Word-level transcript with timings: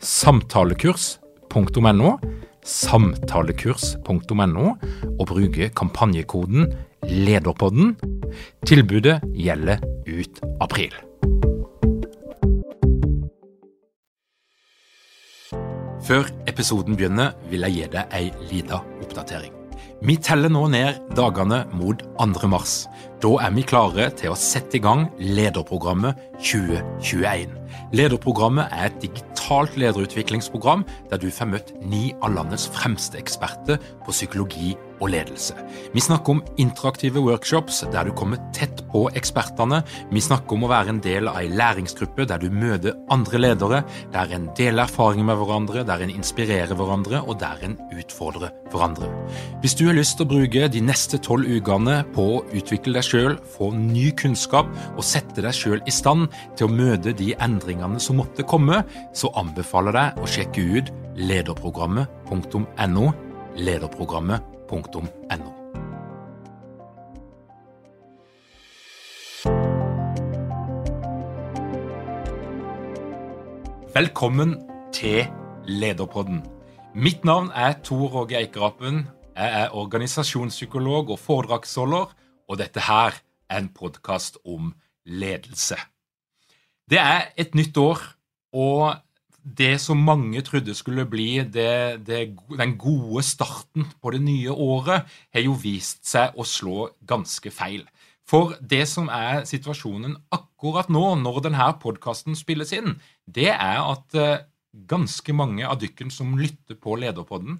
samtalekurs.no, 0.00 2.14
samtalekurs.no, 2.64 4.66
og 5.18 5.26
bruke 5.28 5.68
kampanjekoden 5.76 6.72
LEDERPODDEN. 7.04 7.94
Tilbudet 8.66 9.20
gjelder 9.36 9.84
ut 10.08 10.40
april. 10.60 10.96
Før 16.10 16.26
episoden 16.48 16.96
begynner, 16.96 17.36
vil 17.50 17.68
jeg 17.68 17.76
gi 17.76 17.88
deg 17.92 18.14
ei 18.16 18.30
lita 18.50 18.80
oppdatering. 19.04 19.52
Vi 20.00 20.16
teller 20.16 20.48
nå 20.48 20.64
ned 20.72 20.96
dagene 21.12 21.66
mot 21.76 22.00
2. 22.16 22.48
mars. 22.48 22.86
Da 23.20 23.36
er 23.44 23.52
vi 23.52 23.66
klare 23.68 24.08
til 24.16 24.32
å 24.32 24.38
sette 24.38 24.80
i 24.80 24.84
gang 24.84 25.10
Lederprogrammet 25.20 26.16
2021. 26.40 27.59
Lederprogrammet 27.92 28.70
er 28.70 28.86
et 28.86 29.00
digitalt 29.02 29.74
lederutviklingsprogram 29.80 30.84
der 31.10 31.18
du 31.18 31.26
får 31.34 31.48
møtt 31.50 31.72
ni 31.82 32.12
av 32.22 32.36
landets 32.36 32.68
fremste 32.70 33.18
eksperter 33.18 33.80
på 34.04 34.14
psykologi 34.14 34.76
og 35.00 35.10
ledelse. 35.14 35.56
Vi 35.94 36.02
snakker 36.04 36.36
om 36.36 36.42
interaktive 36.60 37.22
workshops 37.24 37.82
der 37.92 38.08
du 38.08 38.14
kommer 38.16 38.40
tett 38.56 38.82
på 38.92 39.06
ekspertene. 39.16 39.82
Vi 40.12 40.22
snakker 40.22 40.56
om 40.56 40.66
å 40.66 40.70
være 40.70 40.94
en 40.94 41.02
del 41.04 41.30
av 41.30 41.40
ei 41.40 41.48
læringsgruppe 41.52 42.26
der 42.28 42.42
du 42.42 42.50
møter 42.52 42.96
andre 43.12 43.40
ledere, 43.40 43.82
der 44.12 44.34
en 44.36 44.48
deler 44.58 44.84
erfaringer 44.84 45.26
med 45.30 45.40
hverandre, 45.40 45.84
der 45.88 46.04
en 46.04 46.12
inspirerer 46.14 46.76
hverandre, 46.76 47.22
og 47.24 47.40
der 47.40 47.64
en 47.66 47.78
utfordrer 47.96 48.52
hverandre. 48.70 49.08
Hvis 49.64 49.76
du 49.78 49.86
har 49.88 49.96
lyst 49.98 50.18
til 50.18 50.28
å 50.28 50.32
bruke 50.34 50.68
de 50.72 50.84
neste 50.84 51.20
tolv 51.22 51.48
ukene 51.48 52.00
på 52.14 52.26
å 52.36 52.44
utvikle 52.56 52.96
deg 52.98 53.06
sjøl, 53.06 53.38
få 53.56 53.72
ny 53.76 54.10
kunnskap 54.18 54.68
og 54.96 55.04
sette 55.06 55.42
deg 55.44 55.56
sjøl 55.56 55.80
i 55.88 55.94
stand 55.94 56.28
til 56.58 56.68
å 56.68 56.74
møte 56.74 57.14
de 57.16 57.32
endringene 57.40 58.00
som 58.02 58.20
måtte 58.20 58.46
komme, 58.46 58.82
så 59.16 59.32
anbefaler 59.40 59.96
jeg 59.96 59.98
deg 60.00 60.22
å 60.22 60.30
sjekke 60.34 60.66
ut 60.78 60.94
lederprogrammet.no. 61.20 63.10
Lederprogrammet 63.60 64.59
.no. 64.70 65.50
Velkommen 73.94 74.54
til 74.92 75.26
Lederpodden. 75.66 76.44
Mitt 76.94 77.24
navn 77.24 77.50
er 77.54 77.72
Tor 77.82 78.14
Åge 78.22 78.38
Eikerapen. 78.38 79.08
Jeg 79.36 79.62
er 79.62 79.74
organisasjonspsykolog 79.74 81.10
og 81.10 81.18
foredragsholder, 81.18 82.14
og 82.48 82.58
dette 82.58 82.80
her 82.80 83.18
er 83.50 83.58
en 83.58 83.68
podkast 83.74 84.38
om 84.46 84.74
ledelse. 85.06 85.76
Det 86.90 86.98
er 86.98 87.30
et 87.36 87.54
nytt 87.54 87.76
år, 87.76 87.98
og 88.52 88.94
det 89.56 89.78
som 89.82 90.00
mange 90.04 90.42
trodde 90.46 90.74
skulle 90.76 91.06
bli 91.08 91.40
det, 91.42 92.04
det, 92.06 92.20
den 92.58 92.76
gode 92.78 93.22
starten 93.26 93.86
på 94.02 94.12
det 94.14 94.20
nye 94.24 94.52
året, 94.52 95.08
har 95.34 95.44
jo 95.44 95.56
vist 95.58 96.04
seg 96.08 96.36
å 96.38 96.46
slå 96.46 96.90
ganske 97.08 97.52
feil. 97.54 97.84
For 98.30 98.54
det 98.60 98.84
som 98.86 99.08
er 99.10 99.42
situasjonen 99.48 100.14
akkurat 100.34 100.90
nå, 100.92 101.02
når 101.18 101.42
denne 101.48 101.66
podkasten 101.82 102.38
spilles 102.38 102.70
inn, 102.76 102.94
det 103.26 103.50
er 103.50 103.80
at 103.80 104.14
eh, 104.18 104.44
ganske 104.70 105.34
mange 105.34 105.66
av 105.66 105.80
dykken 105.82 106.12
som 106.14 106.36
lytter 106.38 106.78
på 106.78 106.94
Lederpodden, 107.00 107.58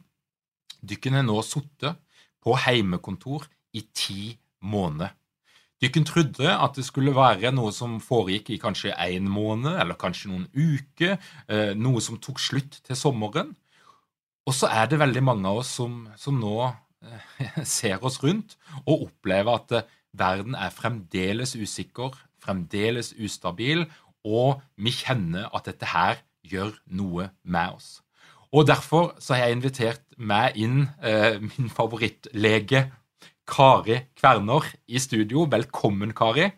dykken 0.80 1.18
har 1.18 1.26
nå 1.26 1.40
sittet 1.44 1.98
på 2.40 2.54
heimekontor 2.66 3.48
i 3.76 3.82
ti 3.94 4.36
måneder. 4.62 5.16
Dere 5.80 6.02
trodde 6.04 6.50
at 6.52 6.76
det 6.76 6.84
skulle 6.84 7.14
være 7.16 7.54
noe 7.56 7.72
som 7.72 7.96
foregikk 8.04 8.50
i 8.52 8.58
kanskje 8.60 8.92
en 8.92 9.28
måned 9.32 9.78
eller 9.80 9.96
kanskje 9.96 10.28
noen 10.28 10.46
uker, 10.52 11.16
eh, 11.48 11.72
noe 11.72 12.02
som 12.04 12.18
tok 12.20 12.41
slutt 12.42 12.82
til 12.84 12.98
sommeren. 12.98 13.54
Og 14.44 14.56
så 14.56 14.69
er 14.69 14.90
det 14.90 15.00
veldig 15.00 15.22
mange 15.24 15.48
av 15.48 15.62
oss 15.62 15.72
som, 15.80 16.02
som 16.20 16.36
nå 16.36 16.52
eh, 16.69 17.62
ser 17.78 18.04
oss 18.04 18.20
rundt 18.20 18.58
og 18.84 19.06
opplever 19.08 19.56
at 19.56 19.72
eh, 19.78 19.96
verden 20.12 20.58
er 20.58 20.74
fremdeles 20.74 21.56
usikker, 21.56 22.12
fremdeles 22.44 23.14
ustabil, 23.16 23.86
og 24.26 24.60
vi 24.76 24.92
kjenner 24.92 25.48
at 25.56 25.64
dette 25.70 25.88
her 25.94 26.20
gjør 26.44 26.74
noe 26.92 27.30
med 27.42 27.76
oss. 27.78 28.00
Og 28.50 28.66
Derfor 28.66 29.14
så 29.22 29.36
har 29.36 29.46
jeg 29.46 29.56
invitert 29.60 30.02
meg 30.19 30.56
inn, 30.58 30.88
eh, 31.00 31.38
min 31.40 31.70
favorittlege 31.70 32.90
Kari 33.50 33.99
Kverner 34.15 34.66
i 34.87 35.00
studio. 35.03 35.44
Velkommen, 35.50 36.15
Kari. 36.15 36.50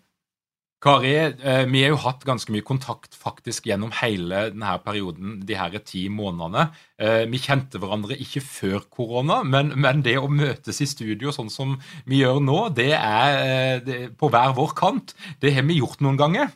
Kari, 0.82 1.12
eh, 1.14 1.64
vi 1.70 1.84
har 1.84 1.92
jo 1.92 2.00
hatt 2.02 2.24
ganske 2.26 2.50
mye 2.52 2.64
kontakt 2.66 3.14
faktisk 3.14 3.68
gjennom 3.70 3.92
hele 4.00 4.48
denne 4.50 4.74
perioden, 4.82 5.36
de 5.46 5.54
her 5.54 5.76
ti 5.86 6.08
månedene. 6.10 6.66
Eh, 6.98 7.22
vi 7.30 7.38
kjente 7.38 7.78
hverandre 7.78 8.18
ikke 8.18 8.42
før 8.42 8.82
korona, 8.90 9.42
men, 9.46 9.72
men, 9.78 10.02
det 10.02 10.18
å 10.18 10.28
møtes 10.28 10.82
i 10.82 10.90
studio 10.90 11.32
sånn 11.32 11.52
som 11.54 11.76
vi 12.04 12.24
gjør 12.24 12.42
nå, 12.42 12.58
det 12.74 12.90
er 12.98 13.86
eh, 13.86 14.08
på 14.10 14.28
hver 14.28 14.56
vår 14.58 14.74
kant. 14.74 15.14
Det 15.40 15.54
har 15.54 15.64
vi 15.70 15.78
gjort 15.78 16.02
noen 16.02 16.18
ganger. 16.18 16.50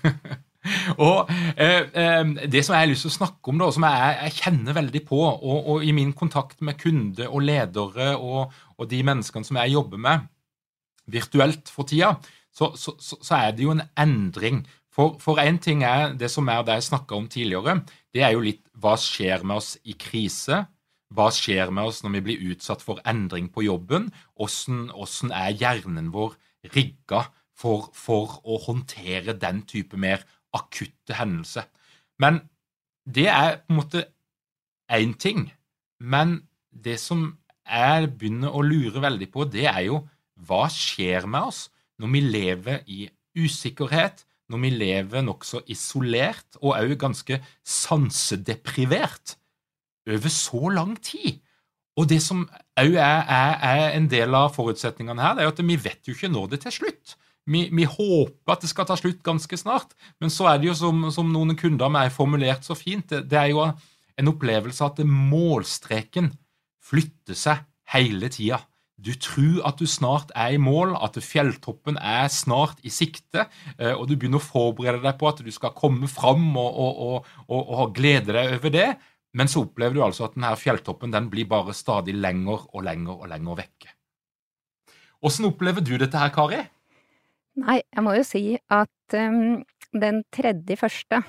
og 1.06 1.30
Det 1.30 2.60
som 2.64 2.74
jeg 2.74 2.80
har 2.80 2.88
lyst 2.90 3.06
til 3.06 3.12
å 3.12 3.14
snakke 3.14 3.52
om, 3.52 3.60
da, 3.62 3.70
som 3.72 3.86
jeg, 3.86 4.16
jeg 4.24 4.36
kjenner 4.42 4.76
veldig 4.76 5.02
på, 5.06 5.22
og, 5.22 5.58
og, 5.60 5.86
i 5.86 5.94
min 5.96 6.10
kontakt 6.18 6.58
med 6.66 6.80
kunder 6.82 7.30
og 7.30 7.46
ledere 7.46 8.16
og, 8.18 8.58
og, 8.80 8.88
de 8.88 9.02
menneskene 9.04 9.44
som 9.44 9.58
jeg 9.60 9.74
jobber 9.76 10.00
med 10.00 10.28
virtuelt 11.10 11.68
for 11.68 11.88
tida, 11.88 12.14
så, 12.54 12.72
så, 12.76 12.94
så 12.98 13.36
er 13.36 13.54
det 13.54 13.66
jo 13.66 13.74
en 13.74 13.84
endring. 13.98 14.62
For 14.90 15.38
én 15.40 15.60
ting 15.62 15.84
er 15.86 16.14
det 16.18 16.30
som 16.32 16.48
er 16.50 16.64
det 16.66 16.80
jeg 16.80 16.88
snakka 16.90 17.16
om 17.16 17.28
tidligere, 17.30 17.80
det 18.14 18.24
er 18.26 18.34
jo 18.34 18.44
litt 18.44 18.64
hva 18.80 18.96
skjer 18.98 19.44
med 19.46 19.60
oss 19.60 19.74
i 19.84 19.94
krise? 19.98 20.64
Hva 21.14 21.28
skjer 21.34 21.72
med 21.74 21.90
oss 21.90 22.02
når 22.04 22.16
vi 22.16 22.22
blir 22.28 22.52
utsatt 22.52 22.82
for 22.84 23.02
endring 23.08 23.48
på 23.52 23.64
jobben? 23.66 24.10
Hvordan, 24.38 25.32
er 25.34 25.56
hjernen 25.58 26.10
vår 26.14 26.36
rigga 26.74 27.24
for, 27.56 27.90
for 27.94 28.38
å 28.46 28.60
håndtere 28.66 29.34
den 29.38 29.64
type 29.68 29.98
mer 29.98 30.24
akutte 30.56 31.18
hendelser? 31.18 31.66
Men 32.20 32.42
det 33.06 33.26
er 33.32 33.60
på 33.62 33.74
en 33.74 33.80
måte 33.80 34.04
én 34.90 35.16
ting. 35.18 35.48
Men 35.98 36.42
det 36.70 36.98
som 37.02 37.39
jeg 37.70 38.10
begynner 38.18 38.54
å 38.54 38.62
lure 38.64 39.02
veldig 39.02 39.28
på, 39.32 39.46
det 39.48 39.66
er 39.70 39.84
jo 39.88 40.02
hva 40.46 40.66
skjer 40.72 41.28
med 41.30 41.50
oss 41.52 41.68
når 42.00 42.12
vi 42.14 42.22
lever 42.24 42.82
i 42.88 43.04
usikkerhet, 43.38 44.24
når 44.50 44.62
vi 44.64 44.70
lever 44.74 45.22
nokså 45.22 45.62
isolert 45.70 46.58
og 46.60 46.74
òg 46.74 46.96
ganske 46.98 47.38
sansedeprivert 47.62 49.36
over 50.10 50.34
så 50.34 50.74
lang 50.74 50.96
tid? 51.04 51.38
Og 51.98 52.08
det 52.08 52.20
som 52.24 52.46
òg 52.80 52.94
er, 52.96 53.24
er, 53.26 53.56
er, 53.60 53.86
en 53.98 54.06
del 54.10 54.34
av 54.34 54.54
forutsetningene 54.56 55.22
her, 55.22 55.36
det 55.36 55.44
er 55.44 55.52
at 55.52 55.64
vi 55.66 55.76
vet 55.78 56.08
jo 56.08 56.16
ikke 56.16 56.32
når 56.32 56.54
det 56.54 56.64
til 56.64 56.80
slutt 56.80 57.18
vi, 57.50 57.66
vi, 57.72 57.86
håper 57.88 58.54
at 58.54 58.64
det 58.64 58.70
skal 58.70 58.86
ta 58.88 58.96
slutt 58.98 59.22
ganske 59.26 59.58
snart, 59.58 59.94
men 60.20 60.32
så 60.32 60.50
er 60.50 60.60
det 60.60 60.70
jo 60.70 60.76
som, 60.76 61.08
som 61.14 61.30
noen 61.32 61.56
kunder 61.58 61.90
med 61.90 62.06
meg 62.06 62.14
formulert 62.14 62.66
så 62.66 62.76
fint, 62.78 63.08
det, 63.10 63.24
det, 63.30 63.38
er 63.38 63.52
jo 63.54 63.64
en 63.64 64.30
opplevelse 64.30 64.86
at 64.86 65.00
målstreken 65.06 66.30
flytter 66.90 67.38
seg 67.38 67.64
hele 67.94 68.30
tida. 68.32 68.60
Du 69.00 69.14
tror 69.16 69.62
at 69.68 69.78
du 69.80 69.86
snart 69.88 70.32
er 70.36 70.54
i 70.54 70.60
mål, 70.60 70.92
at 71.00 71.16
fjelltoppen 71.24 71.96
er 71.96 72.28
snart 72.32 72.82
i 72.84 72.92
sikte, 72.92 73.46
eh, 73.78 73.94
og 73.94 74.10
du 74.10 74.16
begynner 74.16 74.42
å 74.42 74.44
forberede 74.44 75.00
deg 75.06 75.16
på 75.20 75.30
at 75.30 75.40
du 75.44 75.48
skal 75.54 75.72
komme 75.76 76.10
fram 76.10 76.50
og, 76.60 76.82
og, 76.84 77.30
og, 77.48 77.72
og 77.80 77.94
glede 77.96 78.34
deg 78.36 78.58
over 78.58 78.74
det, 78.74 78.90
men 79.38 79.48
så 79.48 79.62
opplever 79.64 79.96
du 79.96 80.02
altså 80.04 80.26
at 80.26 80.36
denne 80.36 80.52
fjelltoppen 80.58 81.14
den 81.14 81.30
blir 81.32 81.48
bare 81.48 81.72
stadig 81.76 82.16
lenger 82.18 82.66
og 82.74 82.84
lenger 82.84 83.14
og 83.14 83.30
lenger 83.30 83.60
vekke. 83.62 83.94
Åssen 85.24 85.48
opplever 85.48 85.84
du 85.84 85.94
dette 86.00 86.20
her, 86.20 86.32
Kari? 86.34 86.60
Nei, 87.60 87.80
jeg 87.82 88.04
må 88.04 88.14
jo 88.16 88.24
si 88.24 88.42
at 88.72 89.16
um, 89.16 89.60
den 89.92 90.22
tredje 90.32 90.76
første, 90.80 91.22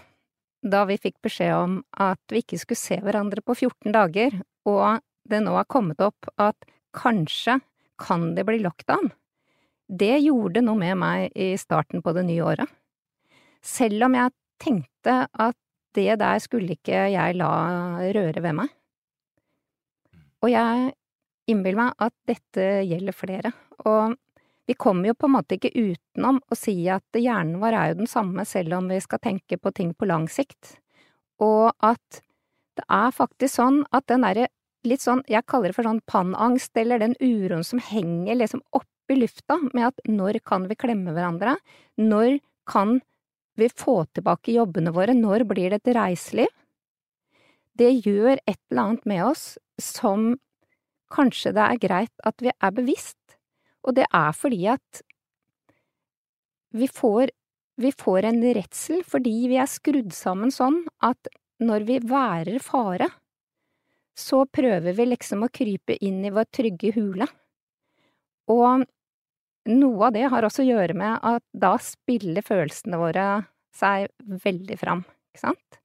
da 0.62 0.84
vi 0.90 1.00
fikk 1.02 1.18
beskjed 1.25 1.54
om 1.57 1.80
at 2.00 2.22
vi 2.31 2.44
ikke 2.44 2.60
skulle 2.62 2.80
se 2.80 3.00
hverandre 3.04 3.44
på 3.46 3.56
14 3.57 3.96
dager, 3.96 4.38
og 4.69 5.02
det 5.29 5.41
nå 5.44 5.56
er 5.59 5.69
kommet 5.69 6.01
opp 6.03 6.29
at 6.41 6.69
kanskje 6.97 7.59
kan 8.01 8.31
det 8.35 8.45
bli 8.47 8.59
lockdown, 8.63 9.12
det 9.91 10.21
gjorde 10.23 10.63
noe 10.63 10.79
med 10.79 10.97
meg 11.01 11.33
i 11.35 11.51
starten 11.59 12.03
på 12.03 12.13
det 12.15 12.23
nye 12.29 12.45
året. 12.53 12.69
Selv 13.62 14.07
om 14.07 14.15
jeg 14.15 14.33
tenkte 14.62 15.25
at 15.27 15.57
det 15.95 16.15
der 16.21 16.39
skulle 16.39 16.77
ikke 16.77 17.09
jeg 17.12 17.35
la 17.35 17.51
røre 18.15 18.44
ved 18.44 18.56
meg. 18.62 18.71
Og 20.41 20.50
jeg 20.53 20.94
innbiller 21.51 21.81
meg 21.81 22.06
at 22.07 22.15
dette 22.29 22.68
gjelder 22.88 23.18
flere, 23.18 23.51
og 23.83 24.15
vi 24.69 24.77
kommer 24.79 25.09
jo 25.09 25.18
på 25.18 25.27
en 25.27 25.35
måte 25.35 25.57
ikke 25.57 25.73
utenom 25.75 26.39
å 26.47 26.56
si 26.56 26.75
at 26.89 27.18
hjernen 27.18 27.59
vår 27.59 27.75
er 27.75 27.91
jo 27.91 28.00
den 28.03 28.09
samme 28.09 28.45
selv 28.47 28.77
om 28.77 28.88
vi 28.88 29.01
skal 29.03 29.19
tenke 29.19 29.59
på 29.59 29.73
ting 29.75 29.91
på 29.94 30.07
lang 30.07 30.29
sikt, 30.31 30.77
og 31.44 31.73
at 31.83 32.21
det 32.79 32.85
er 32.88 33.12
faktisk 33.12 33.57
sånn 33.57 33.81
at 33.91 34.07
den 34.07 34.23
derre 34.23 34.47
litt 34.88 35.04
sånn, 35.04 35.22
jeg 35.30 35.45
kaller 35.50 35.72
det 35.72 35.78
for 35.78 35.88
sånn 35.88 36.01
pannangst, 36.10 36.74
eller 36.78 37.01
den 37.01 37.16
uroen 37.22 37.66
som 37.68 37.81
henger 37.83 38.39
liksom 38.39 38.63
oppe 38.75 39.16
i 39.16 39.19
lufta 39.19 39.57
med 39.74 39.92
at 39.92 40.04
når 40.10 40.39
kan 40.48 40.68
vi 40.69 40.78
klemme 40.80 41.13
hverandre, 41.16 41.57
når 42.00 42.39
kan 42.69 43.00
vi 43.60 43.68
få 43.69 44.06
tilbake 44.16 44.56
jobbene 44.56 44.94
våre, 44.95 45.13
når 45.18 45.45
blir 45.50 45.74
det 45.74 45.81
et 45.81 45.95
reiseliv? 45.98 46.50
Det 47.78 47.92
gjør 48.06 48.38
et 48.38 48.60
eller 48.72 48.81
annet 48.83 49.06
med 49.10 49.25
oss 49.25 49.45
som 49.81 50.33
kanskje 51.12 51.54
det 51.56 51.63
er 51.66 51.81
greit 51.81 52.25
at 52.28 52.44
vi 52.44 52.51
er 52.51 52.75
bevisst, 52.75 53.38
og 53.83 53.98
det 53.98 54.07
er 54.07 54.36
fordi 54.38 54.66
at 54.72 55.01
vi 56.72 56.88
får, 56.88 57.31
vi 57.81 57.92
får 57.92 58.28
en 58.30 58.44
redsel 58.56 59.01
fordi 59.07 59.36
vi 59.51 59.57
er 59.60 59.69
skrudd 59.69 60.13
sammen 60.16 60.54
sånn 60.54 60.83
at 61.04 61.31
når 61.62 61.86
vi 61.89 61.98
værer 62.07 62.62
fare, 62.63 63.10
så 64.18 64.44
prøver 64.46 64.96
vi 64.98 65.08
liksom 65.08 65.46
å 65.46 65.52
krype 65.54 65.96
inn 66.04 66.24
i 66.25 66.34
vår 66.34 66.50
trygge 66.54 66.94
hule. 66.98 67.28
Og 68.52 68.84
noe 69.72 70.08
av 70.08 70.16
det 70.16 70.25
har 70.34 70.46
også 70.46 70.63
å 70.63 70.69
gjøre 70.69 70.98
med 70.98 71.19
at 71.28 71.46
da 71.54 71.75
spiller 71.81 72.46
følelsene 72.46 73.00
våre 73.00 73.28
seg 73.78 74.10
veldig 74.44 74.78
fram, 74.80 75.06
ikke 75.31 75.46
sant? 75.46 75.80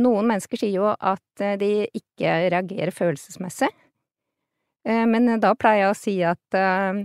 Noen 0.00 0.26
mennesker 0.30 0.58
sier 0.58 0.80
jo 0.80 0.88
at 0.90 1.44
de 1.60 1.86
ikke 1.94 2.32
reagerer 2.50 2.94
følelsesmessig, 2.96 3.68
eh, 4.88 5.06
men 5.06 5.36
da 5.42 5.52
pleier 5.54 5.84
jeg 5.84 5.92
å 5.92 5.98
si 5.98 6.14
at 6.24 6.56
eh, 6.56 7.02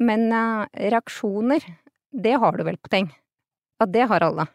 men 0.00 0.32
eh, 0.32 0.66
reaksjoner, 0.90 1.64
det 2.10 2.38
har 2.40 2.56
du 2.56 2.64
vel 2.64 2.78
på 2.80 2.90
ting, 2.92 3.10
at 3.80 3.92
det 3.92 4.06
har 4.08 4.24
alle. 4.24 4.46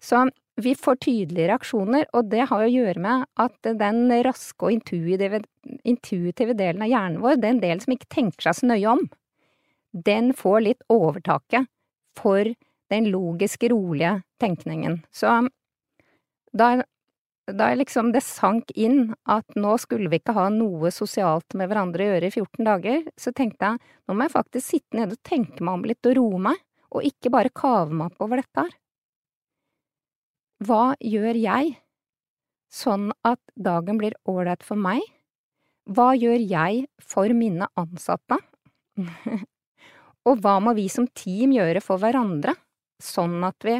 Så 0.00 0.26
vi 0.64 0.74
får 0.78 1.00
tydelige 1.04 1.48
reaksjoner, 1.50 2.06
og 2.16 2.30
det 2.32 2.46
har 2.50 2.64
å 2.64 2.70
gjøre 2.70 3.02
med 3.02 3.26
at 3.40 3.70
den 3.80 4.10
raske 4.26 4.66
og 4.66 4.74
intuitive, 4.74 5.42
intuitive 5.84 6.56
delen 6.58 6.84
av 6.84 6.90
hjernen 6.90 7.20
vår, 7.22 7.40
den 7.42 7.60
delen 7.62 7.82
som 7.82 7.94
ikke 7.94 8.10
tenker 8.10 8.48
seg 8.48 8.58
så 8.60 8.70
nøye 8.70 8.94
om, 8.94 9.04
den 9.92 10.32
får 10.36 10.60
litt 10.66 10.86
overtaket 10.92 11.68
for 12.18 12.52
den 12.90 13.10
logiske, 13.10 13.70
rolige 13.70 14.20
tenkningen. 14.42 15.00
Så 15.14 15.30
da, 16.52 16.70
da 17.46 17.70
liksom 17.74 18.10
det 18.14 18.22
sank 18.26 18.72
inn 18.74 19.14
at 19.30 19.58
nå 19.58 19.76
skulle 19.82 20.10
vi 20.10 20.18
ikke 20.20 20.34
ha 20.38 20.48
noe 20.54 20.90
sosialt 20.94 21.54
med 21.58 21.70
hverandre 21.70 22.06
å 22.06 22.12
gjøre 22.12 22.30
i 22.30 22.34
14 22.34 22.66
dager, 22.66 23.06
så 23.18 23.34
tenkte 23.36 23.72
jeg 23.72 23.82
nå 24.08 24.16
må 24.16 24.26
jeg 24.26 24.34
faktisk 24.34 24.66
sitte 24.66 24.98
nede 24.98 25.18
og 25.18 25.26
tenke 25.26 25.62
meg 25.62 25.78
om 25.78 25.88
litt 25.90 26.10
og 26.10 26.18
roe 26.18 26.44
meg, 26.50 26.62
og 26.90 27.06
ikke 27.06 27.30
bare 27.30 27.54
kave 27.54 27.94
meg 27.94 28.10
opp 28.10 28.26
over 28.26 28.42
dette 28.42 28.66
her. 28.66 28.78
Hva 30.60 30.92
gjør 31.00 31.38
jeg 31.40 31.70
sånn 32.68 33.14
at 33.24 33.40
dagen 33.56 33.96
blir 33.96 34.12
ålreit 34.28 34.60
for 34.66 34.76
meg? 34.76 35.00
Hva 35.88 36.12
gjør 36.12 36.36
jeg 36.36 36.84
for 37.00 37.32
mine 37.32 37.70
ansatte? 37.80 38.36
Og 40.28 40.42
hva 40.44 40.58
må 40.60 40.74
vi 40.76 40.84
som 40.92 41.08
team 41.16 41.54
gjøre 41.56 41.80
for 41.80 42.02
hverandre, 42.02 42.52
sånn 43.00 43.40
at 43.48 43.64
vi 43.64 43.78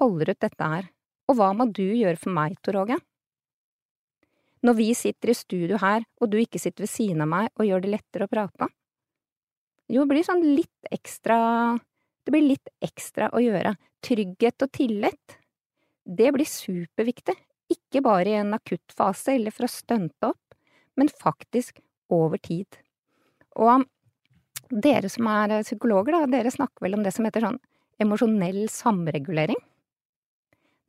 holder 0.00 0.32
ut 0.32 0.42
dette 0.46 0.72
her? 0.72 0.88
Og 1.28 1.36
hva 1.36 1.52
må 1.52 1.68
du 1.68 1.84
gjøre 1.84 2.16
for 2.16 2.32
meg, 2.32 2.56
Tor 2.64 2.80
Åge? 2.86 2.96
Når 4.64 4.80
vi 4.80 4.90
sitter 4.96 5.34
i 5.34 5.36
studio 5.36 5.76
her, 5.84 6.06
og 6.16 6.32
du 6.32 6.40
ikke 6.40 6.62
sitter 6.62 6.86
ved 6.86 6.96
siden 6.96 7.26
av 7.26 7.28
meg 7.28 7.52
og 7.60 7.68
gjør 7.68 7.84
det 7.84 7.92
lettere 7.92 8.24
å 8.24 8.32
prate? 8.32 8.72
Jo, 9.92 10.02
det 10.06 10.14
blir 10.16 10.24
sånn 10.26 10.46
litt 10.48 10.94
ekstra… 10.96 11.38
Det 12.24 12.32
blir 12.32 12.48
litt 12.56 12.72
ekstra 12.82 13.28
å 13.36 13.42
gjøre. 13.44 13.76
Trygghet 14.02 14.64
og 14.64 14.72
tillit 14.74 15.42
det 16.06 16.30
blir 16.34 16.46
superviktig, 16.48 17.34
ikke 17.72 18.02
bare 18.06 18.30
i 18.30 18.38
en 18.38 18.54
akutt 18.54 18.94
fase 18.94 19.34
eller 19.34 19.54
for 19.54 19.66
å 19.66 19.72
stunte 19.72 20.30
opp, 20.30 20.56
men 20.96 21.10
faktisk 21.10 21.80
over 22.12 22.38
tid. 22.38 22.78
Og 23.58 23.84
dere 24.70 25.10
som 25.10 25.26
er 25.30 25.60
psykologer, 25.66 26.14
da, 26.14 26.30
dere 26.30 26.52
snakker 26.54 26.86
vel 26.86 26.96
om 26.98 27.02
det 27.04 27.12
som 27.14 27.26
heter 27.26 27.44
sånn 27.48 27.58
emosjonell 28.02 28.66
samregulering? 28.70 29.58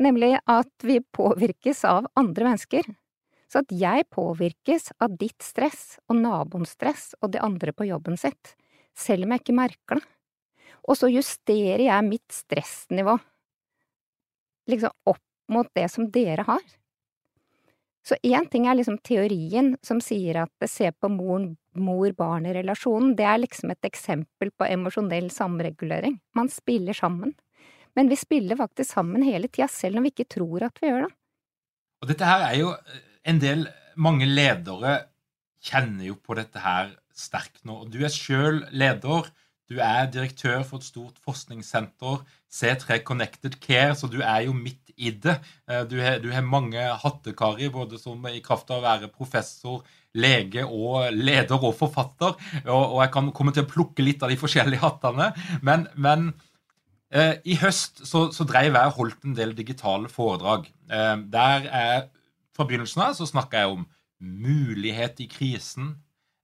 Nemlig 0.04 0.36
at 0.46 0.86
vi 0.86 1.00
påvirkes 1.02 1.82
av 1.90 2.10
andre 2.20 2.52
mennesker. 2.52 2.86
Så 3.48 3.64
at 3.64 3.72
jeg 3.74 4.06
påvirkes 4.12 4.92
av 5.02 5.16
ditt 5.18 5.42
stress 5.42 5.96
og 6.12 6.20
naboens 6.20 6.76
stress 6.76 7.14
og 7.22 7.32
de 7.34 7.42
andre 7.42 7.74
på 7.74 7.88
jobben 7.88 8.20
sitt, 8.20 8.54
selv 8.94 9.26
om 9.26 9.34
jeg 9.34 9.46
ikke 9.46 9.58
merker 9.58 10.02
det. 10.02 10.06
Og 10.88 11.00
så 11.00 11.10
justerer 11.12 11.88
jeg 11.88 12.08
mitt 12.08 12.28
stressnivå 12.32 13.18
liksom 14.68 14.94
opp 15.10 15.24
mot 15.52 15.68
det 15.76 15.88
som 15.92 16.08
dere 16.12 16.44
har. 16.48 16.64
Så 18.08 18.16
én 18.24 18.46
ting 18.48 18.68
er 18.68 18.78
liksom 18.78 19.00
teorien 19.04 19.74
som 19.84 20.00
sier 20.04 20.40
at 20.46 20.70
se 20.72 20.92
på 20.96 21.10
mor-barn-relasjonen, 21.12 23.16
det 23.20 23.26
er 23.28 23.42
liksom 23.42 23.74
et 23.74 23.90
eksempel 23.90 24.54
på 24.56 24.68
emosjonell 24.68 25.28
samregulering. 25.34 26.16
Man 26.36 26.52
spiller 26.52 26.96
sammen. 26.96 27.34
Men 27.98 28.12
vi 28.12 28.20
spiller 28.20 28.60
faktisk 28.60 28.94
sammen 28.94 29.26
hele 29.26 29.50
tida, 29.50 29.68
selv 29.68 30.00
om 30.00 30.06
vi 30.06 30.14
ikke 30.14 30.30
tror 30.38 30.68
at 30.70 30.80
vi 30.80 30.92
gjør 30.92 31.08
det. 31.08 31.14
Og 32.00 32.12
dette 32.12 32.30
her 32.30 32.46
er 32.46 32.56
jo 32.62 32.72
en 33.28 33.44
del 33.44 33.68
Mange 33.98 34.28
ledere 34.30 34.92
kjenner 35.66 36.06
jo 36.06 36.20
på 36.22 36.36
dette 36.38 36.62
her 36.62 36.92
sterkt 37.18 37.64
nå. 37.66 37.80
Og 37.82 37.90
Du 37.90 38.04
er 38.06 38.14
sjøl 38.14 38.60
leder. 38.70 39.32
Du 39.68 39.80
er 39.84 40.08
direktør 40.12 40.62
for 40.64 40.80
et 40.80 40.88
stort 40.88 41.18
forskningssenter, 41.26 42.22
C3 42.48 43.02
Connected 43.04 43.58
Care, 43.60 43.96
så 44.00 44.08
du 44.08 44.22
er 44.24 44.46
jo 44.46 44.54
midt 44.56 44.94
i 44.96 45.12
det. 45.12 45.36
Eh, 45.70 45.84
du 45.90 46.00
har, 46.00 46.42
mange 46.42 46.82
hattekari, 47.04 47.68
både 47.70 48.00
som 48.00 48.24
i 48.32 48.40
kraft 48.44 48.72
av 48.72 48.80
å 48.80 48.86
være 48.86 49.12
professor, 49.12 49.84
lege 50.18 50.64
og 50.64 51.12
leder 51.14 51.60
og 51.60 51.76
forfatter. 51.78 52.38
Og, 52.64 52.96
jeg 53.04 53.14
kan 53.14 53.32
komme 53.36 53.54
til 53.54 53.68
å 53.68 53.70
plukke 53.70 54.06
litt 54.06 54.24
av 54.24 54.32
de 54.32 54.40
forskjellige 54.40 54.82
hattene. 54.86 55.34
Men, 55.62 55.86
men 56.00 56.32
eh, 57.12 57.36
i 57.44 57.60
høst 57.60 58.06
så, 58.08 58.30
så 58.34 58.48
dreiv 58.48 58.72
jeg 58.72 58.94
og 58.94 59.02
holdt 59.02 59.28
en 59.28 59.38
del 59.38 59.54
digitale 59.58 60.10
foredrag. 60.12 60.72
Eh, 60.90 61.16
der 61.34 61.70
er, 61.84 62.08
Fra 62.58 62.66
begynnelsen 62.66 63.04
av 63.06 63.14
så 63.14 63.28
snakka 63.30 63.60
jeg 63.62 63.76
om 63.76 63.84
mulighet 64.18 65.20
i 65.22 65.28
krisen, 65.30 65.92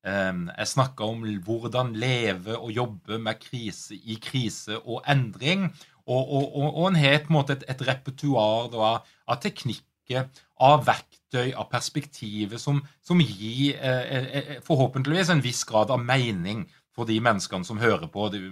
jeg 0.03 0.67
snakka 0.67 1.05
om 1.07 1.21
hvordan 1.45 1.93
leve 1.95 2.57
og 2.57 2.73
jobbe 2.75 3.17
med 3.23 3.39
krise 3.39 3.95
i 3.95 4.17
krise 4.19 4.75
og 4.81 5.03
endring. 5.07 5.69
Og, 6.05 6.33
og, 6.33 6.55
og, 6.55 6.77
og 6.77 6.87
en 6.87 6.95
en 6.95 7.31
måte 7.31 7.53
et, 7.53 7.63
et 7.69 7.87
repertoar 7.87 8.73
av, 8.75 9.05
av, 9.27 9.37
teknikker, 9.39 10.27
av 10.59 10.83
verktøy, 10.85 11.53
av 11.55 11.69
perspektiver 11.71 12.59
som, 12.59 12.81
som 13.01 13.21
gir 13.23 13.77
eh, 13.79 14.01
eh, 14.17 14.27
eh, 14.39 14.61
forhåpentligvis 14.63 15.29
en 15.29 15.43
viss 15.43 15.63
grad 15.63 15.91
av 15.91 16.03
mening 16.03 16.65
for 16.93 17.07
de 17.07 17.19
menneskene 17.23 17.65
som 17.65 17.79
hører 17.79 18.11
på 18.11 18.27
de, 18.33 18.43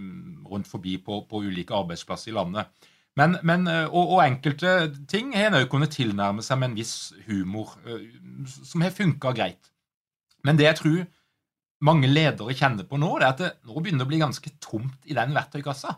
rundt 0.48 0.68
forbi 0.68 0.96
på, 0.98 1.26
på, 1.28 1.44
ulike 1.44 1.76
arbeidsplasser 1.76 2.32
i 2.32 2.36
landet. 2.36 2.72
Men, 3.20 3.36
men, 3.44 3.68
eh, 3.68 3.86
og, 3.92 4.16
og, 4.16 4.24
enkelte 4.24 4.96
ting 5.12 5.36
har 5.36 5.52
en 5.52 5.60
òg 5.60 5.68
kunnet 5.70 5.92
tilnærme 5.92 6.46
seg 6.46 6.62
med 6.62 6.72
en 6.72 6.80
viss 6.80 7.12
humor, 7.28 7.76
som 8.48 8.82
har 8.86 8.96
funka 8.96 9.36
greit. 9.36 9.74
Men 10.48 10.56
det 10.58 10.70
jeg 10.70 10.80
tror 10.80 11.02
mange 11.86 12.10
ledere 12.10 12.56
kjenner 12.58 12.88
på 12.88 13.00
nå, 13.02 13.12
det 13.20 13.28
er 13.28 13.34
at 13.34 13.42
det 13.42 13.52
nå 13.68 13.82
begynner 13.82 14.04
det 14.04 14.08
å 14.08 14.12
bli 14.14 14.22
ganske 14.22 14.54
tomt 14.64 15.10
i 15.10 15.18
den 15.18 15.36
verktøykassa. 15.36 15.98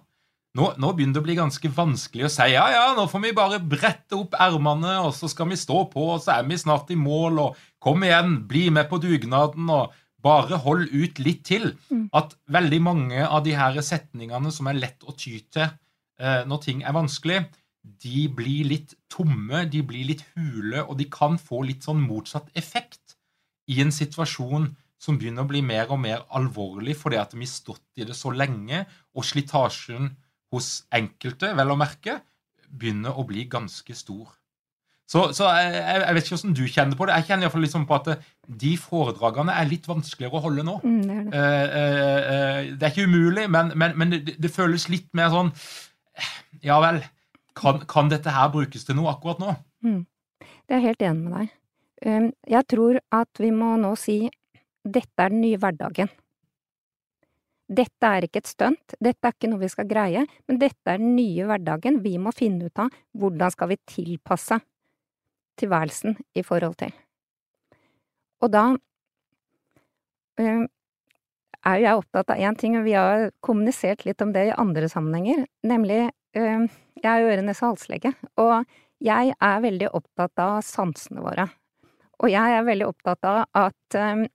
Nå, 0.53 0.67
nå, 0.77 0.91
begynner 0.93 1.17
det 1.17 1.23
å 1.23 1.25
bli 1.25 1.35
ganske 1.39 1.69
vanskelig 1.73 2.27
å 2.27 2.29
si 2.29 2.51
ja, 2.51 2.67
ja, 2.69 2.83
nå 2.93 3.07
får 3.09 3.23
vi 3.23 3.33
bare 3.33 3.57
brette 3.57 4.19
opp 4.19 4.35
ermene, 4.37 4.99
og 5.01 5.15
så 5.17 5.29
skal 5.31 5.49
vi 5.49 5.57
stå 5.57 5.79
på, 5.89 6.05
og 6.13 6.21
så 6.21 6.35
er 6.35 6.45
vi 6.45 6.59
snart 6.61 6.93
i 6.93 6.97
mål, 6.99 7.41
og 7.41 7.63
kom 7.81 8.05
igjen, 8.05 8.43
bli 8.49 8.67
med 8.73 8.85
på 8.91 8.99
dugnaden, 9.01 9.71
og 9.73 9.95
bare 10.23 10.59
hold 10.61 10.93
ut 10.93 11.19
litt 11.25 11.41
til. 11.49 11.71
Mm. 11.89 12.05
At 12.15 12.37
veldig 12.53 12.79
mange 12.85 13.25
av 13.25 13.41
de 13.47 13.57
her 13.57 13.81
setningene 13.83 14.53
som 14.53 14.69
er 14.69 14.77
lett 14.77 15.03
å 15.09 15.17
ty 15.17 15.39
til 15.51 15.65
eh, 15.65 16.45
når 16.47 16.61
ting 16.67 16.85
er 16.85 16.95
vanskelig, 16.95 17.41
de 17.83 18.27
blir 18.31 18.69
litt 18.69 18.93
tomme, 19.11 19.65
de 19.67 19.81
blir 19.83 20.05
litt 20.13 20.23
hule, 20.37 20.85
og 20.85 20.95
de 21.01 21.09
kan 21.11 21.35
få 21.41 21.65
litt 21.67 21.83
sånn 21.83 22.05
motsatt 22.05 22.53
effekt 22.55 23.17
i 23.73 23.81
en 23.83 23.91
situasjon 23.91 24.69
som 25.03 25.17
begynner 25.19 25.43
å 25.43 25.49
bli 25.49 25.63
mer 25.65 25.91
og 25.91 25.99
mer 25.99 26.23
alvorlig 26.37 26.95
fordi 26.95 27.19
at 27.19 27.33
vi 27.35 27.43
har 27.43 27.51
stått 27.51 27.99
i 27.99 28.07
det 28.07 28.15
så 28.17 28.31
lenge, 28.31 28.85
og 29.15 29.27
slitasjen 29.27 30.13
hos 30.53 30.85
enkelte, 30.93 31.51
vel 31.57 31.73
å 31.73 31.79
merke, 31.79 32.21
begynner 32.69 33.17
å 33.17 33.25
bli 33.27 33.45
ganske 33.51 33.95
stor. 33.97 34.31
Så, 35.13 35.27
så 35.35 35.49
jeg, 35.51 35.73
jeg, 35.75 36.15
vet 36.15 36.25
ikke 36.25 36.37
hvordan 36.37 36.53
du 36.57 36.61
kjenner 36.71 36.97
på 36.97 37.05
det. 37.05 37.15
Jeg 37.19 37.27
kjenner 37.27 37.43
i 37.43 37.45
hvert 37.45 37.53
fall 37.53 37.65
liksom 37.65 37.87
på 37.89 37.97
at 37.99 38.21
de 38.63 38.71
foredragene 38.79 39.55
er 39.59 39.67
litt 39.69 39.89
vanskeligere 39.89 40.39
å 40.39 40.43
holde 40.45 40.63
nå. 40.65 40.77
Mm, 40.81 41.01
det, 41.03 41.17
er 41.17 41.25
det. 41.25 41.41
Eh, 41.41 41.81
eh, 41.81 42.29
eh, 42.35 42.69
det 42.71 42.87
er 42.87 42.93
ikke 42.93 43.09
umulig, 43.11 43.43
men, 43.51 43.73
men, 43.77 43.97
men 43.99 44.15
det, 44.15 44.37
det, 44.41 44.53
føles 44.53 44.87
litt 44.89 45.09
mer 45.17 45.33
sånn 45.33 45.51
Ja 46.63 46.79
vel, 46.81 47.01
kan, 47.57 47.83
kan, 47.89 48.09
dette 48.09 48.31
her 48.33 48.49
brukes 48.53 48.87
til 48.87 48.97
noe 48.97 49.11
akkurat 49.11 49.43
nå? 49.43 49.57
Mm. 49.85 49.99
Det 50.39 50.77
er 50.77 50.79
jeg 50.79 50.87
helt 50.87 51.05
enig 51.09 51.27
med 51.27 51.35
deg. 51.35 51.53
Um, 52.03 52.29
jeg 52.55 52.67
tror 52.71 52.99
at 53.15 53.43
vi 53.43 53.51
må 53.55 53.75
nå 53.79 53.93
si 53.99 54.17
dette 54.83 55.23
er 55.23 55.31
den 55.31 55.41
nye 55.43 55.59
hverdagen. 55.59 56.11
Dette 57.73 58.09
er 58.09 58.27
ikke 58.27 58.41
et 58.43 58.51
stunt, 58.51 58.95
dette 58.99 59.23
er 59.23 59.33
ikke 59.33 59.49
noe 59.49 59.63
vi 59.63 59.71
skal 59.71 59.87
greie, 59.89 60.25
men 60.49 60.59
dette 60.61 60.91
er 60.91 60.99
den 60.99 61.15
nye 61.15 61.47
hverdagen 61.47 62.01
vi 62.03 62.17
må 62.21 62.33
finne 62.35 62.67
ut 62.67 62.83
av 62.83 62.91
hvordan 63.17 63.53
skal 63.53 63.71
vi 63.71 63.79
tilpasse 63.87 64.59
tilværelsen 65.61 66.17
i 66.35 66.43
forhold 66.45 66.75
til. 66.81 66.91
Og 68.43 68.51
da 68.51 68.65
øh, 70.43 70.65
er 71.63 71.79
jo 71.79 71.85
jeg 71.87 72.01
opptatt 72.01 72.33
av 72.35 72.43
én 72.43 72.59
ting, 72.59 72.75
og 72.77 72.85
vi 72.87 72.97
har 72.97 73.29
kommunisert 73.45 74.03
litt 74.05 74.21
om 74.21 74.33
det 74.35 74.49
i 74.49 74.55
andre 74.59 74.89
sammenhenger, 74.91 75.45
nemlig 75.63 76.01
øh, 76.35 76.67
jeg 76.99 77.09
er 77.09 77.23
jo 77.23 77.31
øre-nese-halslege, 77.31 78.13
og 78.43 78.67
jeg 79.03 79.33
er 79.39 79.63
veldig 79.63 79.91
opptatt 79.95 80.39
av 80.39 80.59
sansene 80.67 81.23
våre. 81.23 81.47
Og 82.23 82.31
jeg 82.31 82.57
er 82.57 82.67
veldig 82.67 82.87
opptatt 82.87 83.27
av 83.27 83.45
at 83.65 83.99
øh, 83.99 84.25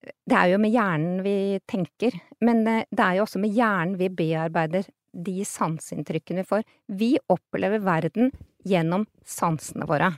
det 0.00 0.36
er 0.36 0.52
jo 0.52 0.60
med 0.62 0.72
hjernen 0.72 1.20
vi 1.24 1.60
tenker, 1.68 2.16
men 2.44 2.62
eh, 2.68 2.86
det 2.88 3.04
er 3.04 3.18
jo 3.18 3.26
også 3.26 3.40
med 3.42 3.52
hjernen 3.56 3.98
vi 4.00 4.08
bearbeider 4.08 4.88
de 5.10 5.44
sanseinntrykkene 5.44 6.44
vi 6.44 6.50
får. 6.52 6.64
Vi 6.86 7.10
opplever 7.32 7.82
verden 7.84 8.30
gjennom 8.64 9.06
sansene 9.26 9.88
våre. 9.88 10.12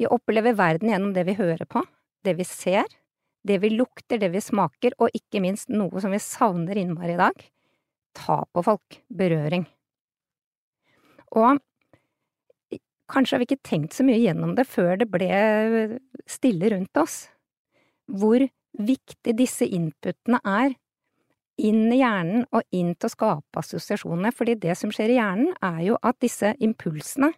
Vi 0.00 0.08
opplever 0.10 0.56
verden 0.58 0.90
gjennom 0.90 1.12
det 1.14 1.26
vi 1.28 1.38
hører 1.38 1.66
på, 1.68 1.84
det 2.26 2.34
vi 2.38 2.46
ser, 2.48 2.88
det 3.46 3.58
vi 3.62 3.70
lukter, 3.74 4.18
det 4.18 4.32
vi 4.32 4.42
smaker, 4.42 4.96
og 4.98 5.14
ikke 5.14 5.42
minst 5.44 5.70
noe 5.70 6.02
som 6.02 6.14
vi 6.14 6.22
savner 6.22 6.78
innmari 6.78 7.16
i 7.16 7.20
dag– 7.20 7.42
ta 8.12 8.42
på 8.52 8.60
folk, 8.66 8.98
berøring. 9.08 9.62
Og 11.32 11.60
kanskje 13.08 13.34
har 13.34 13.40
vi 13.40 13.46
ikke 13.48 13.64
tenkt 13.64 13.96
så 13.96 14.04
mye 14.04 14.20
gjennom 14.20 14.52
det 14.58 14.66
før 14.68 14.98
det 15.00 15.08
ble 15.08 15.30
stille 16.28 16.74
rundt 16.74 17.00
oss, 17.00 17.22
hvor 18.04 18.44
viktig 18.78 19.34
disse 19.36 19.66
inputene 19.66 20.40
er 20.44 20.74
inn 21.62 21.92
i 21.92 22.00
hjernen 22.00 22.46
og 22.50 22.64
inn 22.74 22.94
til 22.96 23.08
å 23.08 23.12
skape 23.12 23.60
assosiasjonene, 23.60 24.32
fordi 24.34 24.56
det 24.62 24.76
som 24.78 24.92
skjer 24.94 25.12
i 25.12 25.18
hjernen, 25.18 25.52
er 25.62 25.80
jo 25.86 25.98
at 26.02 26.18
disse 26.24 26.54
impulsene, 26.64 27.32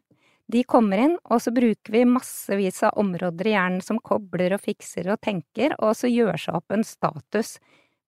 de 0.47 0.61
kommer 0.69 1.00
inn, 1.00 1.14
og 1.33 1.41
så 1.41 1.55
bruker 1.57 1.95
vi 1.95 2.05
massevis 2.05 2.83
av 2.85 2.99
områder 3.00 3.49
i 3.49 3.55
hjernen 3.55 3.85
som 3.85 4.00
kobler 4.05 4.53
og 4.57 4.61
fikser 4.64 5.09
og 5.12 5.23
tenker, 5.25 5.73
og 5.81 5.97
så 5.97 6.11
gjør 6.11 6.37
seg 6.41 6.59
opp 6.59 6.75
en 6.76 6.85
status. 6.85 7.57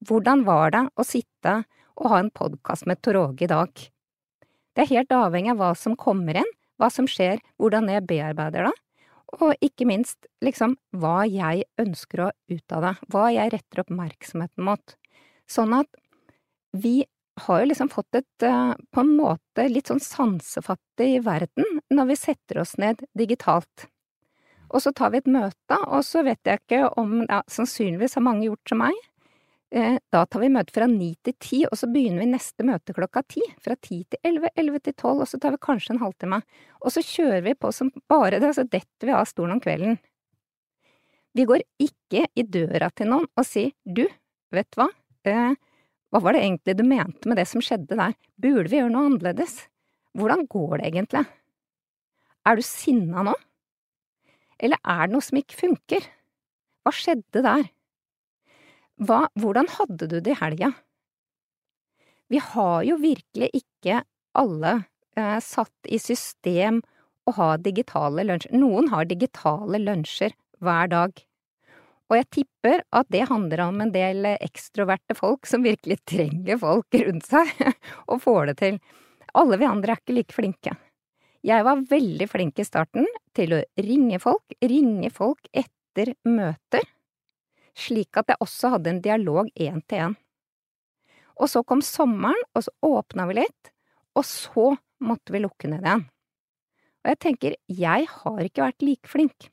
Hvordan 0.04 0.44
var 0.44 0.74
det 0.74 0.82
å 1.00 1.06
sitte 1.06 1.62
og 1.96 2.10
ha 2.12 2.20
en 2.20 2.32
podkast 2.34 2.84
med 2.86 3.00
Torge 3.00 3.46
i 3.46 3.50
dag? 3.50 3.72
Det 4.76 4.84
er 4.84 4.92
helt 4.92 5.14
avhengig 5.16 5.54
av 5.54 5.62
hva 5.62 5.70
som 5.80 5.96
kommer 5.96 6.42
inn, 6.42 6.52
hva 6.76 6.90
som 6.92 7.08
skjer, 7.08 7.40
hvordan 7.56 7.88
jeg 7.88 8.04
bearbeider 8.04 8.68
det, 8.68 8.74
og 9.34 9.64
ikke 9.64 9.86
minst, 9.88 10.28
liksom, 10.44 10.76
hva 10.94 11.24
jeg 11.28 11.66
ønsker 11.82 12.26
å 12.26 12.30
ut 12.52 12.74
av 12.76 12.84
det, 12.84 12.94
hva 13.12 13.26
jeg 13.34 13.52
retter 13.54 13.82
oppmerksomheten 13.82 14.66
mot. 14.66 14.96
Sånn 15.50 15.74
at 15.76 15.90
vi 16.76 17.00
har 17.46 17.60
jo 17.60 17.68
liksom 17.68 17.90
fått 17.92 18.20
et, 18.20 18.46
uh, 18.46 18.72
på 18.94 19.02
en 19.02 19.12
måte, 19.18 19.66
litt 19.68 19.90
sånn 19.90 20.00
sansefattig 20.00 21.20
verden 21.26 21.82
når 21.92 22.12
vi 22.12 22.16
setter 22.20 22.62
oss 22.62 22.76
ned 22.80 23.02
digitalt. 23.18 23.88
Og 24.72 24.82
så 24.82 24.90
tar 24.96 25.12
vi 25.12 25.20
et 25.20 25.28
møte, 25.30 25.76
og 25.84 26.00
så 26.06 26.24
vet 26.26 26.40
jeg 26.46 26.62
ikke 26.62 26.86
om, 26.98 27.20
ja, 27.28 27.42
sannsynligvis 27.50 28.16
har 28.18 28.24
mange 28.24 28.48
gjort 28.48 28.72
som 28.72 28.82
meg, 28.82 28.96
Eh, 28.96 29.15
da 29.76 30.22
tar 30.24 30.40
vi 30.40 30.48
møte 30.52 30.72
fra 30.72 30.86
ni 30.88 31.10
til 31.26 31.34
ti, 31.42 31.58
og 31.68 31.76
så 31.76 31.88
begynner 31.92 32.22
vi 32.22 32.30
neste 32.30 32.64
møte 32.64 32.94
klokka 32.96 33.22
ti. 33.28 33.42
Fra 33.60 33.76
ti 33.76 34.00
til 34.08 34.20
elleve, 34.24 34.50
elleve 34.56 34.80
til 34.80 34.96
tolv, 34.96 35.24
og 35.24 35.28
så 35.28 35.40
tar 35.42 35.52
vi 35.52 35.60
kanskje 35.66 35.94
en 35.94 36.00
halvtime. 36.00 36.40
Og 36.80 36.94
så 36.94 37.02
kjører 37.04 37.44
vi 37.44 37.56
på 37.58 37.72
som 37.74 37.90
bare 38.08 38.40
det, 38.40 38.54
så 38.56 38.64
detter 38.64 39.10
vi 39.10 39.16
av 39.16 39.26
stolen 39.28 39.58
om 39.58 39.62
kvelden. 39.62 39.98
Vi 41.36 41.44
går 41.44 41.66
ikke 41.82 42.24
i 42.32 42.46
døra 42.48 42.88
til 42.96 43.10
noen 43.12 43.26
og 43.28 43.44
sier 43.44 43.74
du, 43.84 44.06
vet 44.56 44.68
du 44.72 44.80
hva, 44.80 44.88
eh, 45.28 45.58
hva 46.08 46.22
var 46.24 46.32
det 46.32 46.46
egentlig 46.46 46.76
du 46.78 46.84
mente 46.88 47.28
med 47.28 47.36
det 47.36 47.44
som 47.50 47.60
skjedde 47.60 47.98
der, 47.98 48.14
burde 48.40 48.70
vi 48.72 48.80
gjøre 48.80 48.94
noe 48.94 49.10
annerledes? 49.10 49.58
Hvordan 50.16 50.46
går 50.48 50.78
det 50.78 50.88
egentlig? 50.88 51.26
Er 52.48 52.56
du 52.56 52.64
sinna 52.64 53.26
nå? 53.26 53.36
Eller 54.56 54.80
er 54.80 55.04
det 55.04 55.12
noe 55.12 55.26
som 55.26 55.36
ikke 55.36 55.60
funker? 55.60 56.08
Hva 56.86 56.94
skjedde 56.96 57.44
der? 57.44 57.66
Hva, 58.96 59.26
hvordan 59.36 59.68
hadde 59.68 60.08
du 60.08 60.20
det 60.24 60.32
i 60.32 60.40
helga? 60.40 60.72
Vi 62.32 62.40
har 62.42 62.82
jo 62.88 62.96
virkelig 62.98 63.50
ikke 63.60 64.00
alle 64.36 64.72
eh, 65.18 65.38
satt 65.44 65.90
i 65.92 65.98
system 66.00 66.80
å 67.28 67.34
ha 67.36 67.48
digitale 67.60 68.24
lunsjer. 68.24 68.56
Noen 68.56 68.88
har 68.94 69.04
digitale 69.04 69.82
lunsjer 69.82 70.32
hver 70.64 70.88
dag. 70.90 71.12
Og 72.06 72.16
jeg 72.16 72.28
tipper 72.38 72.82
at 72.94 73.10
det 73.12 73.26
handler 73.28 73.66
om 73.66 73.82
en 73.82 73.92
del 73.92 74.30
ekstroverte 74.32 75.16
folk 75.18 75.46
som 75.50 75.66
virkelig 75.66 75.98
trenger 76.08 76.60
folk 76.62 76.96
rundt 77.02 77.28
seg, 77.28 77.52
og 78.10 78.22
får 78.24 78.52
det 78.52 78.58
til. 78.62 78.80
Alle 79.36 79.60
vi 79.60 79.68
andre 79.68 79.92
er 79.92 80.00
ikke 80.00 80.16
like 80.16 80.36
flinke. 80.36 80.76
Jeg 81.46 81.62
var 81.66 81.84
veldig 81.90 82.26
flink 82.30 82.58
i 82.58 82.66
starten 82.66 83.06
til 83.36 83.58
å 83.58 83.62
ringe 83.78 84.18
folk, 84.22 84.56
ringe 84.64 85.12
folk 85.14 85.50
etter 85.52 86.14
møter 86.24 86.86
slik 87.76 88.16
at 88.16 88.32
jeg 88.32 88.40
også 88.42 88.72
hadde 88.76 88.92
en 88.92 89.02
dialog 89.04 89.50
én 89.54 89.82
til 89.88 90.08
én. 90.08 90.16
Og 91.36 91.50
så 91.52 91.62
kom 91.68 91.82
sommeren, 91.84 92.38
og 92.56 92.64
så 92.64 92.72
åpna 92.86 93.26
vi 93.28 93.42
litt, 93.42 93.72
og 94.16 94.24
så 94.24 94.70
måtte 95.04 95.34
vi 95.34 95.42
lukke 95.44 95.68
ned 95.68 95.84
igjen. 95.84 96.06
Og 97.04 97.12
jeg 97.12 97.20
tenker, 97.22 97.56
jeg 97.68 98.08
har 98.10 98.40
ikke 98.42 98.64
vært 98.64 98.82
like 98.82 99.10
flink. 99.10 99.50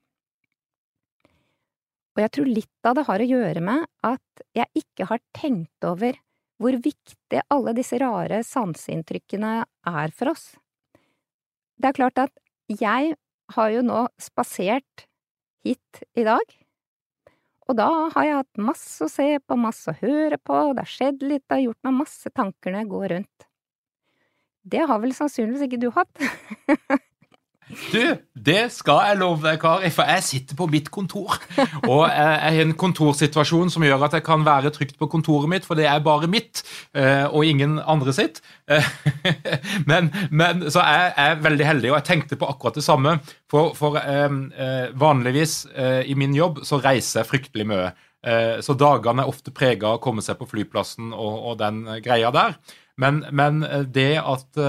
Og 2.14 2.22
jeg 2.24 2.32
tror 2.34 2.50
litt 2.50 2.88
av 2.88 2.96
det 2.98 3.08
har 3.10 3.24
å 3.24 3.28
gjøre 3.30 3.62
med 3.66 3.86
at 4.06 4.44
jeg 4.56 4.84
ikke 4.84 5.10
har 5.10 5.22
tenkt 5.36 5.88
over 5.88 6.18
hvor 6.62 6.78
viktig 6.80 7.42
alle 7.52 7.74
disse 7.76 7.98
rare 8.00 8.40
sanseinntrykkene 8.46 9.54
er 9.90 10.14
for 10.16 10.32
oss. 10.32 10.54
Det 11.76 11.90
er 11.90 11.98
klart 11.98 12.22
at 12.22 12.36
jeg 12.70 13.16
har 13.54 13.72
jo 13.74 13.82
nå 13.84 14.06
spasert 14.22 15.08
hit 15.66 16.04
i 16.16 16.26
dag, 16.28 16.46
og 17.68 17.78
da 17.80 17.88
har 18.16 18.28
jeg 18.28 18.40
hatt 18.42 18.62
masse 18.70 19.06
å 19.06 19.12
se 19.12 19.28
på, 19.40 19.58
masse 19.60 19.94
å 19.94 19.98
høre 20.02 20.38
på, 20.40 20.60
det 20.76 20.84
har 20.84 20.92
skjedd 20.92 21.24
litt, 21.24 21.46
det 21.48 21.58
har 21.58 21.66
gjort 21.68 21.88
meg 21.88 22.00
masse 22.02 22.32
tanker 22.36 22.74
når 22.74 22.84
jeg 22.84 22.92
går 22.94 23.08
rundt. 23.16 23.48
Det 24.64 24.84
har 24.88 25.00
vel 25.04 25.16
sannsynligvis 25.16 25.66
ikke 25.68 25.82
du 25.82 25.90
hatt? 25.96 26.24
Du, 27.74 28.18
det 28.46 28.62
skal 28.74 29.00
jeg 29.08 29.20
love 29.20 29.44
deg, 29.44 29.60
Kari, 29.62 29.90
for 29.94 30.10
jeg 30.10 30.26
sitter 30.26 30.58
på 30.58 30.68
mitt 30.72 30.90
kontor. 30.94 31.36
Og 31.90 32.04
jeg 32.10 32.40
har 32.44 32.60
en 32.64 32.74
kontorsituasjon 32.80 33.72
som 33.74 33.86
gjør 33.86 34.06
at 34.08 34.18
jeg 34.18 34.26
kan 34.26 34.46
være 34.46 34.72
trygt 34.76 34.98
på 35.00 35.10
kontoret 35.12 35.52
mitt, 35.52 35.68
for 35.68 35.80
det 35.80 35.88
er 35.90 36.04
bare 36.04 36.30
mitt, 36.32 36.64
eh, 36.98 37.26
og 37.26 37.46
ingen 37.48 37.80
andre 37.80 38.16
sitt. 38.16 38.42
Men, 39.90 40.08
men 40.32 40.64
så 40.72 40.82
jeg 40.86 41.12
er 41.20 41.42
veldig 41.44 41.66
heldig, 41.68 41.90
og 41.92 41.98
jeg 41.98 42.06
tenkte 42.08 42.38
på 42.40 42.48
akkurat 42.48 42.78
det 42.78 42.86
samme. 42.86 43.18
For, 43.52 43.74
for 43.78 43.98
eh, 44.00 44.38
eh, 44.64 44.94
vanligvis 45.00 45.56
i 46.06 46.16
min 46.18 46.36
jobb 46.36 46.62
så 46.68 46.80
reiser 46.84 47.22
jeg 47.22 47.30
fryktelig 47.30 47.68
mye. 47.70 47.92
Så 48.64 48.76
dagene 48.80 49.26
er 49.26 49.30
ofte 49.30 49.52
prega 49.52 49.90
av 49.90 49.98
å 49.98 50.04
komme 50.04 50.24
seg 50.24 50.38
på 50.40 50.48
flyplassen 50.48 51.12
og, 51.12 51.34
og 51.50 51.58
den 51.60 51.82
greia 52.06 52.32
der. 52.32 52.56
Men, 53.02 53.24
men 53.36 53.60
det 53.92 54.14
at 54.22 54.62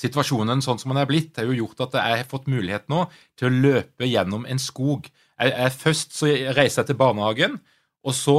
situasjonen 0.00 0.62
sånn 0.64 0.80
som 0.82 0.92
den 0.92 1.02
er 1.02 1.08
blitt, 1.08 1.36
har 1.38 1.48
jo 1.48 1.56
gjort 1.62 1.86
at 1.86 1.98
jeg 2.00 2.20
har 2.22 2.28
fått 2.30 2.50
mulighet 2.50 2.86
nå 2.92 3.06
til 3.38 3.48
å 3.48 3.56
løpe 3.68 4.08
gjennom 4.08 4.46
en 4.48 4.60
skog. 4.62 5.08
Jeg, 5.40 5.52
jeg, 5.52 5.74
først 5.80 6.16
så 6.16 6.30
reiser 6.56 6.82
jeg 6.82 6.92
til 6.92 7.00
barnehagen, 7.00 7.58
og 8.06 8.14
så, 8.14 8.38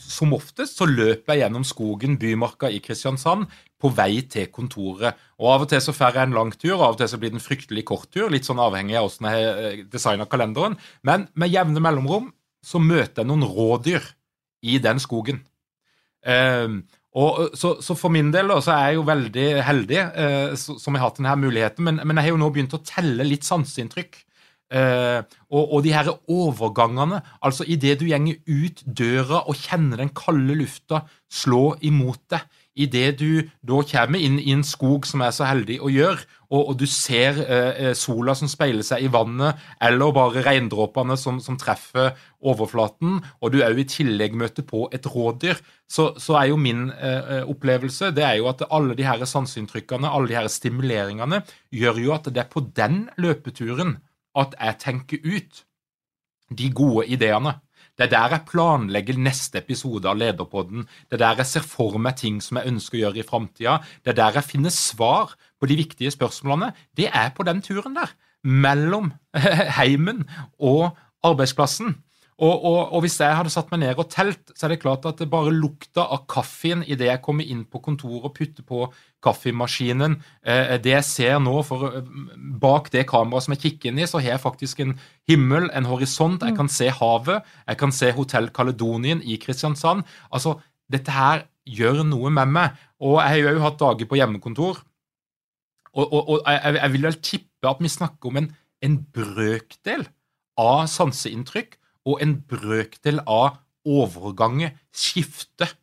som 0.00 0.34
oftest, 0.36 0.78
så 0.78 0.88
løper 0.88 1.34
jeg 1.34 1.44
gjennom 1.44 1.64
skogen, 1.66 2.18
Bymarka 2.20 2.70
i 2.70 2.82
Kristiansand, 2.84 3.48
på 3.76 3.90
vei 3.92 4.22
til 4.32 4.48
kontoret. 4.52 5.18
Og 5.40 5.50
Av 5.52 5.64
og 5.66 5.70
til 5.70 5.82
så 5.84 5.92
får 5.92 6.16
jeg 6.16 6.28
en 6.30 6.36
lang 6.36 6.52
tur, 6.54 6.76
og 6.78 6.84
av 6.86 6.94
og 6.94 7.00
til 7.00 7.10
så 7.12 7.18
blir 7.20 7.32
det 7.32 7.40
en 7.40 7.44
fryktelig 7.44 7.84
kort 7.88 8.08
tur. 8.14 8.30
Litt 8.32 8.48
sånn 8.48 8.62
avhengig 8.62 8.96
av 8.96 9.08
hvordan 9.08 9.28
jeg 9.28 9.48
har 9.48 9.66
eh, 9.68 9.82
designa 9.92 10.28
kalenderen. 10.30 10.78
Men 11.04 11.26
med 11.36 11.52
jevne 11.52 11.82
mellomrom 11.84 12.30
så 12.64 12.80
møter 12.82 13.22
jeg 13.22 13.28
noen 13.28 13.44
rådyr 13.44 14.06
i 14.66 14.78
den 14.82 15.02
skogen. 15.02 15.42
Um, 16.26 16.80
og, 17.16 17.56
så, 17.56 17.76
så, 17.80 17.96
for 17.96 18.12
min 18.12 18.28
del 18.34 18.52
så 18.60 18.74
er 18.74 18.90
jeg 18.90 18.98
jo 18.98 19.06
veldig 19.08 19.46
heldig 19.64 20.00
eh, 20.04 20.54
som 20.58 20.96
har 20.98 21.06
hatt 21.06 21.20
denne 21.20 21.32
muligheten, 21.40 21.86
men, 21.86 22.00
men, 22.04 22.18
jeg 22.18 22.28
har 22.28 22.34
jo 22.34 22.40
nå 22.42 22.50
begynt 22.52 22.76
å 22.76 22.82
telle 22.84 23.24
litt 23.24 23.46
sanseinntrykk. 23.46 24.18
Eh, 24.76 25.20
og, 25.46 25.62
og, 25.62 25.78
de 25.84 25.94
her 25.94 26.10
overgangene, 26.12 27.22
altså 27.40 27.64
idet 27.70 28.00
du 28.00 28.08
gjenger 28.10 28.40
ut 28.50 28.82
døra 28.84 29.44
og 29.46 29.56
kjenner 29.56 30.02
den 30.02 30.12
kalde 30.16 30.58
lufta 30.58 31.04
slå 31.32 31.70
imot 31.86 32.20
deg, 32.34 32.44
idet 32.76 33.18
du 33.20 33.46
da 33.66 33.80
kommer 33.88 34.20
inn 34.20 34.38
i 34.38 34.52
en 34.52 34.64
skog 34.66 35.06
som 35.08 35.22
er 35.24 35.32
så 35.34 35.46
heldig 35.48 35.78
å 35.80 35.90
gjøre, 35.92 36.24
og, 36.46 36.60
og 36.60 36.74
du 36.78 36.84
ser 36.90 37.40
eh, 37.42 37.92
sola 37.98 38.36
som 38.38 38.50
speiler 38.50 38.84
seg 38.86 39.06
i 39.06 39.10
vannet, 39.12 39.58
eller 39.82 40.14
bare 40.14 40.44
regndråpene 40.46 41.16
som, 41.18 41.40
som, 41.42 41.58
treffer 41.58 42.12
overflaten, 42.38 43.18
og 43.40 43.52
du 43.54 43.62
òg 43.66 43.80
i 43.82 43.88
tillegg 43.90 44.36
møter 44.38 44.66
på 44.68 44.86
et 44.94 45.08
rådyr, 45.10 45.58
så, 45.90 46.12
så 46.22 46.38
er 46.38 46.50
jo 46.52 46.60
min 46.60 46.88
eh, 46.94 47.42
opplevelse 47.48 48.12
det 48.14 48.26
er 48.26 48.38
jo 48.40 48.50
at 48.52 48.66
alle 48.70 48.94
de 48.98 49.06
her 49.06 49.24
sanseinntrykkene, 49.26 50.10
alle 50.10 50.30
de 50.30 50.38
her 50.38 50.50
stimuleringene, 50.52 51.42
gjør 51.74 52.02
jo 52.04 52.14
at 52.16 52.30
det 52.30 52.44
er 52.44 52.52
på 52.52 52.66
den 52.76 53.06
løpeturen 53.18 53.96
at 54.36 54.54
jeg 54.60 54.82
tenker 54.82 55.24
ut 55.24 55.64
de 56.56 56.68
gode 56.70 57.06
ideene. 57.10 57.56
Det 57.96 58.06
er 58.06 58.12
der 58.12 58.34
jeg 58.34 58.46
planlegger 58.50 59.16
neste 59.16 59.62
episode 59.62 60.08
av 60.10 60.18
Lederpodden. 60.20 60.84
Det 61.08 61.16
er 61.16 61.22
der 61.22 61.40
jeg 61.40 61.50
ser 61.54 61.64
for 61.64 61.96
meg 62.02 62.18
ting 62.20 62.42
som 62.44 62.60
jeg 62.60 62.68
ønsker 62.72 62.98
å 62.98 63.02
gjøre 63.06 63.22
i 63.22 63.26
framtida. 63.26 63.78
Det 64.04 64.12
er 64.12 64.18
der 64.20 64.36
jeg 64.36 64.50
finner 64.50 64.74
svar 64.74 65.32
på 65.56 65.68
de 65.70 65.78
viktige 65.80 66.12
spørsmålene. 66.12 66.74
Det 66.96 67.08
er 67.08 67.32
på 67.36 67.46
den 67.48 67.64
turen 67.64 67.96
der. 67.96 68.12
Mellom 68.44 69.14
heimen 69.80 70.26
og 70.60 70.92
arbeidsplassen. 71.24 71.96
Og, 72.36 72.52
og, 72.52 72.80
og, 72.92 73.00
hvis 73.00 73.14
jeg 73.16 73.32
hadde 73.32 73.48
satt 73.48 73.70
meg 73.72 73.80
ned 73.80 74.00
og 74.00 74.10
telt, 74.12 74.50
så 74.52 74.66
er 74.66 74.74
det 74.74 74.82
klart 74.82 75.06
at 75.08 75.22
det 75.22 75.28
bare 75.32 75.54
lukta 75.54 76.02
av 76.12 76.26
kaffen 76.28 76.82
idet 76.84 77.06
jeg 77.08 77.22
kommer 77.24 77.46
inn 77.48 77.62
på 77.64 77.80
kontoret 77.80 78.26
og 78.28 78.34
putter 78.36 78.66
på 78.66 78.82
kaffemaskinen. 79.24 80.18
Eh, 80.44 80.74
det 80.84 80.92
jeg 80.92 81.06
ser 81.08 81.38
nå, 81.40 81.54
for 81.64 81.86
eh, 81.88 82.10
bak 82.60 82.90
det 82.92 83.06
kameraet 83.08 83.46
som 83.46 83.54
jeg 83.56 83.62
kikker 83.62 83.88
inn 83.88 84.02
i, 84.02 84.08
så 84.10 84.20
har 84.20 84.34
jeg 84.34 84.42
faktisk 84.42 84.82
en 84.84 84.92
himmel, 85.30 85.70
en 85.72 85.88
horisont. 85.88 86.44
Jeg 86.44 86.58
kan 86.58 86.68
se 86.68 86.90
havet. 86.92 87.48
Jeg 87.64 87.80
kan 87.80 87.96
se 87.96 88.12
Hotell 88.18 88.50
Caledonien 88.52 89.24
i 89.24 89.38
Kristiansand. 89.40 90.04
Altså, 90.28 90.58
dette 90.92 91.16
her 91.16 91.46
gjør 91.64 92.04
noe 92.04 92.34
med 92.36 92.52
meg. 92.52 92.76
Og 93.00 93.16
jeg 93.22 93.46
har 93.46 93.56
jo 93.56 93.64
hatt 93.64 93.80
dager 93.80 94.12
på 94.12 94.20
hjemmekontor. 94.20 94.84
Og, 95.96 96.14
og 96.20 96.36
jeg, 96.44 96.76
jeg, 96.76 96.92
vil 96.92 97.08
vel 97.08 97.18
tippe 97.24 97.72
at 97.72 97.80
vi 97.80 97.96
snakker 97.96 98.28
om 98.28 98.42
en, 98.42 98.52
en 98.84 99.00
brøkdel 99.16 100.04
av 100.60 100.84
sanseinntrykk 100.92 101.78
og 102.06 102.22
en 102.22 102.36
brøkdel 102.48 103.20
av 103.26 103.58
overganget, 103.86 104.78
skiftet. 104.94 105.76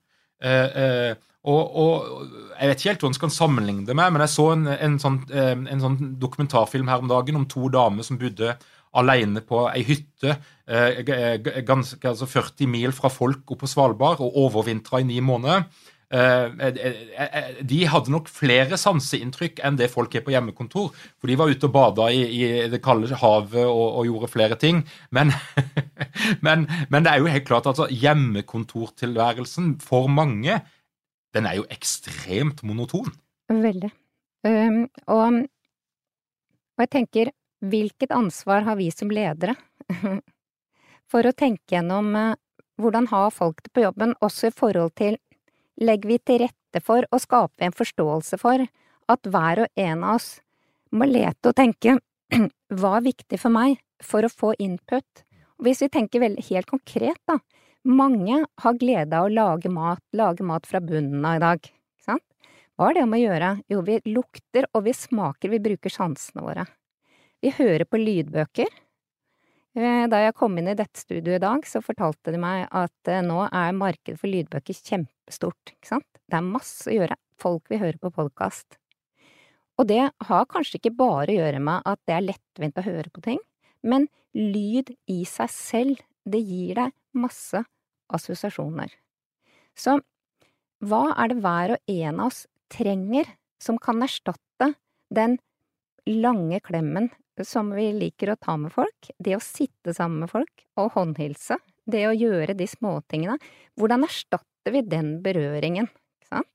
Eh, 0.43 0.79
eh, 0.83 1.13
og, 1.43 1.75
og, 1.75 2.27
Jeg 2.59 2.69
vet 2.69 2.79
ikke 2.79 2.89
helt 2.91 3.03
hva 3.03 3.09
en 3.11 3.17
skal 3.17 3.33
sammenligne 3.35 3.87
det 3.87 3.95
med, 3.99 4.13
men 4.15 4.23
jeg 4.23 4.31
så 4.31 4.45
en, 4.53 4.67
en, 4.71 4.95
sånn, 5.01 5.19
eh, 5.31 5.51
en, 5.55 5.83
sånn, 5.83 5.97
dokumentarfilm 6.21 6.91
her 6.91 7.03
om 7.03 7.11
dagen 7.11 7.39
om 7.39 7.47
to 7.51 7.67
damer 7.73 8.07
som 8.07 8.19
bodde 8.21 8.55
alene 8.93 9.41
på 9.43 9.63
ei 9.71 9.81
hytte 9.87 10.35
eh, 10.69 11.01
ganske, 11.65 12.03
altså 12.05 12.27
40 12.29 12.69
mil 12.69 12.93
fra 12.95 13.09
folk 13.11 13.55
oppe 13.55 13.65
på 13.65 13.71
Svalbard 13.71 14.21
og 14.23 14.37
overvintra 14.45 15.01
i 15.01 15.07
ni 15.07 15.17
måneder. 15.25 15.65
Eh, 16.13 16.45
eh, 16.59 16.75
eh, 17.17 17.55
de 17.65 17.79
hadde 17.89 18.11
nok 18.13 18.27
flere 18.29 18.77
sanseinntrykk 18.77 19.63
enn 19.65 19.79
det 19.79 19.87
folk 19.89 20.13
er 20.13 20.21
på 20.25 20.33
hjemmekontor. 20.35 20.91
For 21.17 21.31
de 21.31 21.37
var 21.39 21.49
ute 21.49 21.65
og 21.65 21.73
bada 21.73 22.09
i, 22.13 22.21
i 22.37 22.49
det 22.69 22.83
kalde 22.85 23.17
havet 23.17 23.63
og, 23.63 23.87
og, 23.87 24.03
gjorde 24.05 24.29
flere 24.29 24.57
ting. 24.61 24.83
Men, 25.15 25.33
men, 26.45 26.67
men, 26.93 27.01
det 27.01 27.15
er 27.15 27.23
jo 27.23 27.31
helt 27.33 27.47
klart 27.49 27.65
at 27.65 27.73
altså, 27.73 27.89
hjemmekontortilværelsen 27.89 29.79
for 29.81 30.11
mange, 30.11 30.59
den 31.33 31.49
er 31.49 31.57
jo 31.57 31.65
ekstremt 31.73 32.61
monoton. 32.61 33.09
Veldig. 33.49 33.89
Um, 34.45 34.83
og, 35.07 35.41
og 36.77 36.85
jeg 36.85 36.93
tenker, 36.93 37.33
hvilket 37.63 38.13
ansvar 38.13 38.67
har 38.67 38.77
vi 38.77 38.91
som 38.93 39.09
ledere 39.09 39.55
for 41.11 41.25
å 41.25 41.33
tenke 41.33 41.73
gjennom 41.73 42.11
hvordan 42.81 43.07
har 43.09 43.31
folk 43.33 43.61
det 43.63 43.71
på 43.73 43.85
jobben, 43.85 44.13
også 44.21 44.49
i 44.49 44.55
forhold 44.55 44.93
til 44.99 45.17
legger 45.81 46.09
vi 46.09 46.19
til 46.19 46.41
rette 46.45 46.81
for 46.83 47.05
å 47.11 47.19
skape 47.21 47.65
en 47.65 47.75
forståelse 47.75 48.39
for 48.41 48.65
at 49.13 49.29
hver 49.29 49.65
og 49.65 49.83
en 49.83 50.03
av 50.03 50.17
oss 50.17 50.29
må 50.93 51.07
lete 51.09 51.51
og 51.51 51.57
tenke 51.57 51.97
hva 52.79 52.97
er 52.97 53.07
viktig 53.09 53.39
for 53.41 53.53
meg 53.53 53.79
for 54.03 54.25
å 54.25 54.31
få 54.31 54.53
input? 54.61 55.23
Hvis 55.63 55.83
vi 55.83 55.89
tenker 55.93 56.23
helt 56.23 56.69
konkret, 56.69 57.19
da, 57.29 57.37
mange 57.83 58.43
har 58.63 58.79
glede 58.79 59.17
av 59.17 59.27
å 59.27 59.33
lage 59.33 59.71
mat, 59.71 60.01
lage 60.15 60.43
mat 60.43 60.67
fra 60.67 60.81
bunnen 60.83 61.25
av 61.25 61.37
i 61.37 61.43
dag, 61.43 61.59
ikke 61.67 62.07
sant? 62.07 62.25
Hva 62.75 62.89
er 62.89 62.97
det 62.97 63.03
om 63.05 63.15
å 63.15 63.21
gjøre? 63.21 63.51
Jo, 63.71 63.83
vi 63.85 63.99
lukter 64.09 64.67
og 64.73 64.85
vi 64.87 64.95
smaker, 64.97 65.53
vi 65.53 65.61
bruker 65.63 65.93
sansene 65.93 66.45
våre. 66.45 66.65
Vi 67.43 67.51
hører 67.53 67.85
på 67.85 67.99
lydbøker, 67.99 68.69
da 69.73 70.19
jeg 70.21 70.35
kom 70.37 70.57
inn 70.59 70.69
i 70.69 70.77
dette 70.77 71.01
studioet 71.01 71.39
i 71.39 71.41
dag, 71.41 71.65
så 71.65 71.81
fortalte 71.81 72.33
de 72.33 72.39
meg 72.41 72.67
at 72.69 73.09
eh, 73.09 73.23
nå 73.25 73.39
er 73.47 73.73
markedet 73.73 74.19
for 74.21 74.29
lydbøker 74.29 74.77
kjempestort, 74.77 75.73
ikke 75.73 75.89
sant? 75.95 76.09
Det 76.29 76.37
er 76.37 76.45
masse 76.45 76.85
å 76.89 76.93
gjøre, 76.93 77.17
folk 77.41 77.71
vil 77.71 77.81
høre 77.81 78.01
på 78.01 78.13
podkast. 78.13 78.77
Og 79.81 79.89
det 79.89 80.03
har 80.05 80.49
kanskje 80.51 80.77
ikke 80.77 80.93
bare 80.99 81.33
å 81.33 81.37
gjøre 81.39 81.61
med 81.65 81.89
at 81.89 82.01
det 82.05 82.15
er 82.15 82.27
lettvint 82.27 82.77
å 82.77 82.85
høre 82.85 83.09
på 83.09 83.23
ting, 83.25 83.39
men 83.81 84.05
lyd 84.37 84.93
i 85.09 85.23
seg 85.27 85.49
selv, 85.51 86.03
det 86.23 86.39
gir 86.39 86.77
deg 86.77 86.93
masse 87.17 87.63
assosiasjoner. 88.13 88.93
Så 89.75 89.97
hva 90.83 91.03
er 91.17 91.31
det 91.31 91.39
hver 91.41 91.73
og 91.75 91.91
en 91.97 92.21
av 92.21 92.29
oss 92.29 92.45
trenger 92.71 93.27
som 93.61 93.79
kan 93.81 94.05
erstatte 94.05 94.73
den 95.13 95.39
lange 96.09 96.59
klemmen 96.63 97.09
som 97.41 97.71
vi 97.73 97.87
liker 97.97 98.33
å 98.33 98.37
ta 98.37 98.55
med 98.61 98.73
folk, 98.73 99.09
det 99.17 99.35
å 99.37 99.41
sitte 99.41 99.95
sammen 99.95 100.23
med 100.23 100.31
folk 100.31 100.65
og 100.79 100.93
håndhilse, 100.93 101.57
det 101.89 102.05
å 102.07 102.15
gjøre 102.15 102.55
de 102.57 102.67
småtingene, 102.69 103.39
hvordan 103.79 104.05
erstatter 104.05 104.75
vi 104.75 104.83
den 104.85 105.15
berøringen, 105.25 105.89
ikke 105.89 106.29
sant? 106.29 106.51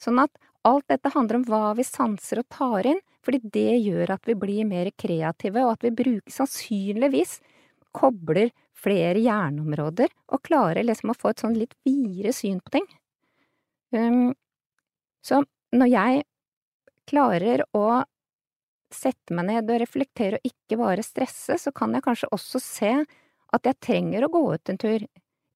Sånn 0.00 0.22
at 0.24 0.32
alt 0.64 0.88
dette 0.88 1.12
handler 1.12 1.42
om 1.42 1.46
hva 1.48 1.74
vi 1.76 1.84
sanser 1.84 2.40
og 2.40 2.48
tar 2.52 2.88
inn, 2.94 3.02
fordi 3.24 3.40
det 3.52 3.78
gjør 3.84 4.16
at 4.16 4.28
vi 4.28 4.36
blir 4.36 4.68
mer 4.68 4.90
kreative, 5.00 5.64
og 5.64 5.76
at 5.76 5.84
vi 5.86 5.92
bruker 5.96 6.32
sannsynligvis 6.32 7.38
kobler 7.94 8.50
flere 8.84 9.20
hjerneområder 9.22 10.10
og 10.34 10.42
klarer 10.44 10.84
liksom 10.84 11.12
å 11.12 11.16
få 11.16 11.32
et 11.32 11.44
sånn 11.44 11.56
litt 11.56 11.76
videre 11.86 12.34
syn 12.36 12.58
på 12.64 12.74
ting. 12.74 12.88
Um, 13.94 14.34
så 15.24 15.40
når 15.74 15.92
jeg 15.92 16.24
klarer 17.08 17.64
å 17.76 18.02
sette 18.94 19.34
meg 19.36 19.48
ned 19.50 19.70
og 19.70 19.82
reflektere 19.82 20.38
og 20.38 20.48
ikke 20.48 20.78
bare 20.80 21.04
stresse, 21.06 21.58
så 21.60 21.72
kan 21.74 21.94
jeg 21.94 22.04
kanskje 22.06 22.30
også 22.34 22.62
se 22.62 22.94
at 23.54 23.68
jeg 23.68 23.80
trenger 23.82 24.26
å 24.26 24.32
gå 24.32 24.42
ut 24.54 24.72
en 24.72 24.80
tur. 24.80 25.04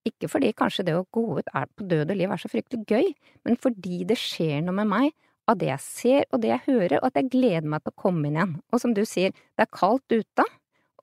Ikke 0.08 0.30
fordi 0.30 0.52
kanskje 0.56 0.86
det 0.88 0.94
å 0.96 1.06
gå 1.14 1.24
ut 1.40 1.50
er 1.56 1.66
på 1.74 1.86
død 1.88 2.12
og 2.12 2.20
liv 2.20 2.32
er 2.32 2.40
så 2.40 2.50
fryktelig 2.50 2.86
gøy, 2.88 3.10
men 3.46 3.58
fordi 3.60 4.04
det 4.08 4.18
skjer 4.20 4.62
noe 4.64 4.76
med 4.80 4.90
meg 4.90 5.10
av 5.48 5.58
det 5.60 5.70
jeg 5.70 5.84
ser 5.84 6.24
og 6.30 6.42
det 6.42 6.52
jeg 6.52 6.64
hører, 6.68 6.98
og 7.00 7.08
at 7.08 7.18
jeg 7.18 7.30
gleder 7.32 7.68
meg 7.72 7.82
til 7.82 7.94
å 7.94 8.00
komme 8.04 8.28
inn 8.28 8.38
igjen. 8.38 8.56
Og 8.72 8.82
som 8.82 8.94
du 8.96 9.02
sier, 9.08 9.34
det 9.56 9.64
er 9.64 9.74
kaldt 9.74 10.12
ute, 10.12 10.46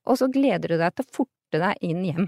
og 0.06 0.20
så 0.22 0.30
gleder 0.32 0.72
du 0.72 0.78
deg 0.80 0.96
til 0.96 1.06
å 1.06 1.16
forte 1.20 1.62
deg 1.62 1.86
inn 1.86 2.04
hjem. 2.06 2.28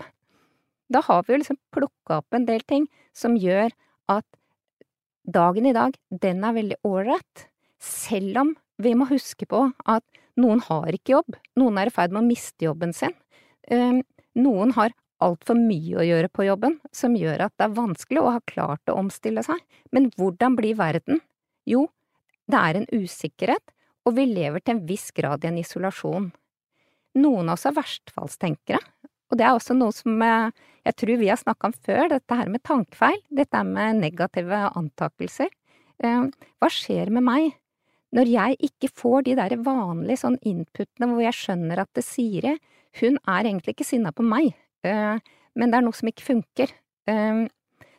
Da 0.93 1.03
har 1.03 1.25
vi 1.25 1.35
jo 1.35 1.41
liksom 1.41 1.59
plukka 1.75 2.21
opp 2.21 2.35
en 2.37 2.47
del 2.47 2.63
ting 2.67 2.87
som 3.15 3.35
gjør 3.37 3.73
at 4.11 4.25
dagen 5.27 5.67
i 5.67 5.75
dag, 5.75 5.97
den 6.09 6.45
er 6.47 6.55
veldig 6.55 6.79
ålreit, 6.87 7.47
selv 7.83 8.41
om 8.41 8.53
vi 8.81 8.93
må 8.97 9.07
huske 9.09 9.47
på 9.49 9.67
at 9.89 10.05
noen 10.37 10.61
har 10.67 10.93
ikke 10.93 11.15
jobb, 11.15 11.37
noen 11.57 11.79
er 11.81 11.89
i 11.89 11.93
ferd 11.93 12.13
med 12.13 12.23
å 12.23 12.27
miste 12.27 12.67
jobben 12.67 12.93
sin, 12.93 13.15
ehm, 13.71 14.03
noen 14.37 14.73
har 14.77 14.93
altfor 15.23 15.57
mye 15.57 15.97
å 15.97 16.05
gjøre 16.05 16.29
på 16.29 16.45
jobben, 16.45 16.77
som 16.93 17.15
gjør 17.17 17.47
at 17.47 17.55
det 17.57 17.65
er 17.65 17.77
vanskelig 17.79 18.21
å 18.21 18.33
ha 18.35 18.41
klart 18.45 18.91
å 18.91 18.99
omstille 18.99 19.41
seg. 19.45 19.57
Men 19.91 20.11
hvordan 20.13 20.57
blir 20.59 20.77
verden? 20.77 21.23
Jo, 21.65 21.87
det 22.45 22.59
er 22.59 22.77
en 22.77 22.89
usikkerhet, 22.93 23.73
og 24.05 24.15
vi 24.19 24.27
lever 24.29 24.61
til 24.61 24.77
en 24.77 24.85
viss 24.85 25.09
grad 25.11 25.43
i 25.43 25.49
en 25.49 25.57
isolasjon. 25.57 26.29
Noen 27.17 27.49
av 27.49 27.57
oss 27.57 27.65
er 27.65 27.75
verstfallstenkere, 27.75 28.79
og 29.27 29.39
det 29.39 29.43
er 29.43 29.57
også 29.57 29.75
noe 29.75 29.91
som 29.91 30.21
eh, 30.23 30.53
jeg 30.87 30.95
tror 31.01 31.19
vi 31.19 31.31
har 31.31 31.39
snakka 31.41 31.67
om 31.67 31.75
før, 31.83 32.05
dette 32.13 32.35
her 32.39 32.51
med 32.51 32.63
tankefeil, 32.63 33.17
dette 33.41 33.63
med 33.67 33.99
negative 33.99 34.67
antakelser. 34.77 35.49
Ehm, 36.05 36.29
hva 36.61 36.69
skjer 36.71 37.09
med 37.11 37.25
meg 37.25 37.57
når 38.15 38.31
jeg 38.31 38.57
ikke 38.69 38.89
får 38.95 39.25
de 39.27 39.35
der 39.39 39.57
vanlige 39.65 40.21
sånn 40.23 40.37
inputene 40.47 41.09
hvor 41.11 41.25
jeg 41.25 41.35
skjønner 41.35 41.81
at 41.83 41.91
det 41.97 42.05
Siri, 42.07 42.55
hun 43.01 43.19
er 43.27 43.41
egentlig 43.43 43.75
ikke 43.75 43.87
sinna 43.87 44.13
på 44.15 44.25
meg, 44.25 44.53
uh, 44.87 45.19
men 45.57 45.73
det 45.73 45.79
er 45.79 45.85
noe 45.85 45.97
som 45.97 46.09
ikke 46.09 46.27
funker. 46.29 46.71
Uh, 47.09 47.45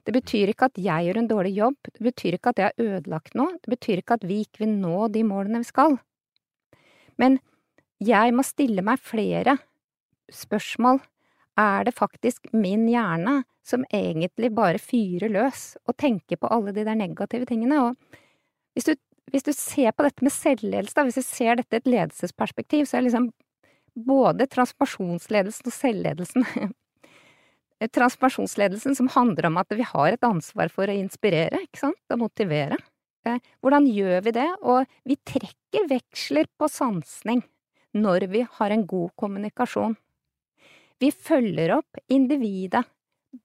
det 0.09 0.14
betyr 0.16 0.55
ikke 0.55 0.71
at 0.71 0.81
jeg 0.81 1.05
gjør 1.05 1.21
en 1.21 1.29
dårlig 1.29 1.53
jobb, 1.59 1.77
det 1.92 2.05
betyr 2.07 2.38
ikke 2.38 2.55
at 2.55 2.61
jeg 2.62 2.71
har 2.71 2.94
ødelagt 2.97 3.35
noe, 3.37 3.59
det 3.61 3.75
betyr 3.75 4.01
ikke 4.01 4.16
at 4.16 4.25
vi 4.25 4.40
ikke 4.47 4.64
vil 4.64 4.73
nå 4.81 5.11
de 5.12 5.25
målene 5.29 5.61
vi 5.61 5.68
skal. 5.68 5.99
Men 7.21 7.37
jeg 8.01 8.33
må 8.33 8.44
stille 8.47 8.85
meg 8.87 9.03
flere 9.03 9.59
spørsmål. 10.33 11.03
Er 11.59 11.85
det 11.85 11.97
faktisk 11.99 12.47
min 12.55 12.87
hjerne 12.88 13.42
som 13.66 13.85
egentlig 13.92 14.53
bare 14.55 14.79
fyrer 14.81 15.29
løs 15.35 15.75
og 15.85 15.97
tenker 15.99 16.38
på 16.38 16.49
alle 16.55 16.73
de 16.73 16.87
der 16.87 16.97
negative 16.97 17.49
tingene? 17.51 17.83
Og 17.83 18.18
hvis 18.73 18.87
du 18.87 18.94
hvis 19.32 19.46
du 19.46 19.52
ser 19.54 19.92
på 19.94 20.06
dette 20.06 20.24
med 20.24 20.34
selvledelse, 20.34 20.96
da, 20.96 21.04
hvis 21.06 21.20
du 21.20 21.26
ser 21.26 21.58
dette 21.60 21.78
i 21.78 21.80
et 21.82 21.88
ledelsesperspektiv, 21.88 22.86
så 22.88 22.98
er 22.98 23.06
liksom 23.06 23.30
både 23.98 24.46
transformasjonsledelsen 24.50 25.70
og 25.70 25.74
selvledelsen. 25.74 26.46
Transformasjonsledelsen 27.96 28.96
som 28.98 29.10
handler 29.14 29.48
om 29.50 29.58
at 29.60 29.74
vi 29.74 29.86
har 29.86 30.14
et 30.14 30.26
ansvar 30.26 30.70
for 30.74 30.90
å 30.90 30.96
inspirere, 30.98 31.62
ikke 31.66 31.84
sant, 31.86 32.00
og 32.14 32.22
motivere. 32.24 32.78
Eh, 33.26 33.38
hvordan 33.62 33.86
gjør 33.90 34.26
vi 34.26 34.34
det? 34.38 34.48
Og 34.62 34.98
vi 35.08 35.18
trekker 35.26 35.88
veksler 35.90 36.50
på 36.58 36.70
sansning 36.72 37.44
når 37.96 38.28
vi 38.32 38.44
har 38.58 38.74
en 38.74 38.84
god 38.86 39.14
kommunikasjon. 39.18 39.96
Vi 40.98 41.10
følger 41.14 41.76
opp 41.78 42.00
individet, 42.10 42.82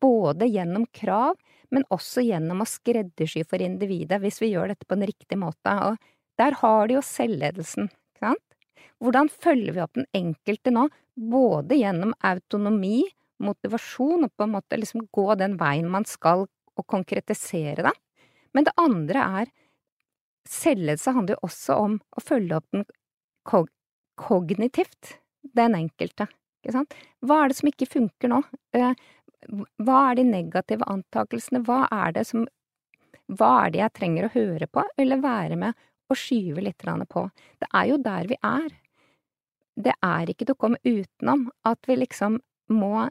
både 0.02 0.48
gjennom 0.48 0.86
krav, 0.96 1.38
men 1.74 1.86
også 1.94 2.24
gjennom 2.24 2.62
å 2.64 2.70
skreddersy 2.70 3.44
for 3.50 3.64
individet, 3.64 4.22
hvis 4.22 4.40
vi 4.44 4.54
gjør 4.54 4.74
dette 4.74 4.88
på 4.88 4.98
en 4.98 5.08
riktig 5.10 5.40
måte. 5.42 5.74
Og 5.88 5.98
der 6.40 6.58
har 6.62 6.88
de 6.88 6.98
jo 6.98 7.04
selvledelsen, 7.06 7.90
ikke 7.90 8.28
sant? 8.28 8.48
Hvordan 9.04 9.30
følger 9.32 9.76
vi 9.76 9.84
opp 9.84 9.98
den 9.98 10.08
enkelte 10.16 10.72
nå, 10.72 10.88
både 11.20 11.78
gjennom 11.80 12.14
autonomi, 12.24 13.02
motivasjon, 13.44 14.24
og 14.28 14.32
på 14.38 14.46
en 14.46 14.54
måte 14.54 14.80
liksom 14.80 15.08
gå 15.12 15.28
den 15.42 15.58
veien 15.60 15.90
man 15.92 16.08
skal, 16.08 16.46
og 16.74 16.88
konkretisere 16.90 17.90
det? 17.90 17.94
Men 18.54 18.70
det 18.70 18.78
andre 18.82 19.28
er 19.44 19.54
Selvledelse 20.44 21.14
handler 21.16 21.38
jo 21.38 21.48
også 21.48 21.76
om 21.80 21.94
å 22.20 22.22
følge 22.22 22.58
opp 22.58 22.66
den 22.76 22.82
kog 23.48 23.70
kognitivt, 24.20 25.14
den 25.56 25.78
enkelte? 25.78 26.28
Hva 27.24 27.38
er 27.40 27.52
det 27.52 27.58
som 27.58 27.70
ikke 27.72 27.88
funker 27.88 28.32
nå? 28.32 28.42
Hva 29.50 30.00
er 30.10 30.20
de 30.20 30.28
negative 30.28 30.86
antakelsene, 30.90 31.64
hva 31.68 31.88
er 31.92 32.14
det 32.16 32.28
som 32.30 32.48
Hva 33.32 33.50
er 33.64 33.72
det 33.72 33.80
jeg 33.80 33.96
trenger 33.98 34.26
å 34.28 34.34
høre 34.34 34.68
på, 34.68 34.84
eller 35.00 35.22
være 35.24 35.56
med 35.56 35.84
og 36.12 36.18
skyve 36.20 36.62
litt 36.62 36.84
på? 37.10 37.22
Det 37.60 37.70
er 37.74 37.86
jo 37.88 37.98
der 38.04 38.28
vi 38.28 38.38
er 38.44 38.68
det 39.76 39.94
er 40.06 40.30
ikke 40.30 40.46
til 40.46 40.56
å 40.56 40.62
komme 40.66 40.82
utenom 40.86 41.48
at 41.66 41.90
vi 41.90 41.98
liksom 41.98 42.40
må 42.74 43.08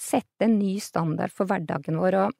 sette 0.00 0.46
en 0.46 0.58
ny 0.58 0.76
standard 0.82 1.32
for 1.34 1.48
hverdagen 1.50 1.98
vår, 1.98 2.16
og 2.26 2.32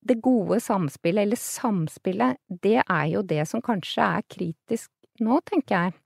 det 0.00 0.16
gode 0.24 0.60
samspillet, 0.64 1.26
eller 1.26 1.40
samspillet, 1.40 2.40
det 2.48 2.80
er 2.80 3.06
jo 3.12 3.22
det 3.22 3.44
som 3.48 3.60
kanskje 3.64 4.06
er 4.16 4.28
kritisk 4.32 4.90
nå, 5.20 5.40
tenker 5.44 5.76
jeg. 5.76 5.98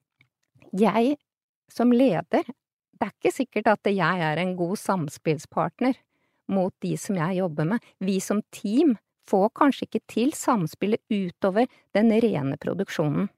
Jeg 0.74 1.16
som 1.70 1.94
leder, 1.94 2.48
det 2.94 3.08
er 3.08 3.14
ikke 3.14 3.34
sikkert 3.34 3.70
at 3.72 3.90
jeg 3.90 4.26
er 4.28 4.40
en 4.40 4.54
god 4.58 4.78
samspillspartner 4.80 5.98
mot 6.54 6.74
de 6.84 6.94
som 7.00 7.18
jeg 7.18 7.40
jobber 7.40 7.68
med. 7.74 7.84
Vi 7.98 8.18
som 8.22 8.42
team 8.54 8.96
får 9.28 9.50
kanskje 9.56 9.88
ikke 9.88 10.02
til 10.10 10.34
samspillet 10.36 11.00
utover 11.12 11.68
den 11.96 12.12
rene 12.22 12.58
produksjonen. 12.60 13.28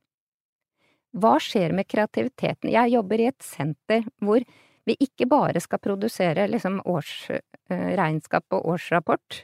Hva 1.17 1.37
skjer 1.41 1.73
med 1.73 1.89
kreativiteten? 1.89 2.73
Jeg 2.75 2.93
jobber 2.93 3.23
i 3.23 3.29
et 3.31 3.45
senter 3.45 4.05
hvor 4.21 4.45
vi 4.87 4.97
ikke 5.03 5.27
bare 5.31 5.63
skal 5.63 5.81
produsere 5.83 6.47
liksom 6.51 6.83
årsregnskap 6.87 8.45
eh, 8.45 8.59
og 8.59 8.75
årsrapport, 8.75 9.41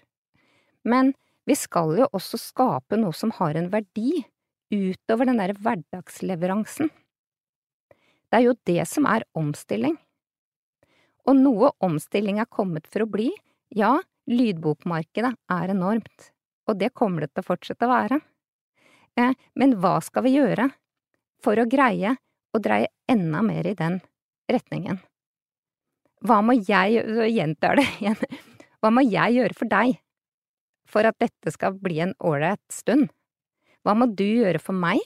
men 0.86 1.14
vi 1.48 1.56
skal 1.58 1.96
jo 1.98 2.06
også 2.14 2.38
skape 2.38 2.98
noe 3.00 3.14
som 3.16 3.32
har 3.40 3.58
en 3.58 3.70
verdi 3.72 4.22
utover 4.72 5.26
den 5.28 5.40
derre 5.40 5.56
hverdagsleveransen. 5.58 6.92
Det 8.32 8.40
er 8.40 8.46
jo 8.46 8.56
det 8.64 8.86
som 8.88 9.04
er 9.04 9.26
omstilling. 9.36 9.98
Og 11.28 11.36
noe 11.36 11.74
omstilling 11.84 12.40
er 12.40 12.48
kommet 12.48 12.88
for 12.88 13.04
å 13.04 13.10
bli, 13.12 13.28
ja, 13.76 13.98
lydbokmarkedet 14.32 15.34
er 15.52 15.72
enormt, 15.74 16.32
og 16.66 16.78
det 16.80 16.94
kommer 16.96 17.26
det 17.26 17.34
til 17.34 17.44
å 17.44 17.50
fortsette 17.50 17.86
å 17.86 17.92
være. 17.92 18.18
Eh, 19.20 19.36
men 19.60 19.76
hva 19.82 19.98
skal 20.00 20.24
vi 20.24 20.38
gjøre 20.38 20.70
for 21.44 21.60
å 21.60 21.68
greie 21.68 22.16
å 22.52 22.60
dreie 22.60 22.90
enda 23.10 23.42
mer 23.44 23.66
i 23.68 23.76
den 23.76 23.98
retningen. 24.50 25.00
Hva 26.22 26.38
må 26.44 26.54
jeg, 26.58 27.02
gjentar 27.32 27.80
det 27.80 27.86
igjen, 27.98 28.18
hva 28.82 28.92
må 28.94 29.04
jeg 29.06 29.38
gjøre 29.38 29.58
for 29.58 29.72
deg 29.72 29.98
for 30.92 31.08
at 31.08 31.18
dette 31.22 31.52
skal 31.54 31.78
bli 31.80 32.02
en 32.04 32.14
ålreit 32.20 32.62
stund? 32.72 33.08
Hva 33.82 33.96
må 33.98 34.06
du 34.12 34.26
gjøre 34.26 34.60
for 34.62 34.76
meg? 34.76 35.00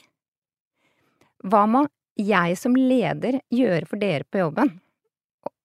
Hva 1.47 1.63
må 1.69 1.85
jeg 2.17 2.57
som 2.57 2.75
leder 2.75 3.39
gjøre 3.53 3.87
for 3.89 4.01
dere 4.01 4.25
på 4.25 4.41
jobben, 4.41 4.73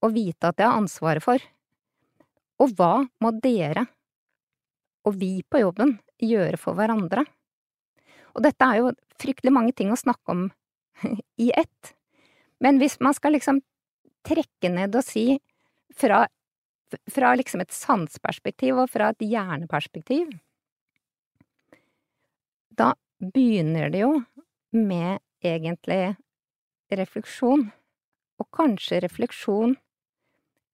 og 0.03 0.15
vite 0.15 0.51
at 0.51 0.61
jeg 0.61 0.69
har 0.69 0.81
ansvaret 0.81 1.25
for? 1.25 1.43
Og 2.63 2.75
hva 2.79 3.05
må 3.23 3.33
dere 3.43 3.87
og 5.09 5.17
vi 5.19 5.41
på 5.49 5.63
jobben 5.63 5.97
gjøre 6.23 6.61
for 6.61 6.79
hverandre? 6.79 7.25
Og 8.37 8.45
dette 8.45 8.67
er 8.67 8.81
jo 8.81 8.93
fryktelig 9.21 9.53
mange 9.55 9.75
ting 9.77 9.93
å 9.93 9.99
snakke 9.99 10.35
om 10.35 10.47
i 11.45 11.51
ett. 11.55 11.95
Men 12.63 12.79
hvis 12.83 12.99
man 13.03 13.17
skal 13.17 13.35
liksom 13.37 13.61
trekke 14.27 14.71
ned 14.71 14.95
og 14.95 15.05
si 15.05 15.27
fra, 15.99 16.25
fra 17.11 17.33
liksom 17.39 17.65
et 17.65 17.75
sansperspektiv 17.75 18.79
og 18.85 18.91
fra 18.93 19.11
et 19.13 19.25
hjerneperspektiv, 19.27 20.31
da 22.73 22.93
begynner 23.21 23.91
det 23.93 24.05
jo 24.05 24.15
med 24.73 25.21
egentlig 25.45 26.15
refleksjon, 27.01 27.67
og 28.41 28.49
kanskje 28.55 29.03
refleksjon 29.05 29.77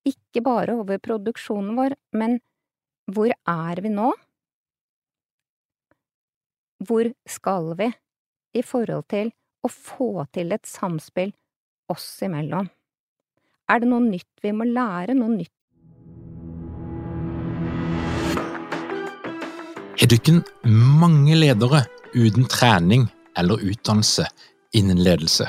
ikke 0.09 0.43
bare 0.45 0.79
over 0.81 1.01
produksjonen 1.03 1.77
vår, 1.77 1.97
men 2.17 2.39
hvor 3.13 3.33
er 3.33 3.83
vi 3.85 3.93
nå? 3.93 4.13
Hvor 6.89 7.11
skal 7.29 7.73
vi 7.79 7.91
i 8.57 8.63
forhold 8.65 9.09
til 9.11 9.33
å 9.65 9.71
få 9.73 10.25
til 10.33 10.55
et 10.55 10.67
samspill 10.69 11.33
oss 11.93 12.09
imellom. 12.25 12.69
Er 13.69 13.83
det 13.83 13.89
noe 13.91 14.05
nytt 14.05 14.45
vi 14.45 14.53
må 14.57 14.67
lære, 14.69 15.17
noe 15.19 15.37
nytt 15.37 15.55
Har 19.99 20.07
dere 20.13 20.39
mange 20.65 21.35
ledere 21.35 21.81
uten 22.15 22.47
trening 22.49 23.09
eller 23.37 23.65
utdannelse 23.67 24.29
innen 24.79 25.03
ledelse? 25.03 25.49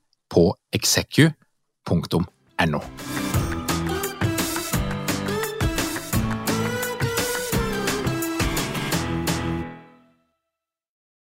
på 0.31 0.45
execu.no. 0.71 2.81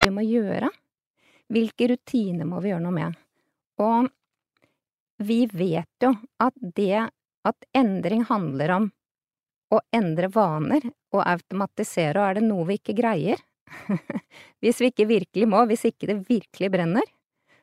Vi 0.03 0.11
må 0.13 0.23
gjøre 0.27 0.69
hvilke 1.53 1.87
rutiner 1.93 2.47
må 2.49 2.61
vi 2.63 2.71
gjøre 2.71 2.83
noe 2.83 2.95
med? 2.95 3.17
Og 3.83 4.09
vi 5.23 5.43
vet 5.49 6.05
jo 6.05 6.13
at 6.41 6.55
det 6.75 7.07
at 7.43 7.65
endring 7.75 8.23
handler 8.29 8.77
om 8.77 8.85
å 9.73 9.79
endre 9.95 10.29
vaner 10.31 10.85
og 11.13 11.23
automatisere, 11.25 12.19
og 12.19 12.27
er 12.27 12.39
det 12.39 12.45
noe 12.45 12.67
vi 12.69 12.77
ikke 12.79 12.95
greier, 12.97 13.41
hvis 14.61 14.81
vi 14.81 14.91
ikke 14.91 15.09
virkelig 15.09 15.49
må, 15.49 15.63
hvis 15.69 15.87
ikke 15.89 16.11
det 16.11 16.19
virkelig 16.29 16.69
brenner, 16.73 17.07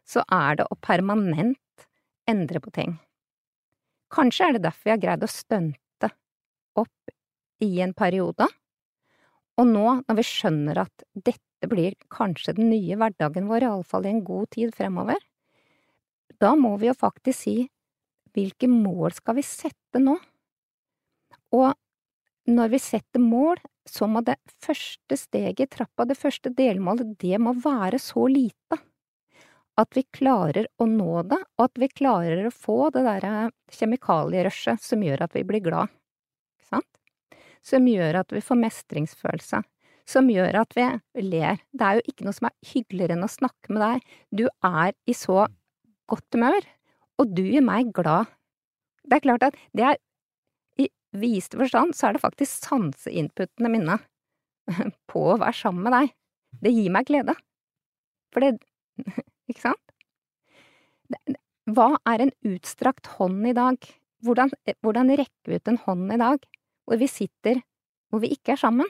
så 0.06 0.24
er 0.32 0.60
det 0.60 0.66
å 0.70 0.78
permanent 0.82 1.86
endre 2.30 2.62
på 2.62 2.72
ting. 2.74 2.96
Kanskje 4.10 4.48
er 4.48 4.56
det 4.56 4.64
derfor 4.66 4.88
vi 4.88 4.94
har 4.94 5.02
greid 5.02 5.24
å 5.24 5.30
stunte 5.30 6.10
opp 6.78 7.14
i 7.62 7.70
en 7.84 7.94
periode, 7.94 8.48
og 9.60 9.68
nå, 9.68 9.86
når 10.06 10.16
vi 10.16 10.24
skjønner 10.24 10.80
at 10.86 11.04
dette 11.12 11.68
blir 11.68 11.96
kanskje 12.12 12.54
den 12.56 12.70
nye 12.72 12.96
hverdagen 12.96 13.50
vår, 13.50 13.66
iallfall 13.66 14.06
i 14.08 14.14
en 14.14 14.24
god 14.24 14.48
tid 14.56 14.72
fremover, 14.74 15.20
da 16.40 16.54
må 16.56 16.76
vi 16.80 16.88
jo 16.88 16.96
faktisk 16.96 17.44
si 17.44 17.56
hvilke 18.34 18.70
mål 18.70 19.12
skal 19.12 19.36
vi 19.36 19.44
sette 19.44 20.00
nå? 20.00 20.14
Og 21.58 21.74
når 22.50 22.72
vi 22.72 22.80
setter 22.80 23.20
mål, 23.22 23.60
så 23.88 24.06
må 24.08 24.22
det 24.24 24.38
første 24.62 25.18
steget 25.18 25.66
i 25.66 25.70
trappa, 25.76 26.06
det 26.08 26.18
første 26.18 26.52
delmålet, 26.54 27.18
det 27.20 27.40
må 27.42 27.52
være 27.58 27.98
så 28.00 28.24
lite 28.30 28.78
at 29.78 29.96
vi 29.96 30.02
klarer 30.12 30.66
å 30.80 30.86
nå 30.88 31.22
det, 31.30 31.38
og 31.58 31.66
at 31.68 31.80
vi 31.80 31.88
klarer 31.92 32.46
å 32.46 32.54
få 32.54 32.90
det 32.94 33.04
derre 33.06 33.50
kjemikalierushet 33.72 34.82
som 34.84 35.04
gjør 35.04 35.24
at 35.26 35.36
vi 35.36 35.44
blir 35.46 35.62
glad, 35.64 35.92
ikke 36.58 36.70
sant? 36.74 36.90
Som 37.64 37.86
gjør 37.88 38.20
at 38.22 38.34
vi 38.34 38.42
får 38.44 38.60
mestringsfølelse, 38.60 39.62
som 40.10 40.30
gjør 40.32 40.60
at 40.62 40.76
vi 40.76 40.86
ler. 41.22 41.62
Det 41.70 41.86
er 41.86 41.98
jo 41.98 42.12
ikke 42.12 42.26
noe 42.26 42.36
som 42.36 42.50
er 42.50 42.72
hyggeligere 42.72 43.16
enn 43.16 43.26
å 43.26 43.30
snakke 43.30 43.72
med 43.72 43.84
deg. 43.84 44.12
Du 44.34 44.44
er 44.48 44.94
i 45.06 45.16
så 45.16 45.44
godt 46.10 46.36
humør, 46.36 46.66
og 47.20 47.34
du 47.36 47.44
gjør 47.44 47.66
meg 47.66 47.90
glad 47.94 48.30
Det 49.04 49.18
er 49.18 49.24
klart 49.24 49.44
at 49.44 49.58
det 49.76 49.84
er 49.86 49.98
i 50.80 50.88
viste 51.20 51.58
forstand 51.60 51.92
så 51.96 52.08
er 52.08 52.16
det 52.16 52.22
faktisk 52.22 52.66
sanseinputene 52.68 53.70
mine 53.72 53.98
på 55.10 55.24
å 55.32 55.38
være 55.40 55.56
sammen 55.56 55.86
med 55.86 55.96
deg. 55.96 56.14
Det 56.64 56.72
gir 56.74 56.92
meg 56.94 57.08
glede. 57.08 57.36
For 58.34 58.42
det 58.42 58.58
Ikke 59.50 59.66
sant? 59.66 59.94
Hva 61.70 61.92
er 62.08 62.24
en 62.24 62.32
utstrakt 62.46 63.10
hånd 63.16 63.42
i 63.50 63.56
dag? 63.56 63.78
Hvordan, 64.24 64.52
hvordan 64.84 65.12
rekker 65.18 65.50
vi 65.50 65.58
ut 65.58 65.70
en 65.70 65.80
hånd 65.86 66.14
i 66.14 66.20
dag 66.20 66.42
hvor 66.86 66.98
vi 67.00 67.06
sitter 67.08 67.60
hvor 68.10 68.22
vi 68.24 68.32
ikke 68.34 68.56
er 68.56 68.60
sammen? 68.60 68.88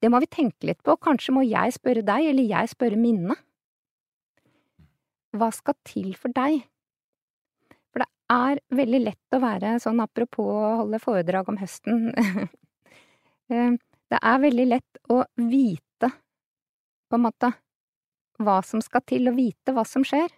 Det 0.00 0.08
må 0.08 0.20
vi 0.22 0.30
tenke 0.32 0.64
litt 0.64 0.80
på, 0.80 0.96
kanskje 0.96 1.34
må 1.36 1.44
jeg 1.44 1.74
spørre 1.76 2.04
deg, 2.06 2.30
eller 2.30 2.46
jeg 2.48 2.70
spørre 2.72 2.96
Minne. 2.96 3.36
Hva 5.36 5.50
skal 5.52 5.76
til 5.86 6.14
for 6.16 6.32
deg? 6.32 6.62
For 7.92 8.00
det 8.00 8.08
er 8.32 8.62
veldig 8.80 9.02
lett 9.04 9.36
å 9.36 9.42
være 9.42 9.74
sånn 9.84 10.00
apropos 10.00 10.48
å 10.48 10.70
holde 10.80 11.02
foredrag 11.04 11.52
om 11.52 11.60
høsten, 11.60 12.08
eh, 13.52 13.76
det 14.10 14.18
er 14.18 14.40
veldig 14.42 14.66
lett 14.66 15.02
å 15.12 15.20
vite, 15.36 16.08
på 17.10 17.18
en 17.18 17.26
måte, 17.28 17.52
hva 18.40 18.60
som 18.66 18.82
skal 18.84 19.04
til, 19.08 19.28
og 19.30 19.36
vite 19.38 19.74
hva 19.76 19.84
som 19.88 20.04
skjer. 20.06 20.30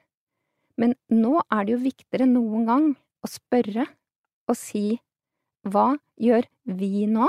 Men 0.81 0.97
nå 1.13 1.39
er 1.53 1.67
det 1.67 1.77
jo 1.77 1.85
viktigere 1.85 2.27
enn 2.27 2.37
noen 2.37 2.67
gang 2.69 2.91
å 3.23 3.31
spørre 3.31 3.87
og 4.51 4.59
si 4.59 4.99
hva 5.69 5.93
gjør 6.19 6.49
vi 6.79 7.07
nå? 7.07 7.29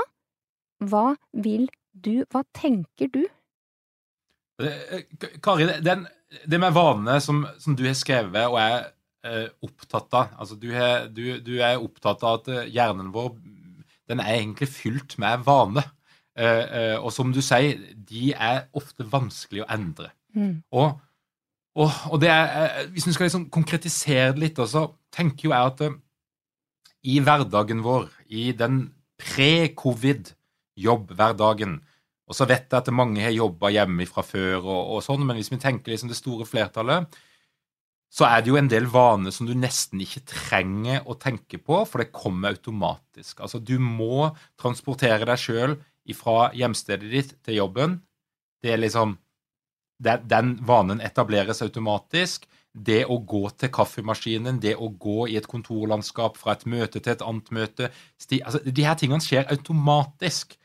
Hva 0.84 1.14
vil 1.44 1.68
du, 1.92 2.24
hva 2.32 2.42
tenker 2.56 3.12
du? 3.14 3.22
Eh, 4.62 5.04
Kari, 5.42 5.68
den, 5.82 6.04
det 6.46 6.60
med 6.60 6.74
vanene 6.74 7.20
som, 7.22 7.44
som, 7.62 7.76
du 7.78 7.84
har 7.86 7.96
skrevet 7.98 8.50
og 8.50 8.58
er 8.58 8.76
eh, 9.26 9.48
opptatt 9.66 10.14
av 10.14 10.34
altså 10.38 10.58
du, 10.58 10.68
er, 10.74 11.08
du, 11.10 11.38
du, 11.42 11.56
er 11.62 11.82
opptatt 11.82 12.22
av 12.26 12.40
at 12.40 12.50
eh, 12.52 12.68
hjernen 12.74 13.12
vår 13.14 13.32
den 14.10 14.20
er 14.20 14.34
egentlig 14.36 14.68
fylt 14.68 15.16
med 15.22 15.46
vaner. 15.46 15.86
Eh, 16.36 16.64
eh, 16.78 16.96
og 16.98 17.12
som 17.14 17.30
du 17.32 17.40
sier, 17.44 17.78
de 17.94 18.34
er 18.34 18.66
ofte 18.76 19.06
vanskelig 19.08 19.64
å 19.64 19.70
endre. 19.72 20.10
Mm. 20.34 20.62
Og, 20.74 20.88
og, 21.78 21.90
og, 22.10 22.16
det 22.22 22.30
er, 22.30 22.44
eh, 22.64 22.88
hvis 22.94 23.06
vi 23.08 23.14
skal 23.16 23.26
liksom 23.28 23.50
konkretisere 23.54 24.32
det 24.34 24.42
litt, 24.42 24.58
så 24.70 24.82
tenker 25.14 25.42
jo 25.48 25.54
jeg 25.54 25.64
at 25.72 25.80
i 27.04 27.20
hverdagen 27.20 27.82
vår, 27.84 28.08
i 28.32 28.52
den 28.56 28.94
pre-covid-jobb-hverdagen, 29.20 31.72
og 32.24 32.32
så 32.36 32.44
vet 32.48 32.72
jeg 32.72 32.80
at 32.80 32.96
mange 32.96 33.20
har 33.22 33.30
jobba 33.34 33.70
hjemme 33.74 34.06
fra 34.08 34.22
før, 34.24 34.64
og, 34.64 34.82
og, 34.96 35.02
sånn, 35.04 35.26
men 35.26 35.36
hvis 35.38 35.52
vi 35.52 35.58
tenker 35.60 35.90
liksom 35.92 36.08
det 36.10 36.18
store 36.18 36.46
flertallet, 36.48 37.06
så 38.14 38.24
er 38.28 38.38
det 38.40 38.50
jo 38.52 38.60
en 38.60 38.70
del 38.70 38.86
vaner 38.86 39.32
som 39.34 39.46
du 39.48 39.54
nesten 39.58 40.00
ikke 40.04 40.20
trenger 40.30 41.02
å 41.10 41.14
tenke 41.18 41.58
på, 41.58 41.86
for 41.90 41.98
det 42.00 42.14
kommer 42.14 42.54
automatisk. 42.54 43.40
Altså, 43.42 43.58
du 43.58 43.78
må 43.82 44.30
transportere 44.60 45.26
deg 45.26 45.38
sjøl 45.40 45.74
fra 46.14 46.52
hjemstedet 46.54 47.10
ditt 47.10 47.34
til 47.42 47.54
jobben. 47.58 47.98
Det 48.62 48.70
er 48.70 48.78
liksom 48.84 49.18
det, 49.98 50.20
Den 50.30 50.58
vanen 50.66 51.00
etableres 51.00 51.62
automatisk. 51.62 52.48
Det 52.74 53.04
å 53.06 53.20
gå 53.22 53.44
til 53.54 53.70
kaffemaskinen, 53.70 54.58
det 54.58 54.74
å 54.74 54.88
gå 54.88 55.28
i 55.30 55.36
et 55.38 55.46
kontorlandskap 55.46 56.36
fra 56.40 56.56
et 56.56 56.64
møte 56.66 56.98
til 56.98 57.12
et 57.12 57.22
annet 57.22 57.52
møte 57.54 57.90
altså, 58.42 58.58
De 58.66 58.82
her 58.82 58.98
tingene 58.98 59.22
skjer 59.22 59.46
automatisk. 59.54 60.56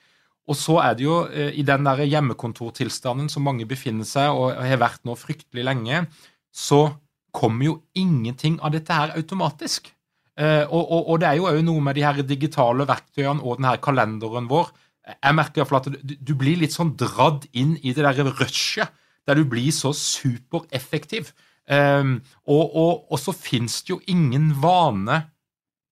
Og 0.49 0.57
så 0.57 0.79
er 0.81 0.97
det 0.97 1.05
jo 1.05 1.19
eh, 1.29 1.53
i 1.53 1.65
den 1.65 1.85
der 1.85 2.01
hjemmekontortilstanden 2.01 3.29
som 3.29 3.45
mange 3.45 3.67
befinner 3.69 4.07
seg 4.09 4.33
og 4.33 4.57
har 4.57 4.81
vært 4.81 5.05
nå 5.05 5.13
fryktelig 5.19 5.67
lenge, 5.67 6.07
så 6.49 6.87
kommer 7.35 7.67
jo 7.67 7.75
ingenting 7.93 8.57
av 8.65 8.73
dette 8.73 8.95
her 8.95 9.13
automatisk. 9.19 9.91
Eh, 10.39 10.63
og, 10.65 10.81
og, 10.81 11.01
og 11.11 11.19
det 11.21 11.29
er 11.29 11.37
jo 11.37 11.49
òg 11.51 11.61
noe 11.67 11.83
med 11.83 11.99
de 11.99 12.05
her 12.07 12.21
digitale 12.25 12.87
verktøyene 12.89 13.43
og 13.43 13.59
den 13.59 13.69
her 13.69 13.81
kalenderen 13.83 14.49
vår. 14.49 14.71
Jeg 15.09 15.35
merker 15.37 15.61
iallfall 15.61 15.81
at 15.81 15.91
du, 15.91 16.15
du, 16.15 16.33
blir 16.37 16.59
litt 16.61 16.73
sånn 16.73 16.95
dradd 16.97 17.47
inn 17.57 17.75
i 17.81 17.93
det 17.97 18.05
der 18.05 18.33
rushet, 18.39 18.89
der 19.29 19.37
du 19.37 19.45
blir 19.45 19.69
så 19.75 19.93
supereffektiv. 19.95 21.29
Um, 21.69 22.17
og, 22.49 22.75
og, 22.75 23.11
og, 23.11 23.19
så 23.21 23.31
fins 23.31 23.83
det 23.85 23.93
jo 23.93 23.99
ingen 24.09 24.49
vane 24.57 25.21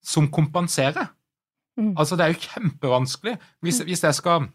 som 0.02 0.26
kompenserer. 0.30 1.12
Mm. 1.78 1.92
Altså, 1.94 2.16
det 2.16 2.24
er 2.24 2.32
jo 2.32 2.46
kjempevanskelig. 2.48 3.36
Hvis, 3.62 3.78
hvis, 3.86 4.02
jeg 4.02 4.14
skal, 4.14 4.48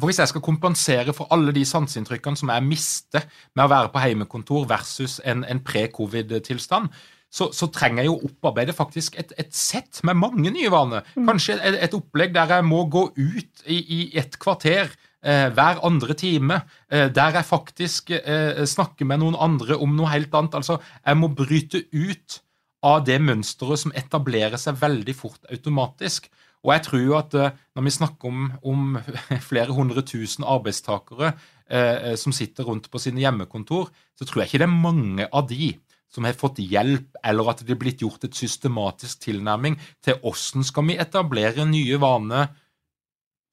hvis 0.00 0.18
jeg 0.18 0.28
skal 0.28 0.40
kompensere 0.40 1.12
for 1.12 1.28
alle 1.30 1.52
de 1.52 1.64
sanseinntrykkene 1.64 2.40
som 2.40 2.54
jeg 2.54 2.64
mister 2.64 3.28
med 3.52 3.66
å 3.66 3.72
være 3.74 3.92
på 3.92 4.00
heimekontor 4.00 4.64
versus 4.70 5.20
en, 5.24 5.44
en 5.44 5.60
pre-covid-tilstand, 5.60 6.88
så, 7.36 7.50
så, 7.52 7.68
trenger 7.68 8.04
jeg 8.04 8.08
jo 8.08 8.30
opparbeide 8.30 8.72
faktisk 8.72 9.18
et, 9.20 9.34
et 9.36 9.52
sett 9.52 10.00
med 10.06 10.16
mange 10.16 10.50
nye 10.54 10.70
vaner. 10.72 11.04
Mm. 11.16 11.26
Kanskje 11.28 11.58
et, 11.58 11.76
et, 11.84 11.96
opplegg 11.98 12.32
der 12.32 12.54
jeg 12.56 12.64
må 12.64 12.86
gå 12.88 13.10
ut 13.12 13.66
i, 13.66 13.76
i 13.76 14.00
et 14.16 14.38
kvarter 14.40 14.88
hver 15.26 15.82
andre 15.86 16.14
time, 16.18 16.60
eh, 16.90 17.08
der 17.10 17.38
jeg 17.40 17.48
faktisk 17.48 18.10
eh, 18.14 18.64
snakker 18.66 19.08
med 19.08 19.22
noen 19.22 19.38
andre 19.38 19.78
om 19.78 19.96
noe 19.98 20.10
helt 20.12 20.34
annet. 20.34 20.54
Altså, 20.60 20.78
jeg 21.02 21.18
må 21.18 21.32
bryte 21.34 21.82
ut 21.92 22.40
av 22.86 23.02
det 23.06 23.18
mønsteret 23.24 23.82
som 23.82 23.94
etablerer 23.98 24.60
seg 24.60 24.78
veldig 24.78 25.14
fort 25.18 25.48
automatisk. 25.50 26.28
Og 26.66 26.72
jeg 26.74 26.84
tror 26.86 27.02
jo 27.02 27.16
at 27.18 27.34
eh, 27.38 27.56
når 27.76 27.86
vi 27.86 27.94
snakker 27.94 28.30
om, 28.30 28.46
om 28.66 29.00
flere 29.50 29.74
hundre 29.74 30.04
tusen 30.06 30.46
arbeidstakere 30.46 31.32
eh, 31.68 32.14
som 32.18 32.34
sitter 32.34 32.66
rundt 32.68 32.90
på 32.90 33.02
sine 33.02 33.22
hjemmekontor, 33.22 33.90
så 34.18 34.26
tror 34.26 34.42
jeg 34.44 34.52
ikke 34.52 34.62
det 34.64 34.70
er 34.70 34.78
mange 34.86 35.28
av 35.30 35.50
de 35.50 35.74
som 36.12 36.24
har 36.24 36.36
fått 36.38 36.60
hjelp, 36.62 37.18
eller 37.26 37.50
at 37.50 37.64
det 37.66 37.74
er 37.74 37.80
blitt 37.80 38.02
gjort 38.04 38.24
et 38.24 38.38
systematisk 38.38 39.24
tilnærming 39.26 39.74
til 40.04 40.16
hvordan 40.22 40.64
skal 40.64 40.86
vi 40.86 40.98
etablere 41.02 41.66
nye 41.68 41.98
vaner 42.00 42.54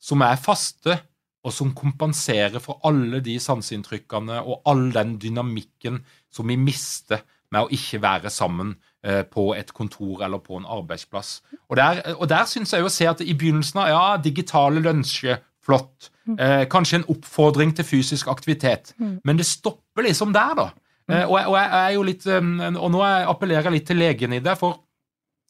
som 0.04 0.22
er 0.24 0.40
faste, 0.40 1.00
og 1.44 1.52
som 1.52 1.74
kompenserer 1.76 2.62
for 2.64 2.80
alle 2.88 3.20
de 3.24 3.36
sanseinntrykkene 3.42 4.40
og 4.42 4.64
all 4.70 4.88
den 4.96 5.18
dynamikken 5.20 6.00
som 6.32 6.48
vi 6.48 6.56
mister 6.58 7.26
med 7.54 7.66
å 7.66 7.74
ikke 7.76 8.00
være 8.02 8.32
sammen 8.34 8.74
Eh, 9.04 9.26
på 9.28 9.50
et 9.52 9.74
kontor 9.76 10.22
eller 10.24 10.40
på 10.40 10.56
en 10.56 10.66
arbeidsplass. 10.66 11.42
Og 11.68 11.76
Der, 11.76 12.16
og 12.16 12.30
der 12.30 12.46
syns 12.48 12.72
jeg 12.72 12.80
jo 12.80 12.88
å 12.88 12.92
se 12.94 13.08
at 13.10 13.20
i 13.20 13.34
begynnelsen 13.36 13.82
av 13.82 13.90
ja, 13.90 14.04
digitale 14.16 14.80
lunsjer, 14.80 15.42
flott. 15.60 16.08
Mm. 16.24 16.38
Eh, 16.40 16.64
kanskje 16.72 17.02
en 17.02 17.10
oppfordring 17.12 17.74
til 17.76 17.84
fysisk 17.84 18.30
aktivitet. 18.32 18.94
Mm. 18.98 19.18
Men 19.28 19.42
det 19.42 19.46
stopper 19.46 20.08
liksom 20.08 20.32
der, 20.32 20.56
da. 20.56 20.70
Mm. 21.10 21.16
Eh, 21.18 21.26
og, 21.26 21.36
jeg, 21.36 21.48
og, 21.48 21.58
jeg, 21.58 21.70
er 21.82 21.90
jo 21.98 22.06
litt, 22.08 22.28
um, 22.28 22.54
og 22.78 22.94
nå 22.96 23.04
appellerer 23.04 23.68
jeg 23.68 23.76
litt 23.76 23.88
til 23.92 24.00
legen 24.00 24.38
i 24.38 24.40
det, 24.40 24.56
for, 24.60 24.80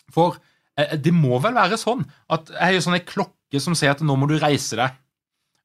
for 0.09 0.41
eh, 0.73 0.97
det 0.97 1.13
må 1.13 1.37
vel 1.45 1.53
være 1.53 1.77
sånn 1.77 2.01
at 2.33 2.49
jeg 2.55 2.63
har 2.63 2.73
jo 2.73 2.83
sånn 2.87 2.97
en 2.97 3.05
klokke 3.05 3.61
som 3.61 3.77
sier 3.77 3.93
at 3.93 4.01
nå 4.01 4.17
må 4.17 4.31
du 4.33 4.39
reise 4.41 4.81
deg. 4.81 4.97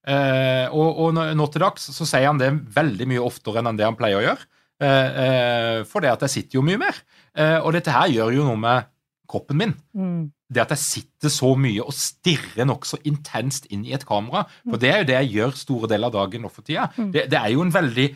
Eh, 0.09 0.67
og, 0.73 1.03
og 1.05 1.19
nå 1.37 1.49
til 1.53 1.65
dags 1.65 1.91
så 1.93 2.07
sier 2.09 2.31
han 2.31 2.41
det 2.41 2.53
veldig 2.75 3.09
mye 3.11 3.25
oftere 3.25 3.61
enn 3.61 3.77
det 3.79 3.87
han 3.87 3.99
pleier 3.99 4.21
å 4.21 4.25
gjøre. 4.25 4.49
Eh, 4.79 5.21
eh, 5.25 5.81
for 5.89 6.05
det 6.05 6.13
at 6.13 6.25
jeg 6.27 6.35
sitter 6.37 6.61
jo 6.61 6.65
mye 6.67 6.81
mer. 6.81 6.99
Eh, 7.35 7.59
og 7.59 7.75
dette 7.77 7.95
her 7.95 8.11
gjør 8.15 8.37
jo 8.39 8.47
noe 8.47 8.61
med 8.61 8.91
kroppen 9.29 9.59
min. 9.61 9.75
Mm. 9.93 10.29
Det 10.49 10.63
at 10.63 10.73
jeg 10.73 10.85
sitter 10.85 11.33
så 11.33 11.51
mye 11.61 11.85
og 11.85 11.93
stirrer 11.93 12.69
nokså 12.69 13.03
intenst 13.09 13.69
inn 13.75 13.85
i 13.85 13.93
et 13.97 14.07
kamera. 14.09 14.47
For 14.65 14.79
mm. 14.79 14.83
det 14.85 14.93
er 14.93 15.03
jo 15.03 15.09
det 15.11 15.19
jeg 15.19 15.35
gjør 15.37 15.59
store 15.61 15.91
deler 15.93 16.09
av 16.09 16.17
dagen 16.17 16.47
nå 16.47 16.53
for 16.53 16.65
tida. 16.65 16.89
Mm. 16.97 17.11
Det, 17.13 17.27
det, 17.35 17.43
er 17.43 17.53
jo 17.53 17.67
en 17.67 17.75
veldig 17.75 18.09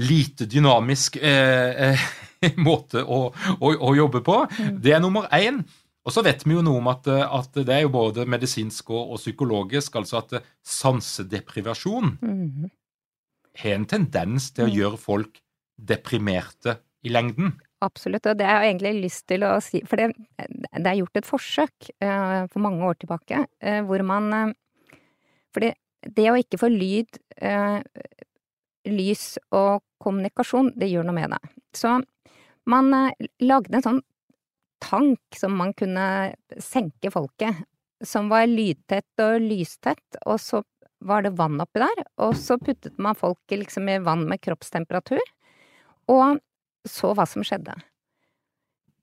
lite 0.00 0.48
dynamisk 0.50 1.20
eh, 1.20 2.08
måte 2.68 3.04
å, 3.04 3.20
å, 3.30 3.70
å, 3.70 3.92
jobbe 3.98 4.24
på. 4.26 4.40
Mm. 4.56 4.74
Det 4.82 4.96
er 4.96 5.04
nummer 5.04 5.28
én. 5.36 5.62
Og 6.06 6.14
så 6.14 6.22
vet 6.24 6.46
vi 6.46 6.56
jo 6.56 6.64
noe 6.64 6.80
om 6.80 6.88
at, 6.90 7.08
at 7.10 7.56
det 7.60 7.74
er 7.74 7.82
jo 7.84 7.92
både 7.92 8.24
medisinsk 8.28 8.92
og, 8.94 9.14
og 9.14 9.20
psykologisk, 9.20 9.98
altså 10.00 10.22
at 10.22 10.38
sansedeprivasjon 10.64 12.14
mm. 12.20 12.70
har 13.62 13.76
en 13.76 13.88
tendens 13.88 14.48
til 14.56 14.64
å 14.64 14.70
mm. 14.70 14.76
gjøre 14.78 15.00
folk 15.00 15.42
deprimerte 15.76 16.78
i 17.04 17.12
lengden. 17.12 17.54
Absolutt, 17.84 18.26
og 18.28 18.36
det 18.36 18.48
har 18.48 18.64
jeg 18.64 18.74
egentlig 18.74 19.06
lyst 19.06 19.24
til 19.30 19.44
å 19.48 19.54
si, 19.64 19.80
for 19.88 20.00
det, 20.00 20.10
det 20.36 20.84
er 20.84 20.98
gjort 20.98 21.20
et 21.20 21.28
forsøk 21.28 21.92
uh, 22.04 22.44
for 22.52 22.60
mange 22.64 22.84
år 22.84 22.98
tilbake 23.00 23.40
uh, 23.40 23.80
hvor 23.88 24.04
man 24.04 24.34
uh, 24.36 24.98
For 25.50 25.64
det, 25.64 25.70
det, 26.04 26.26
å 26.30 26.36
ikke 26.38 26.60
få 26.60 26.68
lyd, 26.70 27.16
lys 28.86 29.24
og 29.50 29.82
kommunikasjon, 29.98 30.68
det 30.78 30.86
gjør 30.86 31.08
noe 31.08 31.16
med 31.16 31.32
deg. 31.34 31.48
Så 31.74 31.96
man 32.70 32.92
lagde 33.42 33.74
en 33.74 33.82
sånn 33.82 33.98
tank 34.82 35.20
som 35.36 35.56
man 35.58 35.74
kunne 35.76 36.34
senke 36.58 37.12
folket, 37.12 37.64
som 38.04 38.30
var 38.32 38.48
lydtett 38.48 39.22
og 39.22 39.40
lystett, 39.44 40.20
og 40.26 40.40
så 40.40 40.62
var 41.04 41.24
det 41.24 41.36
vann 41.36 41.60
oppi 41.62 41.80
der, 41.82 42.02
og 42.20 42.34
så 42.36 42.58
puttet 42.60 42.98
man 43.00 43.16
folket 43.16 43.62
liksom 43.62 43.88
i 43.88 44.00
vann 44.04 44.26
med 44.28 44.40
kroppstemperatur 44.44 45.22
og 46.10 46.40
så 46.88 47.12
hva 47.16 47.26
som 47.28 47.44
skjedde. 47.46 47.74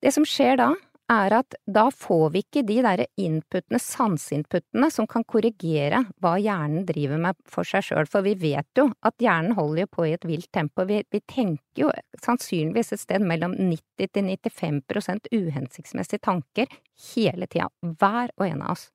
Det 0.02 0.14
som 0.14 0.26
skjer 0.28 0.60
da, 0.60 0.72
er 1.12 1.34
at 1.38 1.56
da 1.72 1.86
får 1.94 2.26
vi 2.34 2.42
ikke 2.44 2.64
de 2.68 2.82
derre 2.84 3.06
inputene, 3.22 3.80
sanseinputene, 3.80 4.90
som 4.92 5.08
kan 5.08 5.24
korrigere 5.28 6.02
hva 6.24 6.34
hjernen 6.42 6.84
driver 6.88 7.22
med 7.24 7.40
for 7.48 7.68
seg 7.68 7.86
sjøl, 7.88 8.10
for 8.12 8.26
vi 8.26 8.36
vet 8.40 8.68
jo 8.80 8.90
at 9.08 9.16
hjernen 9.24 9.56
holder 9.58 9.86
jo 9.86 9.92
på 9.96 10.08
i 10.08 10.14
et 10.18 10.28
vilt 10.28 10.50
tempo, 10.56 10.84
vi, 10.90 11.00
vi 11.12 11.22
tenker 11.24 11.86
jo 11.86 11.92
sannsynligvis 12.24 12.94
et 12.94 13.04
sted 13.04 13.24
mellom 13.24 13.56
90 13.56 14.12
til 14.12 14.32
95% 14.36 15.32
uhensiktsmessige 15.32 16.24
tanker 16.28 16.68
hele 17.14 17.48
tida, 17.48 17.70
hver 17.82 18.34
og 18.36 18.48
en 18.50 18.66
av 18.66 18.76
oss. 18.76 18.90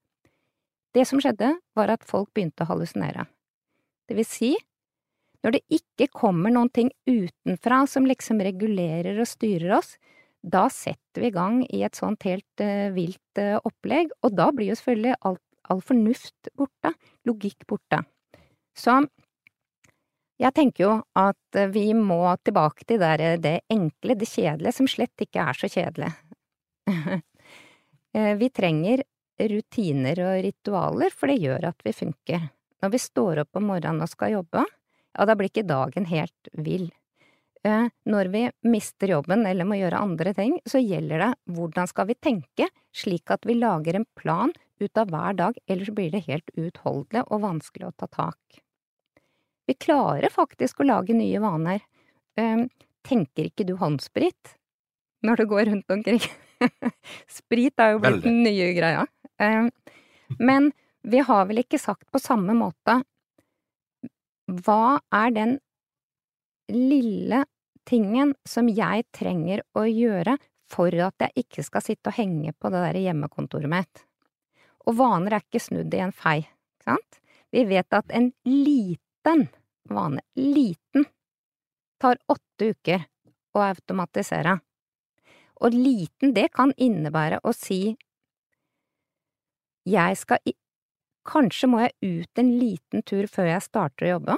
Det 0.92 1.07
som 1.09 1.22
skjedde, 1.25 1.55
var 1.72 1.94
at 1.94 2.05
folk 2.05 2.29
begynte 2.37 2.66
å 2.66 2.68
hallusinere. 2.68 3.25
Det 4.05 4.18
vil 4.18 4.29
si, 4.29 4.51
når 5.42 5.57
det 5.57 5.62
ikke 5.81 6.11
kommer 6.12 6.53
noen 6.53 6.68
ting 6.70 6.92
utenfra 7.09 7.87
som 7.88 8.05
liksom 8.07 8.42
regulerer 8.44 9.16
og 9.16 9.31
styrer 9.31 9.79
oss, 9.79 9.96
da 10.42 10.66
setter 10.70 11.22
vi 11.22 11.31
i 11.31 11.35
gang 11.35 11.62
i 11.70 11.83
et 11.87 11.96
sånt 11.98 12.26
helt 12.26 12.62
uh, 12.62 12.90
vilt 12.94 13.40
uh, 13.40 13.59
opplegg, 13.62 14.11
og 14.22 14.35
da 14.35 14.50
blir 14.55 14.72
jo 14.72 14.78
selvfølgelig 14.78 15.18
all, 15.28 15.38
all 15.70 15.83
fornuft 15.87 16.50
borte, 16.59 16.94
logikk 17.28 17.66
borte. 17.70 18.02
Så 18.74 18.98
jeg 20.42 20.55
tenker 20.57 20.85
jo 20.85 20.94
at 21.18 21.59
uh, 21.59 21.70
vi 21.70 21.87
må 21.94 22.24
tilbake 22.42 22.88
til 22.88 23.02
der, 23.02 23.38
det 23.38 23.61
enkle, 23.70 24.18
det 24.18 24.31
kjedelige, 24.31 24.76
som 24.81 24.90
slett 24.90 25.26
ikke 25.26 25.46
er 25.46 25.59
så 25.59 25.70
kjedelig. 25.70 26.11
vi 28.42 28.48
trenger 28.50 29.05
rutiner 29.48 30.18
og 30.26 30.40
ritualer, 30.44 31.14
for 31.14 31.31
det 31.31 31.38
gjør 31.40 31.70
at 31.70 31.87
vi 31.87 31.94
funker. 31.96 32.50
Når 32.83 32.90
vi 32.92 33.00
står 33.00 33.44
opp 33.44 33.61
om 33.61 33.70
morgenen 33.70 34.02
og 34.02 34.11
skal 34.11 34.35
jobbe, 34.35 34.64
ja, 35.12 35.26
da 35.28 35.37
blir 35.38 35.52
ikke 35.52 35.68
dagen 35.68 36.09
helt 36.11 36.50
vill. 36.66 36.90
Eh, 37.62 37.87
når 38.11 38.29
vi 38.33 38.42
mister 38.66 39.12
jobben 39.14 39.46
eller 39.46 39.66
må 39.68 39.79
gjøre 39.79 40.01
andre 40.03 40.33
ting, 40.35 40.57
så 40.66 40.81
gjelder 40.83 41.22
det 41.22 41.31
hvordan 41.55 41.87
skal 41.90 42.09
vi 42.09 42.18
tenke 42.18 42.66
slik 42.94 43.31
at 43.31 43.46
vi 43.46 43.55
lager 43.61 44.01
en 44.01 44.07
plan 44.18 44.51
ut 44.83 44.98
av 44.98 45.12
hver 45.12 45.37
dag, 45.38 45.59
ellers 45.70 45.92
blir 45.94 46.11
det 46.11 46.25
helt 46.27 46.51
uutholdelig 46.59 47.22
og 47.29 47.44
vanskelig 47.44 47.87
å 47.87 47.94
ta 48.03 48.09
tak. 48.11 48.62
Vi 49.70 49.77
klarer 49.79 50.33
faktisk 50.35 50.83
å 50.83 50.88
lage 50.88 51.14
nye 51.14 51.38
vaner. 51.42 51.85
Eh, 52.35 52.66
tenker 53.07 53.46
ikke 53.46 53.66
du 53.68 53.77
håndsprit 53.79 54.57
når 55.22 55.38
du 55.38 55.46
går 55.55 55.70
rundt 55.70 55.94
omkring? 55.94 56.22
Sprit 57.38 57.79
er 57.79 57.94
jo 57.94 58.03
blitt 58.03 58.25
den 58.27 58.42
nye 58.42 58.72
greia. 58.75 59.07
Eh, 59.38 59.70
men 60.42 60.72
vi 61.07 61.22
har 61.22 61.46
vel 61.46 61.62
ikke 61.62 61.79
sagt 61.79 62.11
på 62.11 62.18
samme 62.22 62.55
måte 62.59 63.03
hva 64.66 64.98
er 65.14 65.31
den 65.35 65.61
lille 66.73 67.45
tingen 67.89 68.35
som 68.49 68.69
jeg 68.71 69.05
trenger 69.15 69.63
å 69.77 69.85
gjøre 69.89 70.37
for 70.73 70.95
at 71.05 71.27
jeg 71.27 71.45
ikke 71.45 71.65
skal 71.67 71.85
sitte 71.85 72.13
og 72.13 72.17
henge 72.17 72.55
på 72.57 72.71
det 72.73 72.81
der 72.87 73.01
hjemmekontoret 73.03 73.71
mitt. 73.71 74.05
Og 74.87 74.97
vaner 74.99 75.37
er 75.37 75.45
ikke 75.45 75.63
snudd 75.63 75.95
i 75.95 76.03
en 76.03 76.15
fei, 76.17 76.41
ikke 76.43 76.89
sant? 76.89 77.19
Vi 77.53 77.65
vet 77.69 77.93
at 77.95 78.13
en 78.17 78.31
liten 78.49 79.47
vane, 79.89 80.23
liten, 80.35 81.05
tar 82.01 82.19
åtte 82.33 82.73
uker 82.73 83.05
å 83.53 83.65
automatisere. 83.67 84.57
Og 85.63 85.77
liten, 85.77 86.33
det 86.35 86.49
kan 86.57 86.73
innebære 86.77 87.43
å 87.45 87.53
si 87.55 87.95
jeg 89.87 90.19
skal 90.19 90.43
i… 90.47 90.57
Kanskje 91.23 91.69
må 91.71 91.79
jeg 91.85 91.93
ut 92.03 92.41
en 92.43 92.49
liten 92.59 93.05
tur 93.07 93.29
før 93.31 93.53
jeg 93.53 93.63
starter 93.63 94.09
å 94.09 94.15
jobbe? 94.17 94.37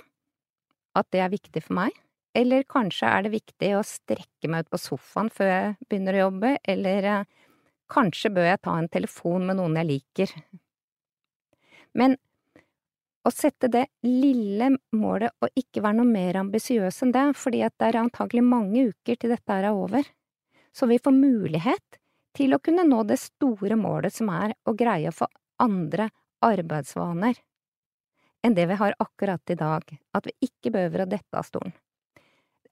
At 0.92 1.08
det 1.14 1.22
er 1.24 1.32
viktig 1.32 1.62
for 1.64 1.78
meg? 1.78 1.94
Eller 2.34 2.66
kanskje 2.66 3.06
er 3.06 3.24
det 3.24 3.34
viktig 3.36 3.70
å 3.78 3.84
strekke 3.86 4.50
meg 4.50 4.64
ut 4.64 4.74
på 4.74 4.80
sofaen 4.82 5.30
før 5.30 5.50
jeg 5.52 5.74
begynner 5.86 6.16
å 6.16 6.24
jobbe, 6.24 6.56
eller 6.66 7.08
eh, 7.10 7.26
kanskje 7.92 8.32
bør 8.34 8.48
jeg 8.50 8.62
ta 8.64 8.74
en 8.78 8.90
telefon 8.90 9.46
med 9.48 9.60
noen 9.60 9.78
jeg 9.78 9.90
liker. 9.92 10.32
Men 11.94 12.16
å 13.24 13.30
sette 13.32 13.70
det 13.72 13.86
lille 14.04 14.72
målet 14.98 15.32
og 15.40 15.60
ikke 15.60 15.84
være 15.84 16.00
noe 16.00 16.10
mer 16.10 16.40
ambisiøs 16.42 17.00
enn 17.06 17.14
det, 17.14 17.24
fordi 17.38 17.62
at 17.64 17.76
det 17.78 17.88
er 17.88 18.00
antagelig 18.02 18.44
mange 18.44 18.88
uker 18.90 19.20
til 19.20 19.32
dette 19.32 19.60
er 19.60 19.70
over, 19.70 20.04
så 20.74 20.90
vi 20.90 20.98
får 20.98 21.14
mulighet 21.14 22.00
til 22.34 22.56
å 22.56 22.60
kunne 22.60 22.84
nå 22.88 23.04
det 23.06 23.20
store 23.22 23.78
målet 23.78 24.16
som 24.16 24.32
er 24.34 24.56
å 24.66 24.74
greie 24.76 25.08
å 25.08 25.14
få 25.14 25.30
andre 25.62 26.10
arbeidsvaner 26.44 27.38
enn 28.44 28.58
det 28.58 28.66
vi 28.68 28.76
har 28.76 28.98
akkurat 29.00 29.54
i 29.54 29.56
dag, 29.56 29.86
at 30.12 30.26
vi 30.28 30.50
ikke 30.50 30.74
behøver 30.74 31.06
å 31.06 31.08
dette 31.08 31.38
av 31.38 31.46
stolen. 31.48 31.72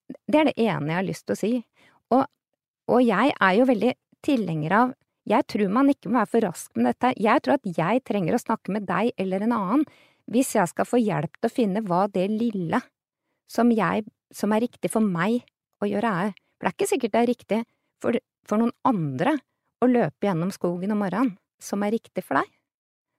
Det 0.09 0.41
er 0.41 0.49
det 0.51 0.57
ene 0.61 0.91
jeg 0.91 0.99
har 0.99 1.07
lyst 1.07 1.27
til 1.27 1.35
å 1.37 1.41
si. 1.41 1.53
Og, 2.15 2.25
og 2.93 3.05
jeg 3.05 3.33
er 3.33 3.55
jo 3.59 3.69
veldig 3.69 3.95
tilhenger 4.25 4.77
av 4.79 4.99
Jeg 5.29 5.47
tror 5.47 5.69
man 5.71 5.91
ikke 5.93 6.11
må 6.11 6.19
være 6.19 6.31
for 6.33 6.45
rask 6.49 6.73
med 6.75 6.89
dette. 6.91 7.13
Jeg 7.23 7.43
tror 7.45 7.55
at 7.55 7.69
jeg 7.79 8.03
trenger 8.03 8.35
å 8.35 8.43
snakke 8.43 8.73
med 8.75 8.89
deg 8.89 9.13
eller 9.23 9.45
en 9.45 9.55
annen 9.55 9.85
hvis 10.33 10.55
jeg 10.57 10.71
skal 10.71 10.87
få 10.87 10.99
hjelp 10.99 11.37
til 11.39 11.49
å 11.49 11.53
finne 11.53 11.83
hva 11.87 12.07
det 12.11 12.25
lille 12.31 12.81
som, 13.51 13.71
jeg, 13.71 14.03
som 14.35 14.55
er 14.55 14.65
riktig 14.65 14.91
for 14.91 15.05
meg 15.05 15.43
å 15.83 15.89
gjøre 15.91 16.13
er. 16.25 16.35
For 16.59 16.67
det 16.67 16.73
er 16.73 16.77
ikke 16.77 16.91
sikkert 16.91 17.15
det 17.15 17.23
er 17.23 17.31
riktig 17.31 17.61
for, 18.03 18.19
for 18.49 18.63
noen 18.63 18.75
andre 18.89 19.37
å 19.83 19.91
løpe 19.91 20.27
gjennom 20.27 20.53
skogen 20.55 20.95
om 20.95 21.03
morgenen 21.03 21.37
som 21.63 21.83
er 21.87 21.95
riktig 21.95 22.25
for 22.27 22.41
deg. 22.41 22.51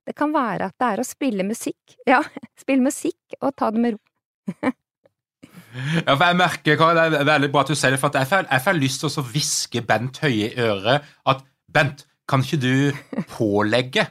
Det 0.04 0.15
kan 0.19 0.34
være 0.36 0.67
at 0.67 0.76
det 0.80 0.88
er 0.91 1.00
å 1.00 1.08
spille 1.08 1.48
musikk, 1.48 1.98
ja, 2.08 2.19
spille 2.62 2.84
musikk 2.84 3.38
og 3.39 3.54
ta 3.56 3.72
det 3.72 3.84
med 3.84 3.96
ro. 3.96 4.02
Ja, 5.74 6.16
for 6.16 6.26
jeg 6.28 6.40
merker, 6.40 6.80
Kari, 6.80 6.96
Det 7.12 7.22
er 7.22 7.30
veldig 7.30 7.52
bra 7.54 7.64
at 7.66 7.72
du 7.74 7.76
sier 7.76 7.96
det, 7.96 8.00
for 8.02 8.14
jeg 8.14 8.30
får, 8.30 8.50
jeg 8.50 8.66
får 8.66 8.80
lyst 8.80 9.04
til 9.04 9.10
å 9.22 9.28
hviske 9.30 9.86
Bent 9.88 10.20
Høie 10.24 10.50
i 10.52 10.68
øret 10.68 11.08
at 11.30 11.46
Bent, 11.74 12.06
kan 12.30 12.44
ikke 12.46 12.62
du 12.62 13.24
pålegge 13.34 14.08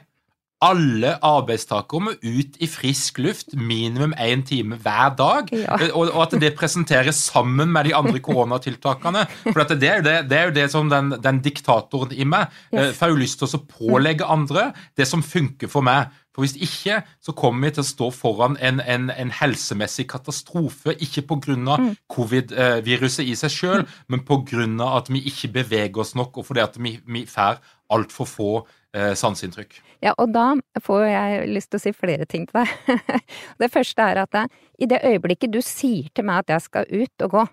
alle 0.63 1.15
arbeidstakere 1.25 2.05
må 2.05 2.13
ut 2.15 2.57
i 2.63 2.69
frisk 2.71 3.19
luft 3.23 3.53
minimum 3.57 4.13
én 4.21 4.43
time 4.47 4.77
hver 4.79 5.15
dag, 5.17 5.51
ja. 5.51 5.77
og, 5.91 6.07
og, 6.07 6.21
at 6.23 6.35
det 6.41 6.53
presenteres 6.57 7.19
sammen 7.19 7.71
med 7.73 7.89
de 7.89 7.95
andre 7.97 8.21
koronatiltakene. 8.23 9.25
For 9.49 9.63
det 9.73 9.89
er, 9.89 10.03
det, 10.05 10.15
det, 10.31 10.39
er 10.39 10.49
jo 10.49 10.55
det 10.55 10.67
som 10.71 10.91
den, 10.91 11.13
den 11.23 11.41
diktatoren 11.43 12.13
i 12.15 12.27
meg 12.27 12.47
yes. 12.73 12.95
får 12.99 13.13
jo 13.13 13.19
lyst 13.19 13.41
til 13.41 13.57
å 13.57 13.63
pålegge 13.67 14.29
andre 14.29 14.69
det 14.97 15.07
som 15.09 15.25
funker 15.25 15.71
for 15.71 15.85
meg. 15.85 16.13
For 16.33 16.45
Hvis 16.45 16.55
ikke 16.57 17.01
så 17.21 17.35
kommer 17.37 17.67
vi 17.67 17.75
til 17.75 17.83
å 17.83 17.87
stå 17.87 18.09
foran 18.15 18.57
en, 18.57 18.81
en, 18.81 19.09
en 19.13 19.33
helsemessig 19.37 20.07
katastrofe. 20.09 20.95
Ikke 20.97 21.25
pga. 21.29 21.53
Mm. 21.53 21.91
covid-viruset 22.09 23.27
i 23.27 23.35
seg 23.37 23.51
sjøl, 23.53 23.85
men 24.09 24.23
pga. 24.25 24.67
at 24.97 25.09
vi 25.13 25.23
ikke 25.29 25.51
beveger 25.61 26.01
oss 26.01 26.15
nok, 26.15 26.37
og 26.37 26.47
fordi 26.49 26.63
at 26.63 26.79
vi, 26.79 26.97
vi 27.05 27.25
får 27.29 27.61
altfor 27.93 28.29
få 28.29 28.49
eh, 28.95 29.13
sanseinntrykk. 29.17 29.79
Ja, 30.03 30.13
og 30.17 30.33
da 30.35 30.53
får 30.83 31.05
jeg 31.07 31.47
lyst 31.53 31.71
til 31.71 31.79
å 31.79 31.83
si 31.83 31.93
flere 31.95 32.27
ting 32.29 32.47
til 32.49 32.63
deg. 32.63 33.03
det 33.61 33.69
første 33.73 34.07
er 34.09 34.23
at 34.23 34.39
jeg, 34.39 34.63
i 34.83 34.89
det 34.89 35.01
øyeblikket 35.07 35.53
du 35.53 35.61
sier 35.65 36.09
til 36.15 36.27
meg 36.27 36.43
at 36.43 36.55
jeg 36.55 36.67
skal 36.67 36.89
ut 36.89 37.27
og 37.27 37.37
gå, 37.37 37.45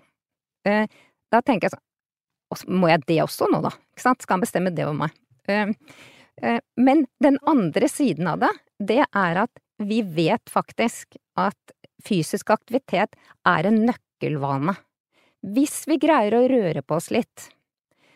eh, 0.69 1.01
da 1.31 1.41
tenker 1.45 1.69
jeg 1.69 1.77
sånn 1.77 1.87
Må 2.81 2.89
jeg 2.91 3.05
det 3.07 3.21
også 3.23 3.47
nå, 3.47 3.61
da? 3.63 3.71
Ikke 3.93 4.03
sant? 4.03 4.23
Skal 4.25 4.35
han 4.35 4.41
bestemme 4.43 4.73
det 4.75 4.83
over 4.83 4.97
meg? 5.05 5.13
Eh, 5.47 5.71
eh, 6.43 6.59
men 6.75 7.05
den 7.23 7.39
andre 7.47 7.87
siden 7.87 8.27
av 8.27 8.41
det, 8.43 8.51
det 8.81 9.03
er 9.05 9.43
at 9.43 9.61
vi 9.81 10.01
vet 10.01 10.49
faktisk 10.49 11.17
at 11.39 11.75
fysisk 12.05 12.49
aktivitet 12.53 13.15
er 13.47 13.67
en 13.69 13.81
nøkkelvane. 13.87 14.75
Hvis 15.41 15.83
vi 15.89 15.97
greier 16.01 16.35
å 16.37 16.47
røre 16.49 16.83
på 16.85 16.97
oss 16.97 17.09
litt, 17.13 17.49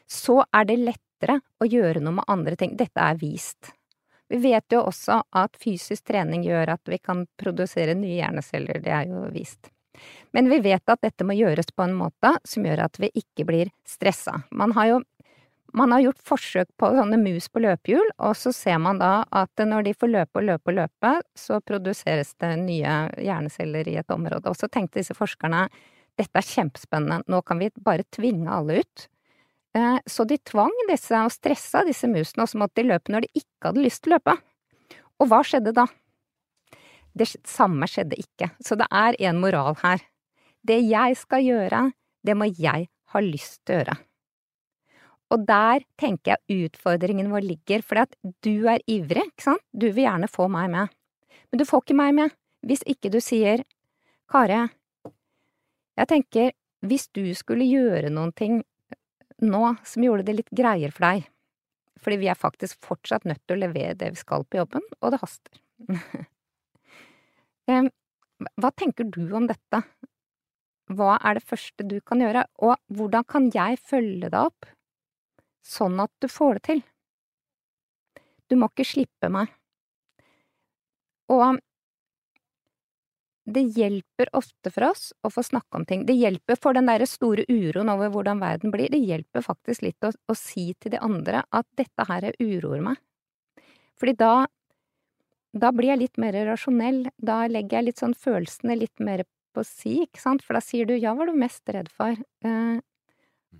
så 0.06 0.44
er 0.54 0.68
det 0.70 0.78
lettere 0.82 1.40
å 1.62 1.66
gjøre 1.70 2.04
noe 2.04 2.20
med 2.20 2.30
andre 2.30 2.58
ting. 2.60 2.76
Dette 2.78 3.02
er 3.02 3.18
vist. 3.18 3.72
Vi 4.30 4.42
vet 4.42 4.74
jo 4.74 4.82
også 4.86 5.20
at 5.38 5.58
fysisk 5.62 6.06
trening 6.10 6.46
gjør 6.46 6.76
at 6.76 6.90
vi 6.90 6.98
kan 7.02 7.26
produsere 7.38 7.94
nye 7.98 8.20
hjerneceller, 8.20 8.82
det 8.82 8.94
er 8.94 9.10
jo 9.10 9.26
vist. 9.34 9.70
Men 10.36 10.50
vi 10.50 10.60
vet 10.60 10.90
at 10.92 11.02
dette 11.06 11.26
må 11.26 11.38
gjøres 11.38 11.70
på 11.72 11.86
en 11.86 11.94
måte 11.96 12.34
som 12.44 12.66
gjør 12.66 12.86
at 12.88 12.98
vi 13.00 13.12
ikke 13.16 13.46
blir 13.48 13.72
stressa. 13.88 14.42
Man 14.52 14.74
har 14.76 14.90
jo 14.90 14.98
man 15.76 15.92
har 15.92 16.06
gjort 16.06 16.22
forsøk 16.24 16.70
på 16.80 16.90
sånne 16.96 17.18
mus 17.20 17.50
på 17.52 17.62
løpehjul, 17.64 18.14
og 18.24 18.36
så 18.40 18.54
ser 18.56 18.78
man 18.82 19.00
da 19.02 19.26
at 19.36 19.60
når 19.60 19.88
de 19.88 19.94
får 19.98 20.12
løpe 20.12 20.40
og 20.40 20.48
løpe 20.48 20.72
og 20.72 20.78
løpe, 20.78 21.12
så 21.36 21.60
produseres 21.64 22.32
det 22.40 22.54
nye 22.62 22.94
hjerneceller 23.20 23.90
i 23.92 23.98
et 24.00 24.14
område. 24.14 24.52
Og 24.52 24.56
så 24.60 24.70
tenkte 24.72 25.02
disse 25.02 25.18
forskerne 25.18 25.66
dette 26.16 26.40
er 26.40 26.48
kjempespennende, 26.48 27.26
nå 27.28 27.42
kan 27.44 27.60
vi 27.60 27.74
bare 27.84 28.08
tvinge 28.16 28.48
alle 28.48 28.80
ut. 28.86 29.08
Eh, 29.76 29.98
så 30.08 30.24
de 30.24 30.38
tvang 30.48 30.72
disse 30.88 31.20
og 31.20 31.34
stressa 31.34 31.84
disse 31.88 32.08
musene, 32.08 32.46
og 32.46 32.52
så 32.52 32.62
måtte 32.62 32.80
de 32.80 32.88
løpe 32.94 33.12
når 33.12 33.26
de 33.26 33.42
ikke 33.42 33.70
hadde 33.70 33.84
lyst 33.84 34.06
til 34.06 34.14
å 34.14 34.16
løpe. 34.16 34.38
Og 35.20 35.32
hva 35.32 35.42
skjedde 35.44 35.76
da? 35.76 35.90
Det 37.16 37.28
samme 37.48 37.88
skjedde 37.88 38.20
ikke, 38.20 38.52
så 38.64 38.80
det 38.80 38.88
er 38.92 39.20
en 39.28 39.44
moral 39.44 39.76
her. 39.84 40.04
Det 40.66 40.80
jeg 40.88 41.20
skal 41.20 41.44
gjøre, 41.44 41.86
det 42.26 42.36
må 42.40 42.48
jeg 42.48 42.88
ha 43.12 43.24
lyst 43.24 43.62
til 43.68 43.76
å 43.76 43.80
gjøre. 43.82 43.98
Og 45.36 45.44
der 45.44 45.84
tenker 46.00 46.36
jeg 46.36 46.70
utfordringen 46.70 47.28
vår 47.34 47.44
ligger, 47.44 47.84
fordi 47.84 48.34
du 48.46 48.70
er 48.72 48.84
ivrig, 48.88 49.26
ikke 49.34 49.50
sant, 49.50 49.64
du 49.76 49.90
vil 49.90 50.06
gjerne 50.06 50.32
få 50.32 50.48
meg 50.52 50.70
med, 50.72 50.94
men 51.52 51.60
du 51.60 51.66
får 51.68 51.84
ikke 51.84 52.00
meg 52.00 52.16
med 52.16 52.36
hvis 52.66 52.82
ikke 52.90 53.12
du 53.14 53.20
sier 53.22 53.62
Kare, 54.32 54.64
jeg 56.00 56.10
tenker 56.10 56.54
hvis 56.86 57.06
du 57.14 57.28
skulle 57.38 57.68
gjøre 57.68 58.10
noen 58.14 58.32
ting 58.34 58.64
nå 59.46 59.62
som 59.86 60.06
gjorde 60.06 60.26
det 60.26 60.38
litt 60.40 60.54
greier 60.56 60.94
for 60.96 61.06
deg, 61.06 61.28
fordi 62.02 62.18
vi 62.24 62.30
er 62.32 62.40
faktisk 62.40 62.80
fortsatt 62.86 63.28
nødt 63.30 63.44
til 63.44 63.58
å 63.58 63.64
levere 63.68 63.98
det 64.00 64.10
vi 64.16 64.22
skal 64.22 64.48
på 64.48 64.60
jobben, 64.62 64.84
og 65.02 65.14
det 65.14 65.22
haster. 65.22 65.62
Hva 68.62 68.72
tenker 68.76 69.08
du 69.12 69.24
om 69.36 69.46
dette? 69.50 69.84
Hva 70.96 71.18
er 71.26 71.38
det 71.38 71.46
første 71.46 71.86
du 71.86 72.00
kan 72.06 72.22
gjøre, 72.22 72.46
og 72.66 72.78
hvordan 72.94 73.28
kan 73.30 73.50
jeg 73.54 73.78
følge 73.82 74.30
deg 74.30 74.42
opp 74.42 74.72
sånn 75.66 76.00
at 76.04 76.14
du 76.22 76.30
får 76.32 76.60
det 76.60 76.66
til? 76.70 76.82
Du 78.50 78.58
må 78.60 78.70
ikke 78.70 78.86
slippe 78.88 79.30
meg. 79.34 79.50
Og 81.34 81.58
det 83.46 83.62
hjelper 83.78 84.32
ofte 84.38 84.72
for 84.74 84.88
oss 84.88 85.12
å 85.26 85.30
få 85.30 85.44
snakke 85.46 85.78
om 85.78 85.86
ting. 85.86 86.06
Det 86.06 86.16
hjelper 86.18 86.58
for 86.58 86.78
den 86.78 86.90
derre 86.90 87.06
store 87.10 87.46
uroen 87.50 87.92
over 87.94 88.10
hvordan 88.14 88.42
verden 88.42 88.74
blir. 88.74 88.90
Det 88.90 89.02
hjelper 89.02 89.46
faktisk 89.46 89.86
litt 89.86 90.06
å, 90.06 90.10
å, 90.10 90.38
si 90.38 90.72
til 90.82 90.96
de 90.96 91.02
andre 91.06 91.44
at 91.54 91.68
dette 91.78 92.08
her 92.10 92.32
uroer 92.42 92.82
meg. 92.88 93.02
Fordi 94.02 94.16
da, 94.18 94.34
da 95.54 95.72
blir 95.74 95.94
jeg 95.94 96.02
litt 96.02 96.22
mer 96.22 96.38
rasjonell. 96.50 97.06
Da 97.22 97.44
legger 97.52 97.80
jeg 97.80 97.90
litt 97.92 98.02
sånn 98.02 98.18
følelsene 98.18 98.80
litt 98.82 98.98
mer 98.98 99.26
på 99.56 99.64
si, 99.64 100.02
ikke 100.04 100.20
sant, 100.20 100.44
for 100.44 100.58
da 100.58 100.64
sier 100.64 100.90
du 100.90 100.98
ja, 100.98 101.14
hva 101.14 101.24
var 101.24 101.32
du 101.32 101.40
mest 101.40 101.70
redd 101.72 101.88
for? 101.94 102.18
Uh, 102.44 102.82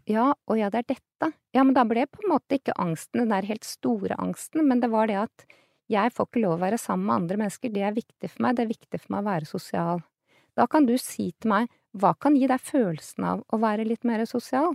ja, 0.10 0.32
å 0.36 0.58
ja, 0.58 0.70
det 0.74 0.82
er 0.84 0.90
dette. 0.96 1.32
Ja, 1.56 1.64
men 1.64 1.76
da 1.78 1.86
ble 1.88 2.06
på 2.08 2.24
en 2.24 2.34
måte 2.36 2.60
ikke 2.60 2.76
angsten 2.82 3.24
den 3.24 3.32
der 3.34 3.48
helt 3.48 3.66
store 3.68 4.18
angsten, 4.22 4.66
men 4.70 4.82
det 4.84 4.92
var 4.94 5.10
det 5.10 5.18
at 5.24 5.46
jeg 5.92 6.14
får 6.16 6.30
ikke 6.30 6.42
lov 6.44 6.56
å 6.58 6.64
være 6.64 6.80
sammen 6.82 7.06
med 7.08 7.16
andre 7.16 7.40
mennesker, 7.44 7.72
det 7.74 7.84
er 7.86 7.96
viktig 7.96 8.30
for 8.32 8.46
meg, 8.46 8.56
det 8.58 8.66
er 8.66 8.72
viktig 8.74 9.00
for 9.02 9.14
meg 9.14 9.22
å 9.22 9.30
være 9.30 9.50
sosial. 9.50 10.02
Da 10.58 10.66
kan 10.72 10.88
du 10.88 10.96
si 11.02 11.30
til 11.40 11.52
meg, 11.52 11.70
hva 11.96 12.14
kan 12.20 12.36
gi 12.36 12.48
deg 12.50 12.64
følelsen 12.64 13.28
av 13.28 13.44
å 13.54 13.60
være 13.62 13.86
litt 13.88 14.08
mer 14.08 14.24
sosial? 14.30 14.74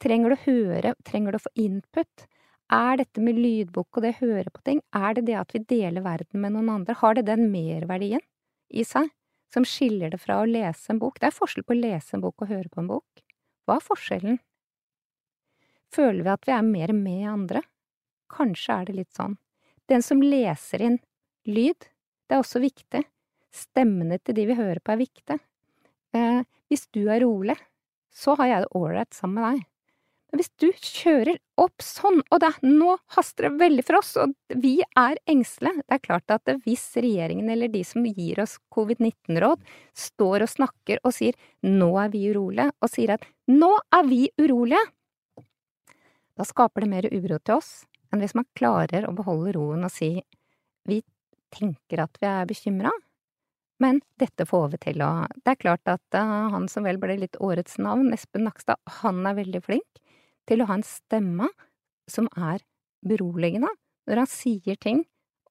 Trenger 0.00 0.32
du 0.32 0.36
å 0.36 0.44
høre, 0.44 0.94
trenger 1.04 1.34
du 1.34 1.40
å 1.40 1.44
få 1.44 1.52
input? 1.60 2.26
Er 2.70 3.00
dette 3.00 3.22
med 3.24 3.38
lydbok 3.40 3.98
og 3.98 4.04
det 4.04 4.12
å 4.14 4.20
høre 4.20 4.52
på 4.52 4.62
ting, 4.66 4.82
er 4.94 5.16
det 5.16 5.24
det 5.26 5.38
at 5.40 5.56
vi 5.56 5.64
deler 5.72 6.04
verden 6.04 6.44
med 6.44 6.54
noen 6.54 6.70
andre, 6.76 6.94
har 7.00 7.16
det 7.18 7.26
den 7.26 7.48
merverdien 7.52 8.22
i 8.70 8.84
seg 8.86 9.10
som 9.50 9.66
skiller 9.66 10.12
det 10.12 10.20
fra 10.22 10.38
å 10.40 10.46
lese 10.46 10.92
en 10.92 11.00
bok? 11.02 11.18
Det 11.18 11.30
er 11.30 11.36
forskjell 11.36 11.66
på 11.66 11.74
å 11.74 11.80
lese 11.80 12.14
en 12.16 12.22
bok 12.22 12.44
og 12.44 12.52
høre 12.52 12.70
på 12.70 12.84
en 12.84 12.92
bok. 12.92 13.24
Hva 13.70 13.76
er 13.78 13.84
forskjellen? 13.86 14.38
Føler 15.94 16.24
vi 16.26 16.30
at 16.32 16.46
vi 16.48 16.54
er 16.56 16.64
mer 16.66 16.90
med 16.90 17.22
andre? 17.30 17.60
Kanskje 18.34 18.74
er 18.74 18.88
det 18.88 18.96
litt 18.96 19.14
sånn. 19.14 19.36
Den 19.86 20.02
som 20.02 20.24
leser 20.24 20.82
inn 20.82 20.96
lyd, 21.46 21.86
det 22.26 22.34
er 22.34 22.42
også 22.42 22.58
viktig. 22.64 23.04
Stemmene 23.54 24.18
til 24.18 24.34
de 24.40 24.48
vi 24.50 24.56
hører 24.58 24.82
på 24.82 24.96
er 24.96 25.00
viktig. 25.04 25.38
Eh, 26.18 26.42
hvis 26.66 26.88
du 26.90 27.04
er 27.14 27.22
rolig, 27.22 27.54
så 28.10 28.34
har 28.42 28.50
jeg 28.50 28.64
det 28.64 28.74
ålreit 28.74 29.14
sammen 29.14 29.38
med 29.38 29.46
deg. 29.46 29.69
Hvis 30.30 30.50
du 30.62 30.68
kjører 30.70 31.40
opp 31.58 31.82
sånn, 31.82 32.20
og 32.30 32.38
det, 32.42 32.52
nå 32.62 32.94
haster 33.16 33.48
det 33.48 33.58
veldig 33.58 33.84
for 33.86 33.98
oss, 33.98 34.12
og 34.20 34.34
vi 34.62 34.76
er 34.98 35.18
engstelige, 35.30 35.82
det 35.82 35.96
er 35.96 36.04
klart 36.04 36.34
at 36.34 36.52
hvis 36.64 36.84
regjeringen 37.02 37.50
eller 37.50 37.72
de 37.72 37.82
som 37.86 38.06
gir 38.06 38.38
oss 38.42 38.56
covid-19-råd, 38.74 39.64
står 40.06 40.46
og 40.46 40.52
snakker 40.52 41.02
og 41.02 41.14
sier 41.16 41.38
nå 41.66 41.90
er 42.02 42.12
vi 42.14 42.22
urolige, 42.30 42.70
og 42.78 42.92
sier 42.92 43.16
at 43.16 43.26
nå 43.50 43.72
er 43.96 44.06
vi 44.06 44.22
urolige, 44.38 44.82
da 46.38 46.46
skaper 46.46 46.86
det 46.86 46.92
mer 46.92 47.08
uro 47.10 47.38
til 47.42 47.58
oss, 47.58 47.72
enn 48.10 48.22
hvis 48.22 48.36
man 48.38 48.48
klarer 48.56 49.08
å 49.08 49.14
beholde 49.16 49.56
roen 49.58 49.86
og 49.86 49.92
si 49.92 50.14
vi 50.88 51.02
tenker 51.52 52.04
at 52.06 52.20
vi 52.22 52.28
er 52.30 52.46
bekymra, 52.48 52.92
men 53.82 53.98
dette 54.20 54.46
får 54.46 54.70
vi 54.74 54.80
til, 54.86 55.02
og 55.02 55.42
det 55.42 55.54
er 55.54 55.60
klart 55.60 55.90
at 55.90 56.16
uh, 56.16 56.52
han 56.54 56.68
som 56.70 56.86
vel 56.86 57.00
ble 57.02 57.16
litt 57.18 57.38
årets 57.40 57.80
navn, 57.80 58.12
Espen 58.14 58.44
Nakstad, 58.46 58.78
han 59.00 59.24
er 59.26 59.38
veldig 59.40 59.62
flink 59.64 60.00
til 60.50 60.62
å 60.62 60.68
ha 60.68 60.78
en 60.78 60.86
stemme 60.86 61.48
som 62.10 62.26
er 62.34 62.64
beroligende 63.06 63.70
når 64.10 64.24
han 64.24 64.30
sier 64.30 64.76
ting 64.80 65.04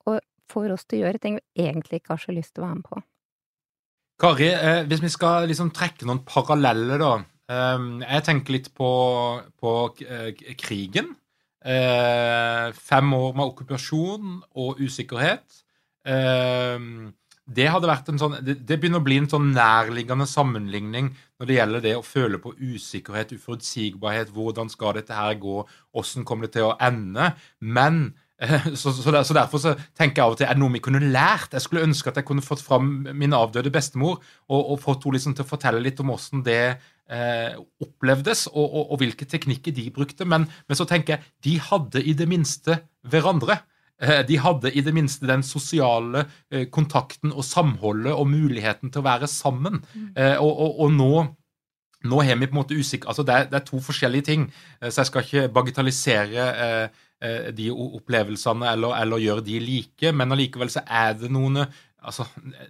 og 0.05 0.19
får 0.51 0.75
oss 0.75 0.85
til 0.85 0.99
å 0.99 1.07
gjøre 1.07 1.23
ting 1.23 1.39
vi 1.39 1.65
egentlig 1.65 2.01
ikke 2.01 2.15
har 2.17 2.23
så 2.23 2.35
lyst 2.35 2.53
til 2.53 2.65
å 2.65 2.67
være 2.67 2.79
med 2.81 2.89
på. 2.89 3.01
Kari, 4.19 4.51
eh, 4.51 4.83
hvis 4.89 5.03
vi 5.05 5.11
skal 5.13 5.47
liksom 5.47 5.71
trekke 5.71 6.07
noen 6.07 6.25
paralleller, 6.27 6.99
da. 6.99 7.13
Eh, 7.49 7.87
jeg 8.03 8.25
tenker 8.27 8.57
litt 8.57 8.69
på, 8.75 8.91
på 9.55 9.73
eh, 10.03 10.53
krigen 10.59 11.15
Eh, 11.59 12.71
fem 12.71 13.13
år 13.13 13.33
med 13.35 13.51
okkupasjon 13.51 14.37
og 14.55 14.79
usikkerhet. 14.79 15.63
Eh, 17.49 17.55
det 17.55 17.67
hadde 17.73 17.89
vært 17.89 18.09
en 18.11 18.21
sånn, 18.21 18.37
det, 18.45 18.59
det, 18.67 18.77
begynner 18.79 19.01
å 19.01 19.05
bli 19.05 19.19
en 19.23 19.29
sånn 19.29 19.51
nærliggende 19.55 20.27
sammenligning 20.29 21.11
når 21.39 21.49
det 21.49 21.59
gjelder 21.59 21.85
det 21.85 21.97
å 21.97 22.05
føle 22.05 22.39
på 22.41 22.53
usikkerhet, 22.55 23.33
uforutsigbarhet. 23.35 24.33
Hvordan 24.35 24.69
skal 24.69 24.97
dette 24.99 25.15
her 25.15 25.37
gå? 25.39 25.61
Hvordan 25.91 26.27
kommer 26.27 26.47
det 26.47 26.57
til 26.57 26.69
å 26.69 26.75
ende? 26.79 27.33
Men 27.59 28.11
så, 28.79 28.93
så, 28.95 29.03
så, 29.03 29.35
Derfor 29.35 29.59
så 29.59 29.73
tenker 29.97 30.21
jeg 30.21 30.25
av 30.25 30.35
og 30.35 30.37
til 30.39 30.47
er 30.47 30.55
det 30.55 30.61
noe 30.61 30.75
vi 30.77 30.83
kunne 30.83 31.01
lært. 31.11 31.55
Jeg 31.55 31.65
skulle 31.65 31.83
ønske 31.87 32.11
at 32.11 32.21
jeg 32.21 32.27
kunne 32.27 32.45
fått 32.45 32.63
fram 32.63 33.01
min 33.11 33.35
avdøde 33.35 33.71
bestemor 33.73 34.19
og, 34.47 34.61
og 34.61 34.79
fått 34.83 35.03
henne 35.03 35.17
liksom 35.17 35.35
til 35.35 35.45
å 35.45 35.49
fortelle 35.49 35.83
litt 35.83 35.99
om 35.99 36.13
hvordan 36.13 36.45
det 36.45 36.61
eh, 36.69 37.57
opplevdes, 37.83 38.47
og, 38.53 38.63
og, 38.63 38.83
og, 38.85 38.95
hvilke 39.01 39.27
teknikker 39.29 39.75
de 39.75 39.89
brukte. 39.95 40.27
Men, 40.27 40.47
men, 40.47 40.79
så 40.79 40.87
tenker 40.87 41.17
jeg 41.17 41.35
de 41.47 41.57
hadde 41.69 42.03
i 42.05 42.15
det 42.17 42.29
minste 42.31 42.79
hverandre. 43.09 43.59
Eh, 44.01 44.21
de 44.27 44.37
hadde 44.39 44.71
i 44.71 44.83
det 44.85 44.93
minste 44.95 45.27
den 45.27 45.43
sosiale 45.43 46.25
eh, 46.51 46.67
kontakten 46.71 47.33
og 47.33 47.45
samholdet 47.47 48.15
og 48.15 48.29
muligheten 48.31 48.93
til 48.93 49.03
å 49.03 49.09
være 49.09 49.27
sammen. 49.31 49.81
Mm. 49.93 50.15
Og, 50.39 50.49
og, 50.49 50.79
og 50.85 50.95
nå 50.95 51.11
nå 52.07 52.21
har 52.23 52.37
vi 52.39 52.47
på 52.47 52.55
en 52.55 52.61
måte 52.61 52.77
usikker, 52.79 53.09
altså 53.11 53.25
det 53.27 53.33
er, 53.35 53.47
det 53.51 53.57
er, 53.57 53.63
to 53.67 53.75
forskjellige 53.83 54.23
ting, 54.29 54.45
eh, 54.79 54.87
så 54.87 55.01
jeg 55.01 55.09
skal 55.09 55.25
ikke 55.25 55.49
bagatellisere 55.51 56.45
eh, 56.47 57.01
Eh, 57.19 57.49
de 57.51 57.65
opplevelsene 57.75 58.69
eller, 58.71 58.93
eller 58.95 59.19
gjøre 59.19 59.43
de 59.43 59.57
like, 59.59 60.11
men 60.15 60.31
allikevel 60.31 60.69
så 60.71 60.85
er 60.87 61.17
det 61.19 61.31
noen 61.35 61.65
Altså, 61.99 62.23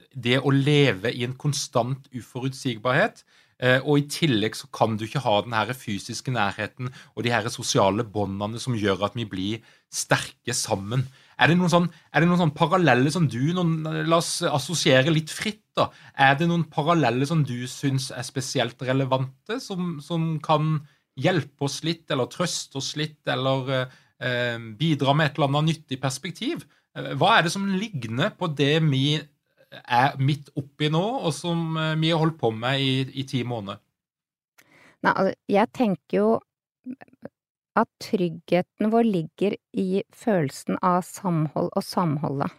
det 0.10 0.40
å 0.42 0.50
leve 0.50 1.12
i 1.14 1.22
en 1.22 1.36
konstant 1.38 2.08
uforutsigbarhet 2.18 3.20
eh, 3.22 3.28
og 3.60 3.98
i 4.00 4.06
tillegg 4.08 4.56
så 4.56 4.70
kan 4.72 4.94
du 4.96 5.04
ikke 5.04 5.20
ha 5.26 5.34
den 5.44 5.56
her 5.58 5.74
fysiske 5.76 6.32
nærheten 6.32 6.88
og 7.12 7.26
de 7.26 7.34
her 7.34 7.50
sosiale 7.52 8.06
båndene 8.08 8.62
som 8.64 8.78
gjør 8.80 9.04
at 9.10 9.18
vi 9.20 9.26
blir 9.28 9.66
sterke 9.92 10.56
sammen. 10.56 11.04
Er 11.36 11.52
det 11.52 11.58
noen, 11.60 11.72
sånn, 11.74 11.90
noen 12.24 12.40
sånn 12.40 12.56
paralleller 12.56 13.12
som 13.12 13.28
du 13.28 13.52
noen, 13.56 13.84
La 14.08 14.22
oss 14.22 14.38
assosiere 14.48 15.12
litt 15.12 15.32
fritt. 15.32 15.66
da. 15.76 15.90
Er 16.16 16.40
det 16.40 16.48
noen 16.48 16.64
paralleller 16.72 17.28
som 17.28 17.44
du 17.44 17.68
syns 17.68 18.08
er 18.16 18.24
spesielt 18.28 18.80
relevante, 18.88 19.60
som, 19.60 19.98
som 20.04 20.38
kan 20.40 20.78
hjelpe 21.20 21.68
oss 21.68 21.82
litt, 21.84 22.06
eller 22.12 22.32
trøste 22.32 22.80
oss 22.80 22.94
litt, 22.96 23.20
eller 23.28 23.90
Eh, 24.20 24.58
bidra 24.76 25.14
med 25.16 25.30
et 25.30 25.38
eller 25.38 25.48
annet 25.48 25.70
nyttig 25.70 26.00
perspektiv. 26.02 26.66
Eh, 26.96 27.14
hva 27.16 27.38
er 27.38 27.46
det 27.46 27.54
som 27.54 27.68
ligner 27.72 28.34
på 28.36 28.50
det 28.52 28.82
vi 28.84 29.16
er 29.70 30.18
midt 30.22 30.52
oppi 30.58 30.90
nå, 30.92 31.04
og 31.24 31.34
som 31.36 31.78
eh, 31.78 31.96
vi 32.00 32.12
har 32.14 32.22
holdt 32.22 32.40
på 32.42 32.52
med 32.56 32.82
i, 32.82 32.94
i 33.22 33.26
ti 33.30 33.44
måneder? 33.48 33.82
Nei, 35.06 35.14
altså, 35.14 35.36
jeg 35.48 35.72
tenker 35.76 36.18
jo 36.18 36.30
at 37.80 37.90
tryggheten 38.04 38.90
vår 38.92 39.06
ligger 39.08 39.56
i 39.78 40.04
følelsen 40.16 40.80
av 40.84 41.04
samhold 41.08 41.70
og 41.70 41.86
samholdet. 41.86 42.52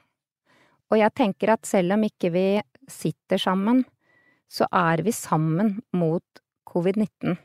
Og 0.91 0.99
jeg 0.99 1.15
tenker 1.19 1.55
at 1.55 1.69
selv 1.69 1.95
om 1.95 2.07
ikke 2.07 2.33
vi 2.35 2.47
sitter 2.91 3.39
sammen, 3.39 3.85
så 4.51 4.67
er 4.75 5.03
vi 5.07 5.13
sammen 5.15 5.77
mot 5.95 6.43
covid-19. 6.67 7.37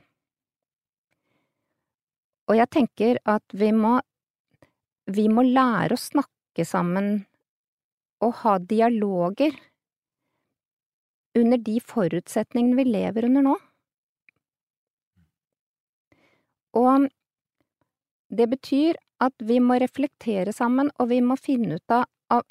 Og 2.50 2.58
jeg 2.58 2.70
tenker 2.74 3.20
at 3.30 3.58
vi 3.58 3.72
må, 3.74 3.98
vi 5.10 5.28
må 5.30 5.46
lære 5.46 5.98
å 5.98 6.02
snakke 6.02 6.66
sammen 6.66 7.26
og 8.24 8.34
ha 8.42 8.58
dialoger 8.60 9.56
under 11.36 11.60
de 11.60 11.80
forutsetningene 11.84 12.80
vi 12.80 12.88
lever 12.88 13.28
under 13.28 13.46
nå. 13.46 13.56
Og 16.76 17.08
det 18.36 18.48
betyr 18.52 19.00
at 19.24 19.36
vi 19.48 19.62
må 19.64 19.78
reflektere 19.80 20.54
sammen, 20.56 20.92
og 21.00 21.10
vi 21.12 21.22
må 21.24 21.38
finne 21.40 21.80
ut 21.80 21.94
av, 21.94 22.08
av 22.32 22.44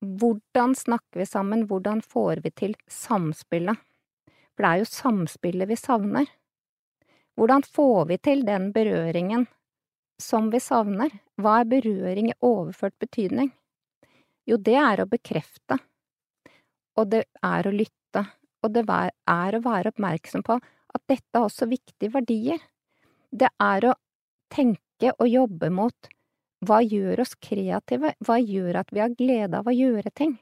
hvordan 0.00 0.74
snakker 0.78 1.20
vi 1.20 1.28
sammen, 1.28 1.66
hvordan 1.70 2.02
får 2.02 2.42
vi 2.44 2.50
til 2.62 2.74
samspillet? 2.90 3.78
For 4.54 4.64
det 4.64 4.70
er 4.70 4.82
jo 4.82 4.90
samspillet 4.90 5.70
vi 5.70 5.78
savner. 5.78 6.26
Hvordan 7.38 7.62
får 7.64 8.10
vi 8.10 8.18
til 8.18 8.42
den 8.44 8.70
berøringen 8.74 9.46
som 10.20 10.50
vi 10.52 10.60
savner? 10.60 11.14
Hva 11.40 11.60
er 11.60 11.70
berøring 11.70 12.32
i 12.32 12.38
overført 12.44 12.98
betydning? 13.00 13.52
Jo, 14.50 14.58
det 14.58 14.76
er 14.80 15.02
å 15.02 15.08
bekrefte, 15.10 15.78
og 16.98 17.10
det 17.12 17.24
er 17.46 17.68
å 17.68 17.72
lytte, 17.74 18.24
og 18.64 18.74
det 18.74 18.84
er 18.90 19.56
å 19.56 19.62
være 19.64 19.92
oppmerksom 19.94 20.42
på 20.46 20.58
at 20.58 21.02
dette 21.06 21.38
er 21.38 21.46
også 21.46 21.68
viktige 21.70 22.10
verdier. 22.16 22.58
Det 23.30 23.48
er 23.62 23.86
å 23.86 23.94
tenke 24.50 25.14
og 25.14 25.28
jobbe 25.30 25.70
mot 25.70 26.10
hva 26.66 26.80
gjør 26.82 27.22
oss 27.22 27.36
kreative, 27.40 28.12
hva 28.26 28.36
gjør 28.42 28.82
at 28.82 28.90
vi 28.92 29.00
har 29.00 29.14
glede 29.16 29.62
av 29.62 29.70
å 29.70 29.76
gjøre 29.76 30.10
ting? 30.12 30.34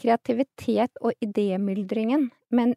Kreativitet 0.00 0.98
og 1.04 1.12
idémyldringen, 1.22 2.30
men 2.54 2.74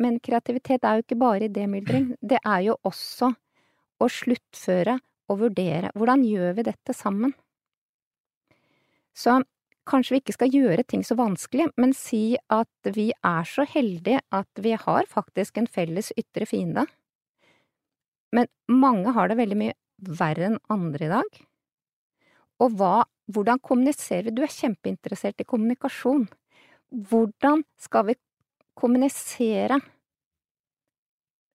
men 0.00 0.18
kreativitet 0.24 0.84
er 0.84 0.98
jo 0.98 1.04
ikke 1.04 1.20
bare 1.20 1.48
idémyldring, 1.48 2.14
det 2.20 2.40
er 2.40 2.60
jo 2.68 2.76
også 2.88 3.30
å 4.00 4.08
sluttføre 4.10 4.98
og 5.30 5.40
vurdere 5.44 5.92
hvordan 5.94 6.24
gjør 6.26 6.56
vi 6.58 6.66
dette 6.66 6.96
sammen? 6.96 7.34
Så 9.14 9.38
kanskje 9.88 10.14
vi 10.14 10.20
ikke 10.22 10.36
skal 10.36 10.52
gjøre 10.54 10.84
ting 10.88 11.04
så 11.06 11.16
vanskelig, 11.18 11.68
men 11.80 11.94
si 11.96 12.36
at 12.52 12.92
vi 12.96 13.10
er 13.14 13.48
så 13.48 13.66
heldige 13.68 14.22
at 14.34 14.62
vi 14.64 14.74
har 14.80 15.08
faktisk 15.10 15.60
en 15.60 15.70
felles 15.70 16.12
ytre 16.18 16.48
fiende. 16.48 16.86
Men 18.34 18.48
mange 18.68 19.12
har 19.14 19.30
det 19.30 19.38
veldig 19.38 19.58
mye 19.60 19.76
verre 20.18 20.50
enn 20.50 20.60
andre 20.72 21.06
i 21.06 21.12
dag. 21.12 21.42
Og 22.64 22.78
hva, 22.78 22.94
hvordan 23.30 23.60
kommuniserer 23.62 24.28
vi? 24.28 24.36
Du 24.36 24.42
er 24.44 24.52
kjempeinteressert 24.52 25.42
i 25.42 25.48
kommunikasjon. 25.48 26.26
Hvordan 27.10 27.64
skal 27.80 28.08
vi 28.10 28.16
kommunisere 28.78 29.78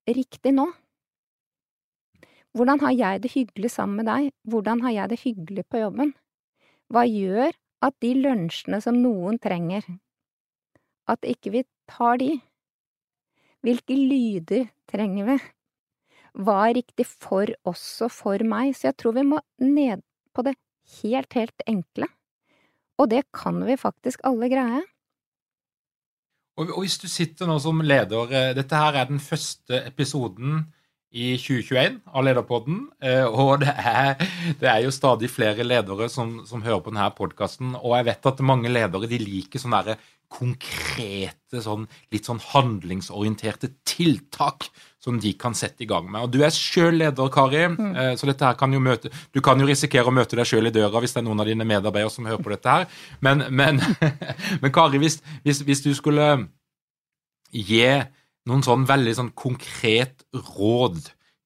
riktig 0.10 0.54
nå? 0.56 0.68
Hvordan 2.58 2.82
har 2.82 2.96
jeg 2.96 3.24
det 3.24 3.32
hyggelig 3.36 3.72
sammen 3.72 4.02
med 4.02 4.10
deg? 4.10 4.32
Hvordan 4.50 4.82
har 4.82 4.96
jeg 4.96 5.12
det 5.12 5.20
hyggelig 5.22 5.66
på 5.70 5.84
jobben? 5.84 6.16
Hva 6.90 7.04
gjør 7.06 7.54
at 7.86 7.96
de 8.04 8.14
lunsjene 8.18 8.82
som 8.84 8.98
noen 9.00 9.40
trenger, 9.42 9.86
at 11.10 11.26
ikke 11.26 11.54
vi 11.54 11.64
tar 11.90 12.20
de? 12.22 12.36
Hvilke 13.66 13.96
lyder 13.96 14.70
trenger 14.90 15.32
vi? 15.32 15.38
Hva 16.40 16.60
er 16.68 16.78
riktig 16.80 17.08
for 17.10 17.50
oss 17.68 17.86
og 18.06 18.14
for 18.14 18.44
meg? 18.48 18.76
Så 18.78 18.90
jeg 18.90 19.00
tror 19.00 19.18
vi 19.18 19.26
må 19.28 19.42
ned 19.64 20.04
på 20.36 20.46
det 20.46 20.56
helt, 21.02 21.34
helt 21.34 21.68
enkle. 21.68 22.08
Og 23.00 23.10
det 23.12 23.26
kan 23.36 23.60
vi 23.66 23.80
faktisk 23.80 24.24
alle 24.28 24.50
greie. 24.52 24.84
Og, 26.60 26.74
hvis 26.82 27.00
du 27.00 27.08
sitter 27.08 27.48
nå 27.48 27.56
som 27.64 27.80
leder 27.80 28.34
eh, 28.36 28.50
Dette 28.58 28.76
her 28.76 28.98
er 29.00 29.08
den 29.08 29.22
første 29.24 29.78
episoden 29.88 30.66
i 31.10 31.34
2021 31.42 32.00
av 32.14 32.26
Lederpodden. 32.26 32.84
Eh, 33.02 33.26
og 33.26 33.64
det 33.64 33.74
er, 33.74 34.14
det 34.62 34.70
er, 34.70 34.84
jo 34.86 34.94
stadig 34.94 35.32
flere 35.34 35.66
ledere 35.66 36.10
som, 36.12 36.40
som 36.46 36.64
hører 36.66 36.84
på 36.86 36.94
denne 36.94 37.10
podkasten. 37.18 37.74
Og 37.80 37.98
jeg 37.98 38.10
vet 38.12 38.32
at 38.32 38.46
mange 38.46 38.72
ledere 38.72 39.10
de 39.10 39.22
liker 39.22 39.62
sånne 39.62 39.98
konkrete, 40.30 41.58
sånn, 41.64 41.88
litt 42.14 42.28
sånn 42.30 42.42
handlingsorienterte 42.52 43.72
tiltak 43.88 44.68
som 45.02 45.18
de 45.22 45.32
kan 45.40 45.56
sette 45.58 45.84
i 45.84 45.88
gang 45.90 46.06
med. 46.12 46.28
Og 46.28 46.36
Du 46.36 46.44
er 46.46 46.54
sjøl 46.54 47.00
leder, 47.02 47.32
Kari, 47.34 47.64
mm. 47.74 47.90
Eh, 47.90 48.12
så 48.20 48.30
dette 48.30 48.46
her 48.46 48.60
kan 48.60 48.74
jo 48.76 48.84
møte, 48.84 49.10
du 49.34 49.42
kan 49.42 49.60
jo 49.60 49.66
risikere 49.66 50.12
å 50.12 50.14
møte 50.14 50.38
deg 50.38 50.46
sjøl 50.46 50.70
i 50.70 50.76
døra 50.76 51.02
hvis 51.02 51.16
det 51.16 51.24
er 51.24 51.26
noen 51.26 51.42
av 51.42 51.50
dine 51.50 51.66
medarbeidere 51.66 52.14
som 52.14 52.30
hører 52.30 52.46
på 52.46 52.54
dette 52.54 52.78
her. 52.78 52.86
Men, 53.26 53.48
men, 53.50 53.82
men 54.62 54.76
Kari, 54.76 55.02
hvis, 55.02 55.18
hvis, 55.48 55.64
hvis 55.66 55.86
du 55.88 55.92
skulle 55.98 56.30
gi 57.50 57.82
noen 58.50 58.66
sånn 58.66 58.88
veldig 58.90 59.16
sånn 59.18 59.32
konkret 59.38 60.26
råd 60.34 61.02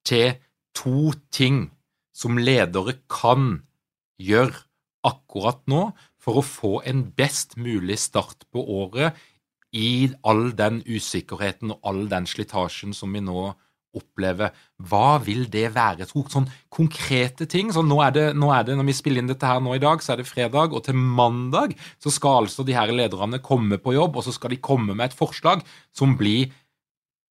til 0.08 0.38
to 0.78 1.14
ting 1.34 1.68
som 2.16 2.40
ledere 2.40 2.98
kan 3.12 3.64
gjøre 4.22 4.56
akkurat 5.04 5.62
nå 5.68 5.90
for 6.24 6.40
å 6.40 6.46
få 6.48 6.74
en 6.88 7.04
best 7.18 7.58
mulig 7.60 8.00
start 8.00 8.46
på 8.54 8.64
året 8.80 9.20
i 9.74 10.14
all 10.30 10.52
den 10.56 10.82
usikkerheten 10.86 11.74
og 11.74 11.90
all 11.90 12.06
den 12.10 12.30
slitasjen 12.30 12.94
som 12.96 13.14
vi 13.16 13.24
nå 13.26 13.52
opplever. 13.94 14.54
Hva 14.82 15.20
vil 15.22 15.46
det 15.54 15.68
være? 15.76 16.08
To 16.10 16.24
sånn 16.30 16.48
konkrete 16.74 17.46
ting. 17.50 17.70
Så 17.74 17.84
nå 17.86 18.00
er, 18.06 18.14
det, 18.16 18.26
nå 18.38 18.50
er 18.54 18.66
det, 18.66 18.78
Når 18.78 18.88
vi 18.90 18.96
spiller 18.98 19.22
inn 19.22 19.30
dette 19.30 19.50
her 19.50 19.62
nå 19.62 19.76
i 19.76 19.82
dag, 19.84 20.02
så 20.02 20.14
er 20.14 20.22
det 20.22 20.30
fredag, 20.30 20.74
og 20.74 20.86
til 20.88 20.98
mandag 20.98 21.76
så 22.02 22.14
skal 22.14 22.44
altså 22.44 22.66
de 22.66 22.74
her 22.78 22.94
lederne 22.94 23.42
komme 23.44 23.78
på 23.82 23.94
jobb, 23.94 24.18
og 24.18 24.26
så 24.26 24.34
skal 24.34 24.54
de 24.54 24.62
komme 24.64 24.96
med 24.96 25.12
et 25.12 25.18
forslag 25.18 25.62
som 25.94 26.18
blir 26.18 26.54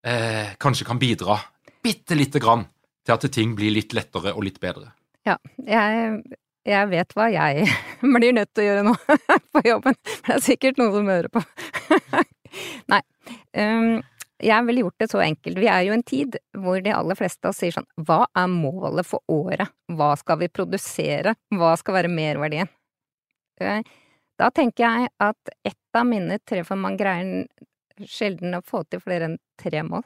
eh, 0.07 0.55
kanskje 0.63 0.87
kan 0.89 1.01
bidra 1.01 1.39
bitte 1.83 2.15
lite 2.15 2.41
grann 2.43 2.67
til 3.07 3.17
at 3.17 3.27
ting 3.35 3.57
blir 3.59 3.75
litt 3.75 3.95
lettere 3.97 4.35
og 4.37 4.45
litt 4.47 4.61
bedre. 4.63 4.93
Ja, 5.27 5.37
jeg, 5.67 6.21
jeg 6.67 6.91
vet 6.93 7.17
hva 7.19 7.29
jeg 7.33 7.67
blir 8.17 8.37
nødt 8.37 8.53
til 8.55 8.65
å 8.65 8.69
gjøre 8.69 8.87
nå 8.87 8.95
på 9.55 9.65
jobben. 9.67 9.99
Det 10.05 10.37
er 10.37 10.45
sikkert 10.45 10.81
noen 10.81 10.95
som 10.97 11.11
hører 11.11 11.33
på. 11.33 11.43
Nei. 12.93 13.03
Um, 13.57 14.01
jeg 14.43 14.67
ville 14.67 14.83
gjort 14.83 14.99
det 14.99 15.11
så 15.13 15.21
enkelt. 15.23 15.59
Vi 15.63 15.69
er 15.71 15.85
jo 15.87 15.95
en 15.95 16.07
tid 16.07 16.37
hvor 16.59 16.81
de 16.83 16.95
aller 16.95 17.19
fleste 17.19 17.47
av 17.47 17.53
oss 17.53 17.61
sier 17.63 17.75
sånn 17.75 17.87
Hva 18.03 18.25
er 18.27 18.49
målet 18.51 19.07
for 19.07 19.23
året? 19.31 19.71
Hva 19.87 20.13
skal 20.19 20.41
vi 20.41 20.51
produsere? 20.51 21.37
Hva 21.55 21.77
skal 21.79 22.01
være 22.01 22.11
merverdien? 22.11 22.71
Eh, 23.63 23.87
da 24.41 24.49
tenker 24.51 24.83
jeg 24.83 25.13
at 25.23 25.53
et 25.63 25.99
av 25.99 26.09
mine 26.09 26.41
tre 26.49 26.65
For 26.67 26.81
man 26.81 26.99
greier 26.99 27.47
sjelden 28.09 28.57
å 28.59 28.63
få 28.67 28.83
til 28.91 29.03
flere 29.03 29.31
enn 29.31 29.39
tre 29.61 29.83
mål. 29.87 30.05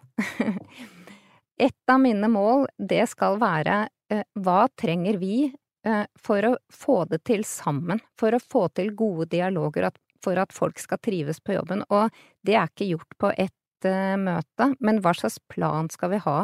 Et 1.66 1.92
av 1.92 2.00
mine 2.00 2.28
mål, 2.28 2.66
det 2.76 3.06
skal 3.08 3.38
være 3.40 3.86
eh, 4.12 4.24
hva 4.44 4.66
trenger 4.76 5.16
vi 5.20 5.46
eh, 5.48 6.02
for 6.20 6.48
å 6.50 6.56
få 6.72 7.04
det 7.08 7.22
til 7.28 7.46
sammen, 7.48 8.02
for 8.20 8.36
å 8.36 8.42
få 8.42 8.66
til 8.76 8.92
gode 8.96 9.30
dialoger, 9.32 9.88
for 10.24 10.36
at 10.40 10.52
folk 10.52 10.80
skal 10.82 11.00
trives 11.00 11.40
på 11.40 11.56
jobben, 11.56 11.84
og 11.88 12.12
det 12.44 12.58
er 12.58 12.68
ikke 12.68 12.90
gjort 12.90 13.16
på 13.22 13.32
ett 13.32 13.88
eh, 13.88 14.18
møte, 14.20 14.72
men 14.84 15.00
hva 15.00 15.14
slags 15.16 15.40
plan 15.48 15.88
skal 15.92 16.12
vi 16.12 16.20
ha 16.26 16.42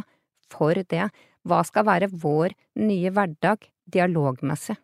for 0.53 0.81
det? 0.81 1.11
Hva 1.45 1.61
skal 1.67 1.89
være 1.89 2.09
vår 2.23 2.55
nye 2.81 3.13
hverdag 3.13 3.69
dialogmessig? 3.93 4.79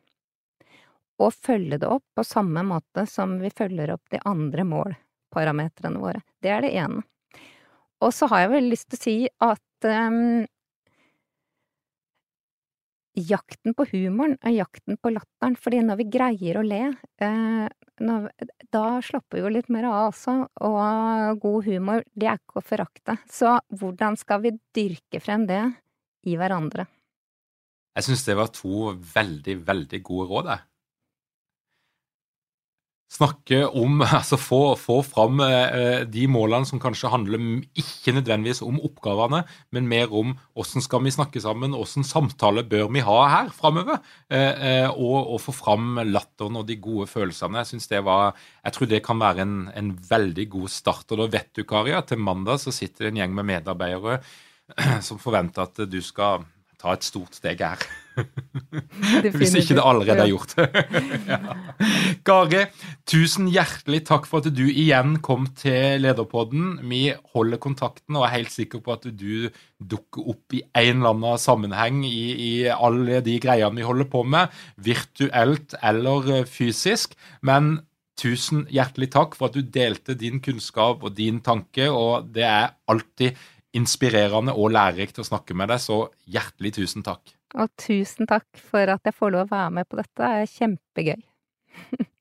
Og 1.19 1.35
følge 1.35 1.81
det 1.81 1.89
opp 1.89 2.05
på 2.15 2.23
samme 2.27 2.63
måte 2.67 3.07
som 3.11 3.39
vi 3.41 3.51
følger 3.51 3.97
opp 3.97 4.13
de 4.13 4.21
andre 4.29 4.65
mål 4.67 4.93
parametrene 5.35 6.01
våre. 6.03 6.23
Det 6.43 6.53
er 6.53 6.65
det 6.65 6.75
ene. 6.79 7.03
Og 8.05 8.15
så 8.15 8.29
har 8.31 8.45
jeg 8.45 8.55
vel 8.55 8.71
lyst 8.71 8.89
til 8.93 8.99
å 8.99 9.03
si 9.03 9.17
at 9.43 9.89
um, 9.89 10.45
jakten 13.19 13.75
på 13.75 13.89
humoren 13.91 14.37
er 14.47 14.55
jakten 14.61 14.99
på 15.03 15.11
latteren, 15.11 15.57
fordi 15.59 15.81
når 15.83 15.99
vi 16.03 16.07
greier 16.15 16.61
å 16.61 16.67
le, 16.67 16.83
uh, 16.95 17.67
når, 17.99 18.29
da 18.75 18.85
slapper 19.03 19.41
vi 19.41 19.43
jo 19.43 19.53
litt 19.57 19.73
mer 19.75 19.89
av 19.91 20.13
også, 20.13 20.37
og 20.69 21.43
god 21.43 21.67
humor, 21.67 22.07
det 22.15 22.31
er 22.31 22.39
ikke 22.39 22.63
å 22.63 22.69
forakte. 22.69 23.19
Så 23.27 23.59
hvordan 23.75 24.19
skal 24.21 24.47
vi 24.47 24.55
dyrke 24.77 25.23
frem 25.25 25.49
det 25.51 25.65
i 26.31 26.39
hverandre? 26.39 26.87
Jeg 27.99 28.07
syns 28.07 28.23
det 28.29 28.39
var 28.39 28.55
to 28.55 28.93
veldig, 28.95 29.59
veldig 29.67 30.05
gode 30.07 30.31
råd, 30.31 30.53
jeg 30.55 30.67
snakke 33.09 33.63
om 33.67 34.03
Altså 34.19 34.39
få, 34.41 34.61
få 34.79 35.01
fram 35.07 35.41
eh, 35.45 36.05
de 36.09 36.27
målene 36.31 36.69
som 36.69 36.81
kanskje 36.83 37.11
handler 37.13 37.41
ikke 37.79 38.15
nødvendigvis 38.17 38.61
om 38.67 38.81
oppgavene, 38.85 39.43
men 39.75 39.89
mer 39.91 40.13
om 40.15 40.35
hvordan 40.57 40.85
skal 40.85 41.05
vi 41.05 41.15
snakke 41.15 41.43
sammen, 41.43 41.77
hvordan 41.77 42.07
samtale 42.07 42.65
bør 42.69 42.89
vi 42.95 43.05
ha 43.07 43.19
her 43.33 43.53
framover, 43.55 44.03
eh, 44.31 44.65
eh, 44.71 44.89
og, 44.91 45.33
og, 45.35 45.41
få 45.43 45.55
fram 45.57 46.03
latteren 46.09 46.59
og 46.61 46.67
de 46.69 46.79
gode 46.83 47.09
følelsene. 47.11 47.65
Jeg 47.65 47.87
det 47.89 48.03
var, 48.05 48.37
jeg 48.65 48.77
tror 48.77 48.91
det 48.91 49.03
kan 49.07 49.23
være 49.23 49.45
en, 49.45 49.57
en 49.75 49.95
veldig 50.11 50.49
god 50.53 50.69
start. 50.73 51.09
Og 51.13 51.23
da 51.23 51.31
vet 51.39 51.51
du, 51.57 51.65
Kari, 51.69 51.95
at 51.97 52.11
til 52.11 52.21
mandag 52.21 52.61
så 52.61 52.75
sitter 52.75 53.07
det 53.07 53.15
en 53.15 53.23
gjeng 53.23 53.35
med 53.39 53.49
medarbeidere 53.55 54.21
som 55.07 55.21
forventer 55.21 55.65
at 55.65 55.85
du 55.89 56.01
skal 56.05 56.45
ta 56.79 56.95
et 56.95 57.07
stort 57.07 57.35
steg 57.39 57.63
her. 57.65 57.83
Hvis 59.39 59.55
ikke 59.59 59.77
det 59.79 59.85
allerede 59.85 60.25
er 60.25 60.31
gjort. 60.31 60.55
ja. 61.33 61.39
Kari, 62.27 62.65
tusen 63.09 63.49
hjertelig 63.51 64.05
takk 64.09 64.29
for 64.31 64.43
at 64.43 64.55
du 64.55 64.65
igjen 64.67 65.19
kom 65.25 65.49
til 65.59 66.03
Lederpodden. 66.03 66.79
Vi 66.91 67.03
holder 67.35 67.63
kontakten 67.63 68.19
og 68.19 68.27
er 68.27 68.37
helt 68.37 68.55
sikker 68.55 68.83
på 68.85 68.95
at 68.95 69.09
du 69.11 69.49
dukker 69.79 70.31
opp 70.35 70.55
i 70.55 70.63
en 70.67 71.01
eller 71.01 71.15
annen 71.15 71.43
sammenheng 71.43 72.05
i, 72.07 72.23
i 72.35 72.53
alle 72.73 73.23
de 73.27 73.39
greiene 73.43 73.79
vi 73.79 73.87
holder 73.87 74.11
på 74.11 74.25
med, 74.27 74.55
virtuelt 74.83 75.77
eller 75.83 76.49
fysisk. 76.51 77.19
Men 77.47 77.79
tusen 78.19 78.67
hjertelig 78.71 79.13
takk 79.15 79.37
for 79.39 79.49
at 79.49 79.59
du 79.59 79.63
delte 79.63 80.17
din 80.19 80.43
kunnskap 80.43 81.05
og 81.07 81.15
din 81.19 81.43
tanke, 81.45 81.87
og 81.91 82.31
det 82.35 82.47
er 82.47 82.75
alltid 82.91 83.39
inspirerende 83.79 84.55
og 84.55 84.75
lærerikt 84.75 85.23
å 85.23 85.27
snakke 85.27 85.57
med 85.57 85.73
deg, 85.73 85.83
så 85.83 86.05
hjertelig 86.27 86.77
tusen 86.81 87.07
takk. 87.07 87.35
Og 87.57 87.71
tusen 87.81 88.29
takk 88.29 88.47
for 88.61 88.93
at 88.93 89.09
jeg 89.09 89.17
får 89.17 89.35
lov 89.35 89.49
å 89.49 89.55
være 89.55 89.75
med 89.81 89.89
på 89.89 90.01
dette, 90.03 90.19
det 90.21 90.31
er 90.45 90.55
kjempegøy. 90.59 91.27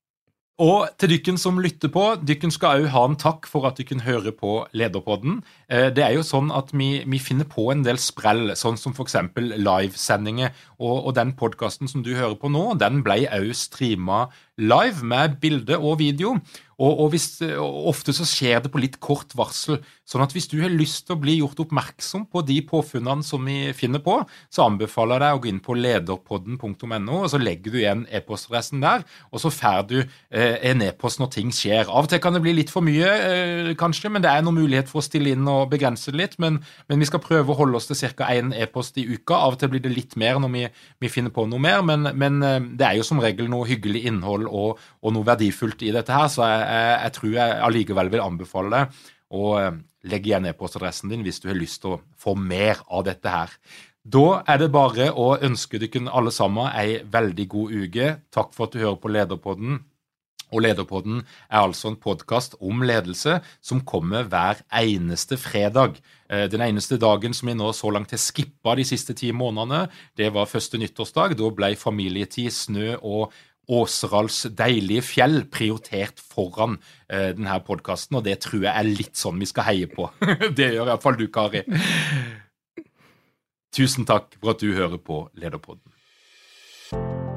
Og 0.58 0.88
til 0.98 1.12
dykken 1.12 1.36
som 1.38 1.60
lytter 1.62 1.90
på, 1.94 2.02
dykken 2.26 2.50
skal 2.50 2.80
òg 2.80 2.88
ha 2.90 3.04
en 3.06 3.14
takk 3.18 3.46
for 3.46 3.68
at 3.68 3.78
du 3.78 3.84
hører 3.86 4.02
høre 4.08 4.32
på 4.34 4.54
Lederpodden. 4.74 5.36
Eh, 5.70 5.86
det 5.94 6.02
er 6.02 6.16
jo 6.16 6.24
sånn 6.26 6.50
at 6.50 6.72
vi, 6.74 7.04
vi 7.06 7.20
finner 7.22 7.46
på 7.46 7.68
en 7.70 7.84
del 7.86 8.00
sprell, 8.02 8.56
sånn 8.58 8.74
som 8.74 8.90
f.eks. 8.90 9.14
livesendinger. 9.38 10.50
Og, 10.80 11.06
og 11.06 11.14
den 11.14 11.36
podkasten 11.38 11.86
som 11.86 12.02
du 12.02 12.10
hører 12.16 12.34
på 12.34 12.50
nå, 12.50 12.74
den 12.74 13.04
ble 13.06 13.20
òg 13.30 13.54
streama 13.54 14.24
live 14.58 15.06
med 15.06 15.38
bilde 15.38 15.78
og 15.78 16.00
video. 16.02 16.34
Og, 16.78 16.92
og, 16.92 17.08
hvis, 17.10 17.40
ofte 17.58 18.14
så 18.14 18.26
skjer 18.28 18.62
det 18.62 18.70
på 18.70 18.78
litt 18.78 19.00
kort 19.02 19.34
varsel. 19.38 19.80
Sånn 20.08 20.22
at 20.24 20.32
hvis 20.32 20.46
du 20.48 20.56
har 20.62 20.70
lyst 20.72 21.08
til 21.08 21.16
å 21.16 21.20
bli 21.20 21.34
gjort 21.40 21.58
oppmerksom 21.64 22.28
på 22.32 22.40
de 22.46 22.60
påfunnene 22.64 23.26
som 23.26 23.42
vi 23.44 23.74
finner 23.76 24.00
på, 24.04 24.20
så 24.48 24.68
anbefaler 24.68 25.18
jeg 25.18 25.24
deg 25.24 25.38
å 25.38 25.42
gå 25.42 25.50
inn 25.50 25.60
på 25.64 25.76
lederpodden.no, 25.76 27.18
og 27.18 27.26
så 27.32 27.40
legger 27.42 27.74
du 27.74 27.80
igjen 27.80 28.04
e-postadressen 28.14 28.80
der, 28.84 29.02
og 29.32 29.42
så 29.42 29.50
får 29.52 29.82
du 29.90 29.96
eh, 29.98 30.54
en 30.70 30.84
e-post 30.86 31.20
når 31.20 31.32
ting 31.34 31.50
skjer. 31.54 31.90
Av 31.90 32.06
og 32.06 32.12
til 32.12 32.22
kan 32.24 32.36
det 32.36 32.42
bli 32.46 32.54
litt 32.56 32.72
for 32.72 32.86
mye, 32.86 33.10
eh, 33.26 33.72
kanskje, 33.78 34.12
men 34.14 34.24
det 34.24 34.30
er 34.30 34.46
noen 34.46 34.60
mulighet 34.62 34.88
for 34.88 35.02
å 35.02 35.04
stille 35.04 35.34
inn 35.34 35.50
og 35.50 35.68
begrense 35.74 36.14
det 36.14 36.22
litt. 36.22 36.38
Men, 36.40 36.60
men 36.88 37.02
vi 37.02 37.10
skal 37.10 37.22
prøve 37.24 37.52
å 37.52 37.58
holde 37.58 37.76
oss 37.80 37.90
til 37.90 38.00
ca. 38.16 38.30
én 38.38 38.54
e-post 38.56 38.96
i 39.02 39.06
uka. 39.10 39.36
Av 39.36 39.58
og 39.58 39.60
til 39.60 39.74
blir 39.74 39.84
det 39.84 39.92
litt 39.92 40.16
mer 40.20 40.40
når 40.40 40.54
vi, 40.54 40.64
vi 41.02 41.12
finner 41.12 41.34
på 41.34 41.44
noe 41.50 41.60
mer, 41.62 41.82
men, 41.84 42.08
men, 42.14 42.40
eh, 42.46 42.60
det 42.78 42.88
er 42.88 42.96
jo 43.00 43.06
som 43.10 43.20
regel 43.20 43.50
noe 43.50 43.68
hyggelig 43.68 44.06
innhold 44.08 44.46
og, 44.48 44.80
og 45.02 45.16
noe 45.18 45.26
verdifullt 45.26 45.84
i 45.84 45.92
dette 45.94 46.14
her, 46.14 46.30
så 46.32 46.46
jeg, 46.46 46.67
jeg, 46.68 46.96
jeg 47.02 47.14
tror 47.18 47.34
jeg 47.34 47.60
allikevel 47.68 48.12
vil 48.12 48.24
anbefale 48.24 48.72
deg 48.74 49.04
å 49.34 49.52
eh, 49.60 49.76
legge 50.08 50.30
igjen 50.30 50.48
e-postadressen 50.48 51.12
din 51.12 51.24
hvis 51.26 51.42
du 51.42 51.50
har 51.50 51.58
lyst 51.58 51.82
til 51.82 51.96
å 51.96 52.00
få 52.20 52.36
mer 52.38 52.80
av 52.86 53.06
dette 53.08 53.32
her. 53.32 53.52
Da 54.08 54.40
er 54.48 54.62
det 54.62 54.70
bare 54.72 55.10
å 55.12 55.34
ønske 55.44 55.80
dere 55.82 56.08
alle 56.08 56.32
sammen 56.32 56.70
ei 56.72 57.02
veldig 57.04 57.46
god 57.52 57.76
uke. 57.84 58.10
Takk 58.32 58.54
for 58.56 58.68
at 58.68 58.76
du 58.76 58.80
hører 58.80 59.00
på 59.02 59.12
Lederpodden. 59.12 59.82
Og 60.48 60.62
Lederpodden 60.64 61.18
er 61.50 61.60
altså 61.60 61.90
en 61.90 61.98
podkast 62.00 62.54
om 62.64 62.80
ledelse 62.88 63.34
som 63.60 63.82
kommer 63.84 64.24
hver 64.24 64.62
eneste 64.72 65.36
fredag. 65.36 65.98
Eh, 66.30 66.46
den 66.48 66.64
eneste 66.64 66.96
dagen 66.96 67.36
som 67.36 67.50
vi 67.50 67.56
nå 67.58 67.68
så 67.76 67.92
langt 67.92 68.14
har 68.14 68.22
skippa 68.22 68.78
de 68.78 68.86
siste 68.88 69.12
ti 69.18 69.28
månedene, 69.36 69.90
det 70.16 70.30
var 70.32 70.48
første 70.48 70.80
nyttårsdag. 70.80 71.36
Da 71.36 71.52
ble 71.52 71.74
familietid, 71.76 72.48
snø 72.54 72.96
og 73.02 73.36
Åserals 73.68 74.46
deilige 74.56 75.04
fjell 75.04 75.42
prioritert 75.52 76.22
foran 76.24 76.78
eh, 77.08 77.34
denne 77.36 77.58
podkasten, 77.66 78.16
og 78.16 78.24
det 78.24 78.38
tror 78.46 78.64
jeg 78.64 78.72
er 78.72 78.88
litt 78.88 79.20
sånn 79.20 79.40
vi 79.40 79.48
skal 79.50 79.68
heie 79.68 79.90
på. 79.92 80.08
det 80.58 80.72
gjør 80.72 80.94
iallfall 80.94 81.20
du, 81.20 81.26
Kari. 81.32 81.64
Tusen 83.76 84.08
takk 84.08 84.32
for 84.40 84.56
at 84.56 84.64
du 84.64 84.72
hører 84.72 84.96
på 84.96 85.26
Lederpodden. 85.36 87.27